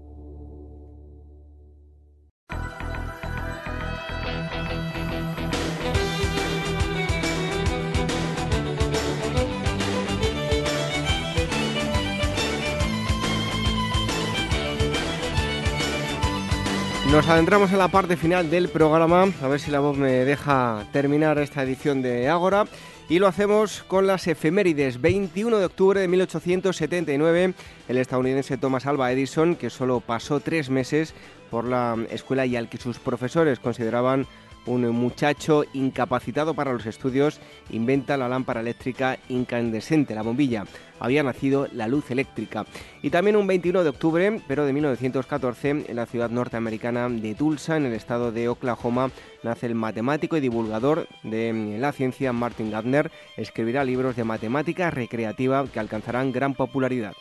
[17.12, 20.86] Nos adentramos en la parte final del programa, a ver si la voz me deja
[20.92, 22.64] terminar esta edición de Ágora.
[23.10, 24.98] Y lo hacemos con las efemérides.
[24.98, 27.52] 21 de octubre de 1879,
[27.88, 31.12] el estadounidense Thomas Alva Edison, que solo pasó tres meses
[31.50, 34.26] por la escuela y al que sus profesores consideraban
[34.66, 37.40] un muchacho incapacitado para los estudios
[37.70, 40.64] inventa la lámpara eléctrica incandescente, la bombilla.
[41.00, 42.64] Había nacido la luz eléctrica.
[43.02, 47.76] Y también un 21 de octubre, pero de 1914, en la ciudad norteamericana de Tulsa,
[47.76, 49.10] en el estado de Oklahoma,
[49.42, 53.10] nace el matemático y divulgador de la ciencia Martin Gardner.
[53.36, 57.14] Escribirá libros de matemática recreativa que alcanzarán gran popularidad.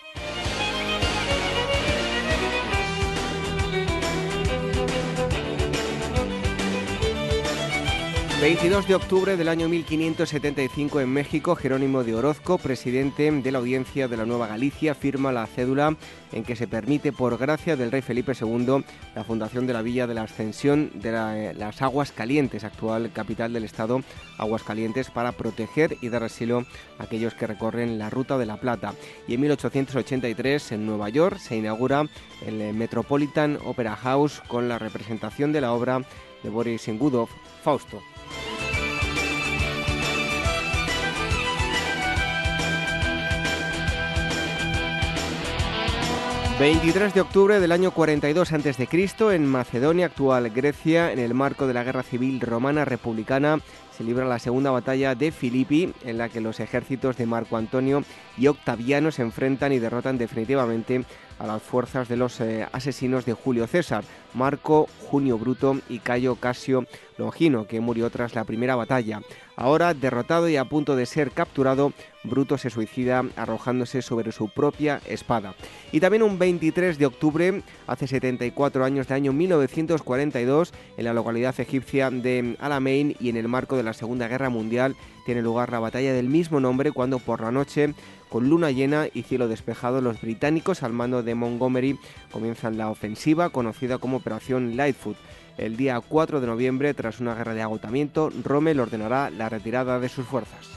[8.41, 14.07] 22 de octubre del año 1575 en México, Jerónimo de Orozco, presidente de la Audiencia
[14.07, 15.95] de la Nueva Galicia, firma la cédula
[16.31, 20.07] en que se permite, por gracia del rey Felipe II, la fundación de la Villa
[20.07, 24.01] de la Ascensión de eh, las Aguas Calientes, actual capital del estado
[24.39, 26.65] Aguas Calientes, para proteger y dar asilo
[26.97, 28.95] a aquellos que recorren la Ruta de la Plata.
[29.27, 32.07] Y en 1883, en Nueva York, se inaugura
[32.43, 36.01] el eh, Metropolitan Opera House con la representación de la obra
[36.41, 37.29] de Boris Ingudov,
[37.63, 38.01] Fausto.
[46.61, 48.87] 23 de octubre del año 42 a.C.,
[49.33, 53.57] en Macedonia, actual Grecia, en el marco de la Guerra Civil Romana Republicana,
[53.97, 58.03] se libra la segunda batalla de Filippi, en la que los ejércitos de Marco Antonio
[58.37, 61.03] y Octaviano se enfrentan y derrotan definitivamente
[61.41, 64.03] a las fuerzas de los eh, asesinos de Julio César,
[64.35, 66.85] Marco, Junio Bruto y Cayo Casio
[67.17, 69.21] Longino, que murió tras la primera batalla.
[69.55, 71.93] Ahora, derrotado y a punto de ser capturado,
[72.23, 75.55] Bruto se suicida arrojándose sobre su propia espada.
[75.91, 81.59] Y también un 23 de octubre, hace 74 años de año 1942, en la localidad
[81.59, 84.95] egipcia de Alamein y en el marco de la Segunda Guerra Mundial,
[85.25, 87.93] tiene lugar la batalla del mismo nombre cuando por la noche
[88.31, 91.99] con luna llena y cielo despejado, los británicos al mando de Montgomery
[92.31, 95.17] comienzan la ofensiva conocida como Operación Lightfoot.
[95.57, 100.07] El día 4 de noviembre, tras una guerra de agotamiento, Rommel ordenará la retirada de
[100.07, 100.69] sus fuerzas.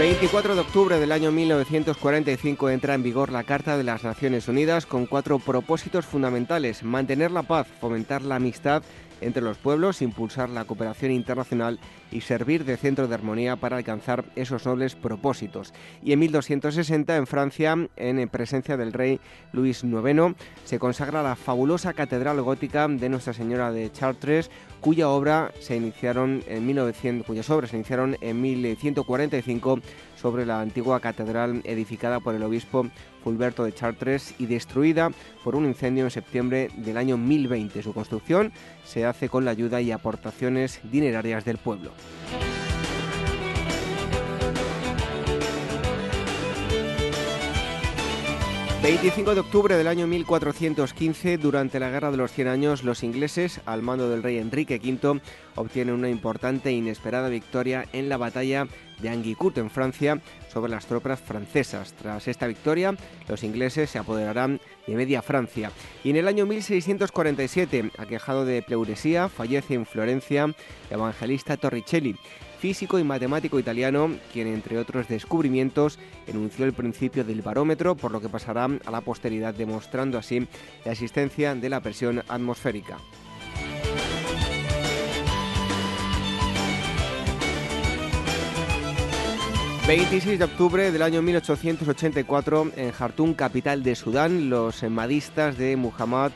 [0.00, 4.86] 24 de octubre del año 1945 entra en vigor la Carta de las Naciones Unidas
[4.86, 6.82] con cuatro propósitos fundamentales.
[6.82, 8.82] Mantener la paz, fomentar la amistad
[9.20, 11.78] entre los pueblos, impulsar la cooperación internacional
[12.10, 15.72] y servir de centro de armonía para alcanzar esos nobles propósitos.
[16.02, 19.20] Y en 1260, en Francia, en presencia del rey
[19.52, 20.34] Luis IX,
[20.64, 26.42] se consagra la fabulosa catedral gótica de Nuestra Señora de Chartres, cuya obra se iniciaron
[26.46, 29.80] en 1900, cuyas obras se iniciaron en 1145
[30.20, 32.86] sobre la antigua catedral edificada por el obispo
[33.24, 35.10] Fulberto de Chartres y destruida
[35.44, 37.82] por un incendio en septiembre del año 1020.
[37.82, 38.52] Su construcción
[38.84, 41.90] se hace con la ayuda y aportaciones dinerarias del pueblo.
[48.82, 53.60] 25 de octubre del año 1415, durante la Guerra de los Cien Años, los ingleses,
[53.66, 55.20] al mando del rey Enrique V,
[55.54, 58.66] obtienen una importante e inesperada victoria en la batalla
[59.02, 61.92] de Anguicourt en Francia sobre las tropas francesas.
[61.92, 62.96] Tras esta victoria,
[63.28, 65.72] los ingleses se apoderarán de media Francia.
[66.02, 70.54] Y en el año 1647, aquejado de pleuresía, fallece en Florencia el
[70.88, 72.16] evangelista Torricelli
[72.60, 78.20] físico y matemático italiano, quien entre otros descubrimientos enunció el principio del barómetro, por lo
[78.20, 80.46] que pasará a la posteridad demostrando así
[80.84, 82.98] la existencia de la presión atmosférica.
[89.86, 96.30] 26 de octubre del año 1884, en Jartum, capital de Sudán, los madistas de Muhammad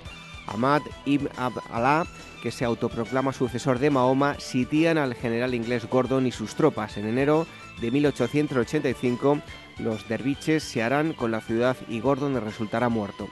[0.46, 2.06] Ahmad ibn Abd Allah
[2.44, 6.98] que se autoproclama sucesor de Mahoma, sitian al general inglés Gordon y sus tropas.
[6.98, 7.46] En enero
[7.80, 9.40] de 1885,
[9.78, 13.28] los derviches se harán con la ciudad y Gordon resultará muerto.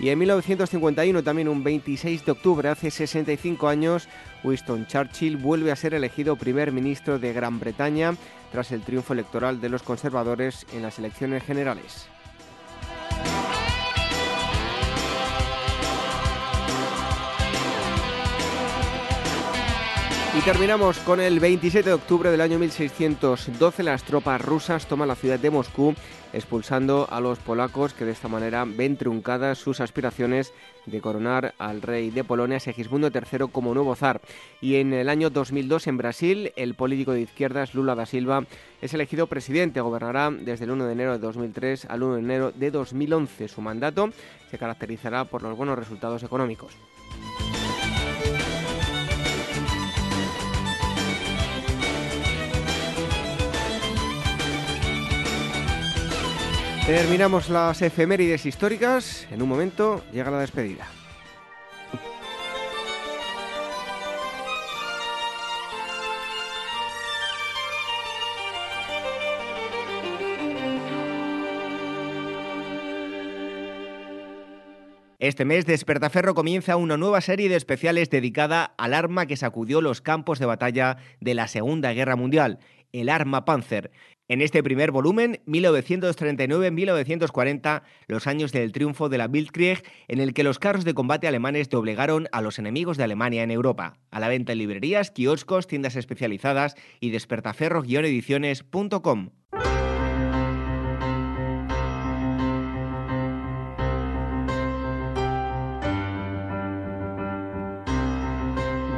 [0.00, 4.08] Y en 1951, también un 26 de octubre, hace 65 años,
[4.42, 8.14] Winston Churchill vuelve a ser elegido primer ministro de Gran Bretaña
[8.50, 12.08] tras el triunfo electoral de los conservadores en las elecciones generales.
[20.36, 23.84] Y terminamos con el 27 de octubre del año 1612.
[23.84, 25.94] Las tropas rusas toman la ciudad de Moscú,
[26.32, 30.52] expulsando a los polacos que de esta manera ven truncadas sus aspiraciones
[30.86, 34.22] de coronar al rey de Polonia, Segismundo III, como nuevo zar.
[34.60, 38.44] Y en el año 2002, en Brasil, el político de izquierdas Lula da Silva
[38.82, 39.80] es elegido presidente.
[39.82, 43.46] Gobernará desde el 1 de enero de 2003 al 1 de enero de 2011.
[43.46, 44.10] Su mandato
[44.50, 46.72] se caracterizará por los buenos resultados económicos.
[56.86, 59.26] Terminamos las efemérides históricas.
[59.30, 60.86] En un momento llega la despedida.
[75.18, 80.02] Este mes Despertaferro comienza una nueva serie de especiales dedicada al arma que sacudió los
[80.02, 82.58] campos de batalla de la Segunda Guerra Mundial,
[83.00, 83.90] el arma Panzer.
[84.26, 90.44] En este primer volumen, 1939-1940, los años del triunfo de la Bildkrieg, en el que
[90.44, 93.98] los carros de combate alemanes doblegaron a los enemigos de Alemania en Europa.
[94.10, 99.28] A la venta en librerías, kioscos, tiendas especializadas y despertaferro-ediciones.com.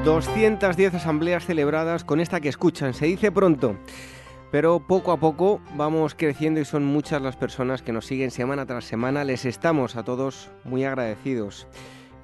[0.06, 3.76] ...210 asambleas celebradas con esta que escuchan, se dice pronto...
[4.52, 8.64] Pero poco a poco vamos creciendo y son muchas las personas que nos siguen semana
[8.64, 9.24] tras semana.
[9.24, 11.66] Les estamos a todos muy agradecidos.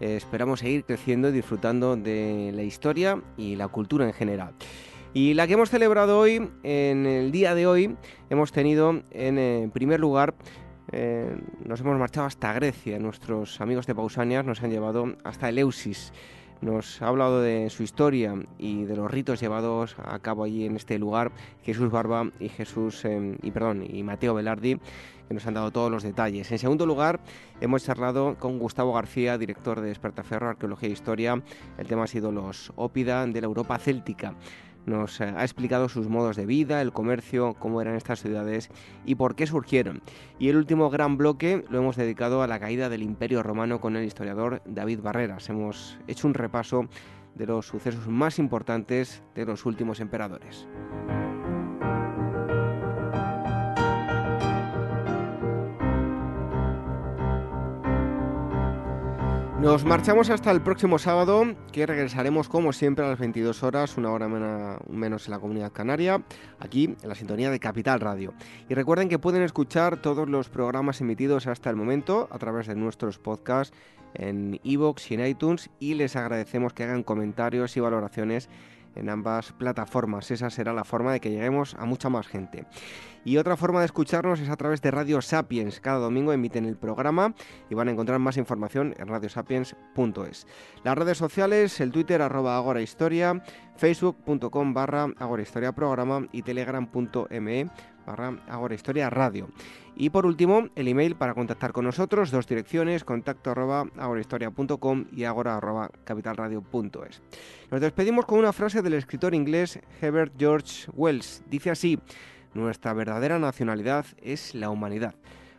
[0.01, 4.53] Eh, esperamos seguir creciendo y disfrutando de la historia y la cultura en general.
[5.13, 7.97] Y la que hemos celebrado hoy, en el día de hoy,
[8.31, 10.37] hemos tenido en eh, primer lugar
[10.91, 12.99] eh, nos hemos marchado hasta Grecia.
[12.99, 16.13] Nuestros amigos de Pausanias nos han llevado hasta Eleusis
[16.63, 20.77] nos ha hablado de su historia y de los ritos llevados a cabo allí en
[20.77, 21.33] este lugar
[21.63, 24.79] Jesús Barba y Jesús em, y perdón y Mateo Velardi
[25.29, 26.51] que nos han dado todos los detalles.
[26.51, 27.21] En segundo lugar,
[27.61, 31.43] hemos charlado con Gustavo García, director de Despertaferro Arqueología e Historia.
[31.79, 34.35] El tema ha sido los ópida de la Europa céltica
[34.87, 38.71] nos eh, ha explicado sus modos de vida, el comercio, cómo eran estas ciudades
[39.05, 40.03] y por qué surgieron.
[40.39, 43.97] Y el último gran bloque lo hemos dedicado a la caída del Imperio Romano con
[43.97, 45.49] el historiador David Barreras.
[45.49, 46.89] Hemos hecho un repaso
[47.35, 50.69] de los sucesos más importantes de los últimos emperadores.
[59.63, 64.11] Nos marchamos hasta el próximo sábado, que regresaremos como siempre a las 22 horas, una
[64.11, 66.21] hora menos en la comunidad canaria,
[66.59, 68.35] aquí en la sintonía de Capital Radio.
[68.69, 72.75] Y recuerden que pueden escuchar todos los programas emitidos hasta el momento a través de
[72.75, 73.73] nuestros podcasts
[74.15, 78.49] en iVoox y en iTunes y les agradecemos que hagan comentarios y valoraciones
[78.95, 80.31] en ambas plataformas.
[80.31, 82.67] Esa será la forma de que lleguemos a mucha más gente.
[83.25, 85.79] Y otra forma de escucharnos es a través de Radio Sapiens.
[85.81, 87.35] Cada domingo emiten el programa
[87.71, 90.47] y van a encontrar más información en radiosapiens.es.
[90.83, 93.43] Las redes sociales, el Twitter arroba agorahistoria,
[93.77, 97.71] facebook.com barra agorahistoria programa y telegram.me
[98.07, 99.49] barra agorahistoria radio.
[99.95, 105.25] Y por último, el email para contactar con nosotros, dos direcciones, contacto arroba agorahistoria.com y
[105.25, 107.23] agora arroba capitalradio.es.
[107.71, 111.43] Nos despedimos con una frase del escritor inglés Herbert George Wells.
[111.49, 111.99] Dice así,
[112.55, 115.15] nuestra verdadera nacionalidad es la humanidad.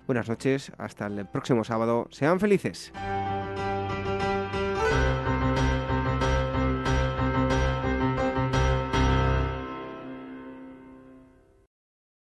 [0.05, 2.91] Buenas noches, hasta el próximo sábado, sean felices.